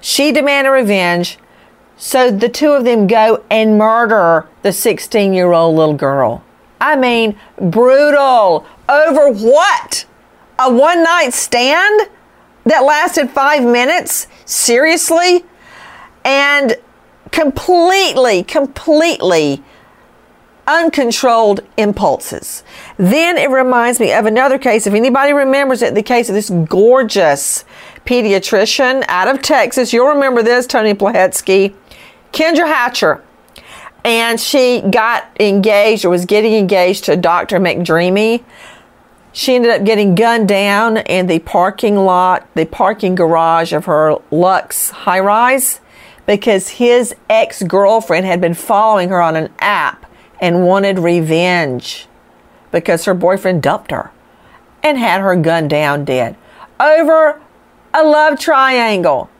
She 0.00 0.30
demanded 0.30 0.70
revenge. 0.70 1.38
So 1.96 2.30
the 2.30 2.48
two 2.50 2.72
of 2.72 2.84
them 2.84 3.06
go 3.06 3.44
and 3.50 3.78
murder 3.78 4.46
the 4.60 4.72
16 4.72 5.32
year 5.32 5.52
old 5.52 5.76
little 5.76 5.94
girl. 5.94 6.44
I 6.80 6.96
mean, 6.96 7.38
brutal. 7.58 8.66
Over 8.88 9.30
what? 9.30 10.04
A 10.58 10.70
one 10.70 11.02
night 11.02 11.30
stand 11.32 12.10
that 12.68 12.84
lasted 12.84 13.30
five 13.30 13.64
minutes? 13.64 14.26
Seriously? 14.44 15.44
And 16.24 16.76
completely, 17.30 18.42
completely 18.42 19.62
uncontrolled 20.66 21.60
impulses. 21.78 22.62
Then 22.98 23.38
it 23.38 23.50
reminds 23.50 23.98
me 23.98 24.12
of 24.12 24.26
another 24.26 24.58
case. 24.58 24.86
If 24.86 24.94
anybody 24.94 25.32
remembers 25.32 25.82
it, 25.82 25.94
the 25.94 26.02
case 26.02 26.28
of 26.28 26.34
this 26.34 26.50
gorgeous 26.50 27.64
pediatrician 28.04 29.04
out 29.08 29.28
of 29.28 29.42
Texas. 29.42 29.92
You'll 29.92 30.08
remember 30.08 30.42
this, 30.42 30.66
Tony 30.66 30.94
Plohetski, 30.94 31.74
Kendra 32.32 32.66
Hatcher. 32.66 33.24
And 34.04 34.38
she 34.38 34.80
got 34.80 35.28
engaged 35.40 36.04
or 36.04 36.10
was 36.10 36.24
getting 36.24 36.54
engaged 36.54 37.04
to 37.04 37.16
Dr. 37.16 37.58
McDreamy. 37.58 38.44
She 39.38 39.54
ended 39.54 39.70
up 39.70 39.84
getting 39.84 40.16
gunned 40.16 40.48
down 40.48 40.96
in 40.96 41.28
the 41.28 41.38
parking 41.38 41.94
lot, 41.94 42.48
the 42.56 42.66
parking 42.66 43.14
garage 43.14 43.72
of 43.72 43.84
her 43.84 44.16
Lux 44.32 44.90
high 44.90 45.20
rise 45.20 45.80
because 46.26 46.70
his 46.70 47.14
ex 47.30 47.62
girlfriend 47.62 48.26
had 48.26 48.40
been 48.40 48.54
following 48.54 49.10
her 49.10 49.22
on 49.22 49.36
an 49.36 49.50
app 49.60 50.10
and 50.40 50.66
wanted 50.66 50.98
revenge 50.98 52.08
because 52.72 53.04
her 53.04 53.14
boyfriend 53.14 53.62
dumped 53.62 53.92
her 53.92 54.10
and 54.82 54.98
had 54.98 55.20
her 55.20 55.36
gunned 55.36 55.70
down 55.70 56.04
dead 56.04 56.36
over 56.80 57.40
a 57.94 58.02
love 58.02 58.40
triangle. 58.40 59.30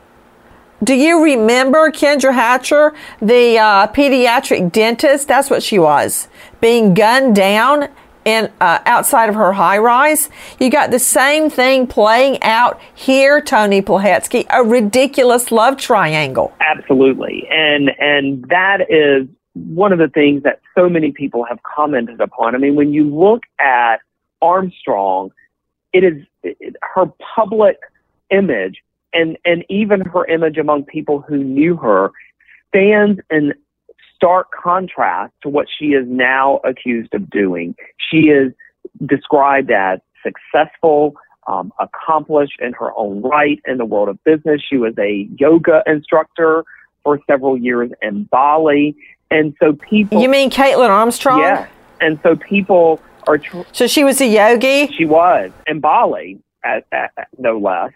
Do 0.80 0.94
you 0.94 1.24
remember 1.24 1.90
Kendra 1.90 2.32
Hatcher, 2.32 2.94
the 3.20 3.58
uh, 3.58 3.88
pediatric 3.88 4.70
dentist? 4.70 5.26
That's 5.26 5.50
what 5.50 5.64
she 5.64 5.80
was, 5.80 6.28
being 6.60 6.94
gunned 6.94 7.34
down 7.34 7.88
in 8.28 8.50
uh, 8.60 8.78
outside 8.84 9.28
of 9.28 9.34
her 9.34 9.52
high 9.52 9.78
rise. 9.78 10.28
You 10.60 10.70
got 10.70 10.90
the 10.90 10.98
same 10.98 11.48
thing 11.50 11.86
playing 11.86 12.42
out 12.42 12.80
here, 12.94 13.40
Tony 13.40 13.80
Plohetski, 13.80 14.46
a 14.50 14.62
ridiculous 14.62 15.50
love 15.50 15.78
triangle. 15.78 16.52
Absolutely, 16.60 17.46
and 17.50 17.90
and 17.98 18.44
that 18.48 18.82
is 18.90 19.28
one 19.54 19.92
of 19.92 19.98
the 19.98 20.08
things 20.08 20.42
that 20.42 20.60
so 20.76 20.88
many 20.88 21.10
people 21.10 21.44
have 21.44 21.58
commented 21.62 22.20
upon. 22.20 22.54
I 22.54 22.58
mean, 22.58 22.74
when 22.74 22.92
you 22.92 23.04
look 23.04 23.42
at 23.58 23.96
Armstrong, 24.42 25.30
it 25.92 26.04
is 26.04 26.22
it, 26.42 26.76
her 26.94 27.06
public 27.34 27.78
image 28.30 28.82
and, 29.12 29.38
and 29.44 29.64
even 29.68 30.00
her 30.00 30.26
image 30.26 30.58
among 30.58 30.84
people 30.84 31.20
who 31.20 31.42
knew 31.42 31.76
her 31.76 32.10
stands 32.68 33.20
in 33.30 33.54
stark 34.14 34.48
contrast 34.50 35.32
to 35.42 35.48
what 35.48 35.66
she 35.78 35.86
is 35.86 36.04
now 36.06 36.60
accused 36.64 37.14
of 37.14 37.30
doing. 37.30 37.74
She 38.10 38.28
is 38.28 38.52
described 39.06 39.70
as 39.70 40.00
successful, 40.22 41.14
um, 41.46 41.72
accomplished 41.80 42.60
in 42.60 42.72
her 42.74 42.90
own 42.96 43.22
right 43.22 43.60
in 43.66 43.78
the 43.78 43.84
world 43.84 44.08
of 44.08 44.22
business. 44.24 44.60
She 44.68 44.76
was 44.76 44.94
a 44.98 45.28
yoga 45.38 45.82
instructor 45.86 46.64
for 47.02 47.20
several 47.26 47.56
years 47.56 47.90
in 48.02 48.24
Bali. 48.24 48.96
And 49.30 49.54
so 49.60 49.72
people. 49.72 50.20
You 50.20 50.28
mean 50.28 50.50
Kaitlin 50.50 50.90
Armstrong? 50.90 51.40
Yeah. 51.40 51.66
And 52.00 52.18
so 52.22 52.36
people 52.36 53.00
are. 53.26 53.38
Tr- 53.38 53.62
so 53.72 53.86
she 53.86 54.04
was 54.04 54.20
a 54.20 54.26
yogi? 54.26 54.92
She 54.92 55.04
was 55.04 55.50
in 55.66 55.80
Bali, 55.80 56.40
at, 56.64 56.86
at, 56.92 57.12
at 57.16 57.28
no 57.38 57.58
less. 57.58 57.92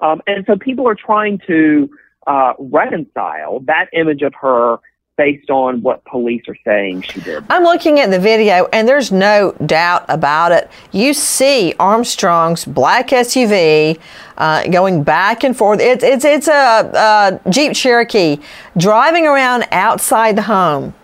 Um, 0.00 0.20
and 0.26 0.44
so 0.46 0.56
people 0.56 0.88
are 0.88 0.94
trying 0.94 1.40
to 1.46 1.88
uh, 2.26 2.52
reconcile 2.58 3.60
that 3.60 3.86
image 3.92 4.22
of 4.22 4.34
her 4.40 4.78
based 5.16 5.50
on 5.50 5.80
what 5.82 6.04
police 6.04 6.42
are 6.48 6.56
saying 6.64 7.02
she 7.02 7.20
did. 7.20 7.44
I'm 7.48 7.62
looking 7.62 8.00
at 8.00 8.10
the 8.10 8.18
video, 8.18 8.68
and 8.72 8.88
there's 8.88 9.12
no 9.12 9.52
doubt 9.66 10.04
about 10.08 10.52
it. 10.52 10.70
You 10.92 11.14
see 11.14 11.74
Armstrong's 11.78 12.64
black 12.64 13.08
SUV 13.08 13.98
uh, 14.36 14.66
going 14.68 15.02
back 15.02 15.44
and 15.44 15.56
forth. 15.56 15.80
It's 15.80 16.02
it's 16.02 16.24
it's 16.24 16.48
a, 16.48 17.40
a 17.44 17.50
Jeep 17.50 17.74
Cherokee 17.74 18.38
driving 18.76 19.26
around 19.26 19.66
outside 19.70 20.36
the 20.36 20.42
home. 20.42 20.94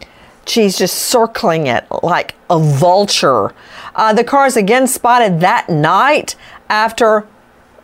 She's 0.47 0.77
just 0.77 0.97
circling 0.97 1.69
it 1.69 1.87
like 2.03 2.35
a 2.49 2.59
vulture. 2.59 3.55
Uh, 3.95 4.13
the 4.13 4.25
car 4.25 4.47
is 4.47 4.57
again 4.57 4.87
spotted 4.87 5.41
that 5.41 5.69
night 5.69 6.35
after 6.69 7.27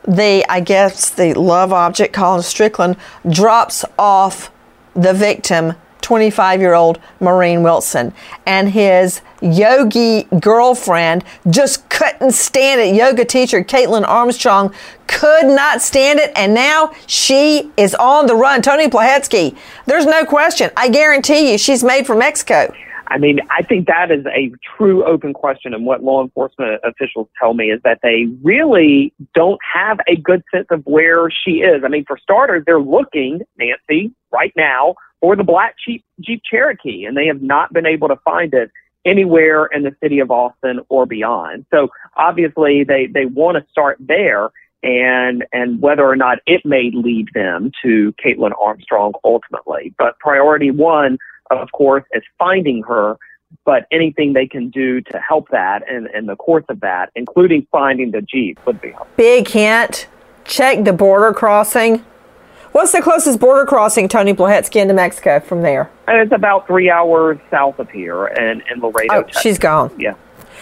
the, 0.06 0.44
I 0.48 0.60
guess, 0.60 1.10
the 1.10 1.34
love 1.34 1.72
object, 1.72 2.14
Colin 2.14 2.42
Strickland, 2.42 2.96
drops 3.28 3.84
off 3.98 4.50
the 4.94 5.12
victim 5.12 5.74
25 6.06 6.60
year 6.60 6.74
old 6.74 7.00
Maureen 7.18 7.64
Wilson. 7.64 8.14
And 8.46 8.70
his 8.70 9.22
yogi 9.42 10.28
girlfriend 10.38 11.24
just 11.50 11.88
couldn't 11.88 12.30
stand 12.30 12.80
it. 12.80 12.94
Yoga 12.94 13.24
teacher 13.24 13.64
Kaitlin 13.64 14.06
Armstrong 14.06 14.72
could 15.08 15.46
not 15.46 15.82
stand 15.82 16.20
it. 16.20 16.30
And 16.36 16.54
now 16.54 16.92
she 17.08 17.72
is 17.76 17.96
on 17.96 18.28
the 18.28 18.36
run. 18.36 18.62
Tony 18.62 18.86
Plohetski, 18.86 19.56
there's 19.86 20.06
no 20.06 20.24
question. 20.24 20.70
I 20.76 20.90
guarantee 20.90 21.50
you 21.50 21.58
she's 21.58 21.82
made 21.82 22.06
for 22.06 22.14
Mexico. 22.14 22.72
I 23.08 23.18
mean, 23.18 23.40
I 23.50 23.62
think 23.62 23.86
that 23.86 24.10
is 24.10 24.24
a 24.26 24.52
true 24.76 25.04
open 25.04 25.32
question. 25.32 25.74
And 25.74 25.86
what 25.86 26.02
law 26.02 26.22
enforcement 26.22 26.80
officials 26.84 27.28
tell 27.40 27.54
me 27.54 27.66
is 27.70 27.80
that 27.84 28.00
they 28.02 28.26
really 28.42 29.12
don't 29.34 29.60
have 29.74 29.98
a 30.08 30.16
good 30.16 30.42
sense 30.52 30.66
of 30.70 30.82
where 30.84 31.30
she 31.30 31.62
is. 31.62 31.82
I 31.84 31.88
mean, 31.88 32.04
for 32.06 32.18
starters, 32.18 32.64
they're 32.66 32.80
looking, 32.80 33.42
Nancy, 33.58 34.12
right 34.32 34.52
now 34.56 34.94
for 35.20 35.36
the 35.36 35.44
black 35.44 35.76
Jeep, 35.84 36.04
Jeep 36.20 36.42
Cherokee, 36.48 37.04
and 37.04 37.16
they 37.16 37.26
have 37.26 37.42
not 37.42 37.72
been 37.72 37.86
able 37.86 38.08
to 38.08 38.16
find 38.24 38.52
it 38.52 38.70
anywhere 39.04 39.66
in 39.66 39.82
the 39.82 39.94
city 40.02 40.18
of 40.18 40.30
Austin 40.30 40.80
or 40.88 41.06
beyond. 41.06 41.64
So 41.72 41.88
obviously, 42.16 42.84
they, 42.84 43.06
they 43.06 43.26
want 43.26 43.56
to 43.56 43.64
start 43.70 43.98
there 44.00 44.50
and 44.82 45.44
and 45.52 45.80
whether 45.80 46.06
or 46.06 46.16
not 46.16 46.38
it 46.46 46.64
may 46.64 46.90
lead 46.92 47.28
them 47.34 47.72
to 47.82 48.14
Kaitlin 48.24 48.52
Armstrong 48.60 49.14
ultimately. 49.24 49.94
But 49.98 50.18
priority 50.18 50.70
one 50.70 51.18
of 51.50 51.70
course, 51.72 52.04
is 52.12 52.22
finding 52.38 52.82
her, 52.84 53.16
but 53.64 53.86
anything 53.90 54.32
they 54.32 54.46
can 54.46 54.70
do 54.70 55.00
to 55.00 55.18
help 55.18 55.48
that 55.50 55.88
and 55.90 56.08
in 56.14 56.26
the 56.26 56.36
course 56.36 56.64
of 56.68 56.80
that, 56.80 57.10
including 57.14 57.66
finding 57.70 58.10
the 58.10 58.22
Jeep, 58.22 58.58
would 58.66 58.80
be 58.80 58.90
helpful. 58.90 59.08
Big 59.16 59.48
hint 59.48 60.08
check 60.46 60.84
the 60.84 60.92
border 60.92 61.32
crossing. 61.32 62.04
What's 62.72 62.92
the 62.92 63.00
closest 63.00 63.40
border 63.40 63.64
crossing, 63.64 64.08
Tony 64.08 64.34
Plohetski, 64.34 64.76
into 64.76 64.94
Mexico 64.94 65.40
from 65.40 65.62
there? 65.62 65.90
It's 66.08 66.32
about 66.32 66.66
three 66.66 66.90
hours 66.90 67.38
south 67.50 67.78
of 67.78 67.90
here 67.90 68.26
in, 68.26 68.62
in 68.70 68.80
Laredo. 68.80 69.14
Oh, 69.14 69.22
Texas. 69.22 69.42
she's 69.42 69.58
gone. 69.58 69.90
Yeah. 69.98 70.14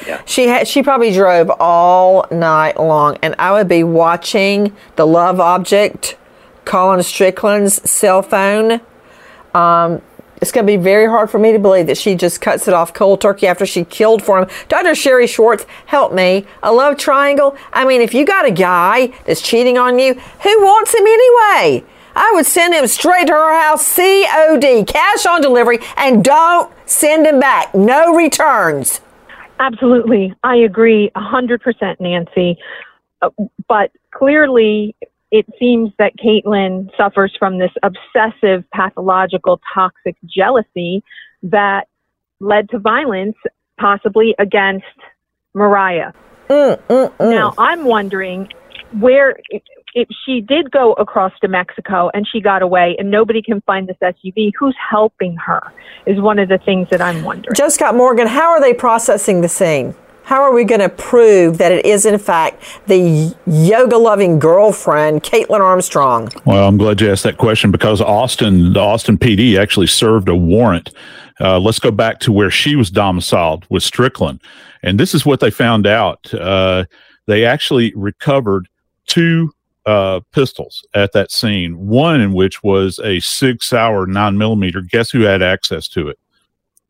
Yeah. 0.06 0.22
She 0.24 0.48
had 0.48 0.66
she 0.66 0.82
probably 0.82 1.12
drove 1.12 1.50
all 1.60 2.26
night 2.30 2.78
long, 2.78 3.16
and 3.22 3.34
I 3.38 3.52
would 3.52 3.68
be 3.68 3.84
watching 3.84 4.74
the 4.96 5.06
love 5.06 5.40
object, 5.40 6.16
Colin 6.64 7.02
Strickland's 7.02 7.88
cell 7.88 8.22
phone. 8.22 8.80
Um, 9.54 10.02
it's 10.44 10.52
going 10.52 10.66
to 10.66 10.70
be 10.70 10.76
very 10.76 11.06
hard 11.06 11.30
for 11.30 11.38
me 11.38 11.52
to 11.52 11.58
believe 11.58 11.86
that 11.86 11.96
she 11.96 12.14
just 12.14 12.42
cuts 12.42 12.68
it 12.68 12.74
off 12.74 12.92
cold 12.92 13.18
turkey 13.22 13.46
after 13.46 13.64
she 13.64 13.82
killed 13.82 14.22
for 14.22 14.40
him. 14.40 14.48
Dr. 14.68 14.94
Sherry 14.94 15.26
Schwartz, 15.26 15.64
help 15.86 16.12
me. 16.12 16.44
A 16.62 16.70
love 16.70 16.98
triangle? 16.98 17.56
I 17.72 17.86
mean, 17.86 18.02
if 18.02 18.12
you 18.12 18.26
got 18.26 18.44
a 18.44 18.50
guy 18.50 19.06
that's 19.24 19.40
cheating 19.40 19.78
on 19.78 19.98
you, 19.98 20.12
who 20.12 20.62
wants 20.62 20.94
him 20.94 21.06
anyway? 21.06 21.82
I 22.14 22.32
would 22.34 22.44
send 22.44 22.74
him 22.74 22.86
straight 22.88 23.28
to 23.28 23.32
her 23.32 23.58
house, 23.58 23.96
COD, 23.96 24.86
cash 24.86 25.24
on 25.24 25.40
delivery, 25.40 25.78
and 25.96 26.22
don't 26.22 26.70
send 26.84 27.26
him 27.26 27.40
back. 27.40 27.74
No 27.74 28.14
returns. 28.14 29.00
Absolutely. 29.58 30.34
I 30.44 30.56
agree 30.56 31.10
100%, 31.16 32.00
Nancy. 32.00 32.58
Uh, 33.22 33.30
but 33.66 33.92
clearly, 34.10 34.94
it 35.34 35.46
seems 35.58 35.90
that 35.98 36.12
Kaitlin 36.16 36.96
suffers 36.96 37.34
from 37.36 37.58
this 37.58 37.72
obsessive, 37.82 38.62
pathological, 38.72 39.60
toxic 39.74 40.14
jealousy 40.24 41.02
that 41.42 41.88
led 42.38 42.70
to 42.70 42.78
violence, 42.78 43.34
possibly 43.76 44.36
against 44.38 44.86
Moriah. 45.52 46.14
Mm, 46.48 46.80
mm, 46.82 47.12
mm. 47.16 47.30
Now, 47.30 47.52
I'm 47.58 47.84
wondering 47.84 48.46
where, 49.00 49.34
if 49.94 50.06
she 50.24 50.40
did 50.40 50.70
go 50.70 50.92
across 50.92 51.32
to 51.40 51.48
Mexico 51.48 52.12
and 52.14 52.28
she 52.32 52.40
got 52.40 52.62
away 52.62 52.94
and 52.96 53.10
nobody 53.10 53.42
can 53.42 53.60
find 53.62 53.88
this 53.88 53.96
SUV, 54.00 54.52
who's 54.56 54.76
helping 54.88 55.34
her 55.44 55.60
is 56.06 56.20
one 56.20 56.38
of 56.38 56.48
the 56.48 56.58
things 56.58 56.86
that 56.92 57.00
I'm 57.00 57.24
wondering. 57.24 57.56
Joe 57.56 57.70
Scott 57.70 57.96
Morgan, 57.96 58.28
how 58.28 58.50
are 58.50 58.60
they 58.60 58.72
processing 58.72 59.40
the 59.40 59.48
scene? 59.48 59.96
How 60.24 60.42
are 60.42 60.54
we 60.54 60.64
going 60.64 60.80
to 60.80 60.88
prove 60.88 61.58
that 61.58 61.70
it 61.70 61.84
is, 61.84 62.06
in 62.06 62.18
fact, 62.18 62.62
the 62.86 63.36
yoga 63.46 63.98
loving 63.98 64.38
girlfriend, 64.38 65.22
Kaitlin 65.22 65.60
Armstrong? 65.60 66.30
Well, 66.46 66.66
I'm 66.66 66.78
glad 66.78 67.02
you 67.02 67.10
asked 67.10 67.24
that 67.24 67.36
question 67.36 67.70
because 67.70 68.00
Austin, 68.00 68.72
the 68.72 68.80
Austin 68.80 69.18
PD 69.18 69.58
actually 69.58 69.86
served 69.86 70.30
a 70.30 70.34
warrant. 70.34 70.94
Uh, 71.40 71.58
let's 71.60 71.78
go 71.78 71.90
back 71.90 72.20
to 72.20 72.32
where 72.32 72.50
she 72.50 72.74
was 72.74 72.90
domiciled 72.90 73.66
with 73.68 73.82
Strickland. 73.82 74.40
And 74.82 74.98
this 74.98 75.14
is 75.14 75.26
what 75.26 75.40
they 75.40 75.50
found 75.50 75.86
out. 75.86 76.32
Uh, 76.32 76.86
they 77.26 77.44
actually 77.44 77.92
recovered 77.94 78.66
two 79.06 79.50
uh, 79.84 80.20
pistols 80.32 80.86
at 80.94 81.12
that 81.12 81.30
scene, 81.32 81.76
one 81.86 82.22
in 82.22 82.32
which 82.32 82.62
was 82.62 82.98
a 83.00 83.20
Sig 83.20 83.62
Sauer 83.62 84.06
nine 84.06 84.38
millimeter. 84.38 84.80
Guess 84.80 85.10
who 85.10 85.20
had 85.20 85.42
access 85.42 85.86
to 85.88 86.08
it? 86.08 86.18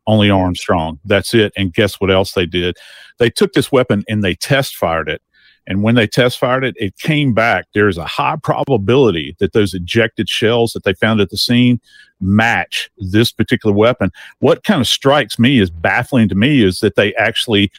Only 0.07 0.29
Armstrong. 0.29 0.99
That's 1.05 1.33
it. 1.33 1.51
And 1.57 1.73
guess 1.73 1.99
what 1.99 2.11
else 2.11 2.33
they 2.33 2.45
did? 2.45 2.77
They 3.17 3.29
took 3.29 3.53
this 3.53 3.71
weapon 3.71 4.03
and 4.07 4.23
they 4.23 4.35
test 4.35 4.75
fired 4.75 5.09
it. 5.09 5.21
And 5.67 5.81
when 5.81 5.95
they 5.95 6.05
test 6.05 6.37
fired 6.37 6.63
it, 6.63 6.75
it 6.77 6.97
came 6.97 7.33
back. 7.33 7.65
There's 7.73 7.97
a 7.97 8.05
high 8.05 8.35
probability 8.41 9.35
that 9.39 9.53
those 9.53 9.73
ejected 9.73 10.29
shells 10.29 10.73
that 10.73 10.83
they 10.83 10.93
found 10.93 11.21
at 11.21 11.31
the 11.31 11.37
scene 11.37 11.79
match 12.21 12.91
this 12.97 13.31
particular 13.31 13.75
weapon. 13.75 14.11
What 14.39 14.63
kind 14.63 14.79
of 14.79 14.87
strikes 14.87 15.39
me 15.39 15.59
is 15.59 15.71
baffling 15.71 16.29
to 16.29 16.35
me 16.35 16.63
is 16.63 16.81
that 16.81 16.95
they 16.95 17.15
actually, 17.15 17.71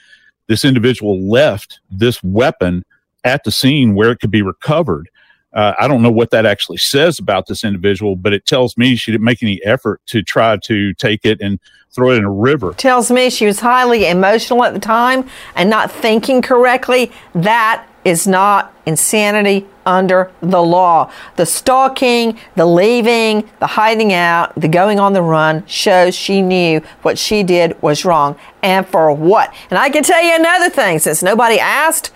this 0.49 0.65
individual 0.65 1.21
left 1.29 1.79
this 1.89 2.21
weapon 2.25 2.85
at 3.23 3.45
the 3.45 3.53
scene 3.53 3.95
where 3.95 4.11
it 4.11 4.19
could 4.19 4.31
be 4.33 4.43
recovered. 4.43 5.09
Uh, 5.57 5.73
I 5.81 5.89
don't 5.89 6.03
know 6.03 6.11
what 6.11 6.31
that 6.33 6.45
actually 6.45 6.77
says 6.77 7.19
about 7.19 7.47
this 7.47 7.65
individual, 7.65 8.15
but 8.15 8.35
it 8.35 8.45
tells 8.45 8.77
me 8.77 8.95
she 8.95 9.11
didn't 9.11 9.25
make 9.25 9.43
any 9.43 9.65
effort 9.65 10.03
to 10.09 10.23
try 10.23 10.59
to 10.59 10.93
take 10.95 11.25
it 11.25 11.41
and 11.41 11.59
throw 11.91 12.11
it 12.11 12.19
in 12.19 12.25
a 12.25 12.31
river. 12.31 12.75
Tells 12.75 13.11
me 13.11 13.31
she 13.31 13.47
was 13.47 13.61
highly 13.61 14.07
emotional 14.07 14.63
at 14.65 14.75
the 14.75 14.79
time 14.79 15.27
and 15.55 15.71
not 15.71 15.91
thinking 15.91 16.43
correctly. 16.43 17.11
That 17.35 17.87
is 18.05 18.27
not 18.27 18.75
insanity 18.85 19.67
under 19.87 20.31
the 20.43 20.63
law. 20.63 21.11
The 21.37 21.47
stalking, 21.47 22.39
the 22.55 22.67
leaving, 22.67 23.49
the 23.59 23.67
hiding 23.67 24.13
out, 24.13 24.55
the 24.57 24.69
going 24.69 25.01
on 25.01 25.15
the 25.15 25.23
run 25.23 25.67
shows 25.67 26.15
she 26.15 26.43
knew 26.43 26.83
what 27.01 27.19
she 27.19 27.43
did 27.43 27.81
was 27.81 28.05
wrong 28.05 28.37
and 28.63 28.87
for 28.87 29.11
what. 29.11 29.55
And 29.71 29.79
I 29.79 29.89
can 29.89 30.03
tell 30.03 30.23
you 30.23 30.35
another 30.37 30.69
thing 30.69 30.99
since 30.99 31.23
nobody 31.23 31.59
asked. 31.59 32.13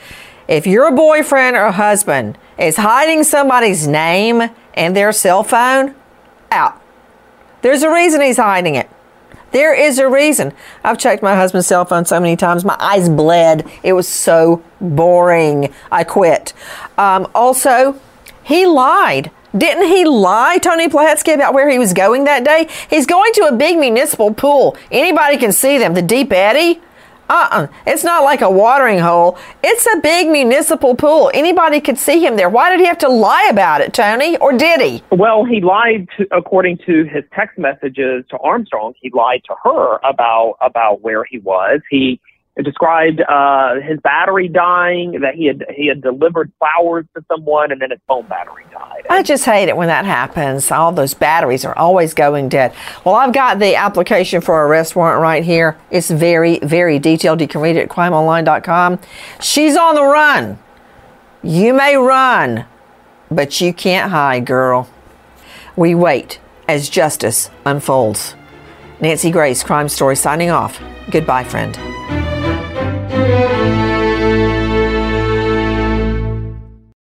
If 0.47 0.67
your 0.67 0.91
boyfriend 0.91 1.57
or 1.57 1.71
husband 1.71 2.37
is 2.61 2.77
hiding 2.77 3.25
somebody's 3.25 3.87
name 3.87 4.51
and 4.75 4.97
their 4.97 5.13
cell 5.13 5.43
phone, 5.43 5.95
out. 6.51 6.81
There's 7.63 7.83
a 7.83 7.93
reason 7.93 8.21
he's 8.21 8.37
hiding 8.37 8.75
it. 8.75 8.89
There 9.53 9.75
is 9.75 9.99
a 9.99 10.09
reason. 10.09 10.53
I've 10.85 10.99
checked 10.99 11.23
my 11.23 11.35
husband's 11.35 11.67
cell 11.67 11.85
phone 11.85 12.05
so 12.05 12.21
many 12.21 12.37
times, 12.37 12.65
my 12.65 12.77
eyes 12.79 13.09
bled. 13.09 13.69
It 13.83 13.95
was 13.95 14.07
so 14.07 14.63
boring. 14.81 15.73
I 15.91 16.05
quit. 16.05 16.53
Um, 16.97 17.27
also, 17.35 18.01
he 18.43 18.67
lied. 18.67 19.31
Didn't 19.57 19.89
he 19.89 20.05
lie, 20.05 20.59
Tony 20.59 20.89
Plohetski, 20.89 21.35
about 21.35 21.55
where 21.55 21.69
he 21.69 21.79
was 21.79 21.93
going 21.93 22.25
that 22.25 22.45
day? 22.45 22.69
He's 22.89 23.07
going 23.07 23.33
to 23.35 23.47
a 23.47 23.53
big 23.53 23.79
municipal 23.79 24.33
pool. 24.33 24.77
Anybody 24.93 25.37
can 25.39 25.51
see 25.51 25.79
them. 25.79 25.95
The 25.95 26.03
Deep 26.03 26.33
Eddy. 26.33 26.81
Uh-uh. 27.31 27.69
It's 27.87 28.03
not 28.03 28.25
like 28.25 28.41
a 28.41 28.51
watering 28.51 28.99
hole. 28.99 29.39
It's 29.63 29.87
a 29.95 30.01
big 30.01 30.29
municipal 30.29 30.97
pool. 30.97 31.31
Anybody 31.33 31.81
could 31.81 31.97
see 31.97 32.27
him 32.27 32.35
there. 32.35 32.51
Why 32.51 32.71
did 32.71 32.81
he 32.81 32.87
have 32.87 32.99
to 32.99 33.09
lie 33.09 33.47
about 33.49 33.81
it, 33.81 33.95
Tony? 33.95 34.37
Or 34.39 34.53
did 34.53 34.81
he? 34.81 35.03
Well, 35.13 35.45
he 35.45 35.61
lied 35.61 36.09
to, 36.17 36.27
according 36.33 36.79
to 36.87 37.05
his 37.05 37.23
text 37.33 37.57
messages 37.57 38.25
to 38.31 38.39
Armstrong. 38.39 38.95
He 39.01 39.11
lied 39.11 39.43
to 39.47 39.55
her 39.63 39.99
about 39.99 40.57
about 40.61 41.03
where 41.03 41.23
he 41.23 41.39
was. 41.39 41.81
He 41.89 42.21
described 42.57 43.21
uh, 43.21 43.81
his 43.81 43.99
battery 44.01 44.49
dying, 44.49 45.21
that 45.21 45.35
he 45.35 45.47
had 45.47 45.65
he 45.75 45.87
had 45.87 46.03
delivered 46.03 46.53
flowers 46.59 47.07
to 47.17 47.25
someone, 47.31 47.73
and 47.73 47.81
then 47.81 47.91
his 47.91 48.01
phone 48.07 48.27
battery 48.27 48.65
died. 48.73 49.07
I 49.09 49.23
just 49.23 49.45
hate 49.45 49.69
it 49.69 49.77
when 49.77 49.89
that 49.89 50.05
happens. 50.05 50.71
All 50.71 50.93
those 50.93 51.15
batteries 51.15 51.65
are 51.65 51.77
always 51.77 52.15
going 52.15 52.49
dead. 52.49 52.75
Well, 53.05 53.15
I've 53.15 53.33
got 53.33 53.59
the 53.59 53.77
application 53.77 54.41
for 54.41 54.67
arrest 54.67 54.97
warrant 54.97 55.21
right 55.21 55.45
here. 55.45 55.79
It's 55.91 56.11
very, 56.11 56.59
very 56.61 56.99
detailed. 56.99 57.41
You 57.41 57.49
can 57.49 57.61
read 57.61 57.77
it 57.77 57.83
at 57.85 57.89
crimeonline.com. 57.89 59.01
She's 59.41 59.77
on 59.77 59.95
the 59.95 60.05
run. 60.05 60.59
You 61.43 61.73
may 61.73 61.97
run, 61.97 62.67
but 63.31 63.61
you 63.61 63.73
can't 63.73 64.11
hide, 64.11 64.45
girl. 64.45 64.89
We 65.77 65.95
wait 65.95 66.41
as 66.69 66.91
justice 66.91 67.51
unfolds. 67.65 68.35
Nancy 69.01 69.31
Grace, 69.31 69.63
Crime 69.63 69.89
Story, 69.89 70.15
signing 70.17 70.51
off. 70.51 70.79
Goodbye, 71.11 71.45
friend. 71.45 72.00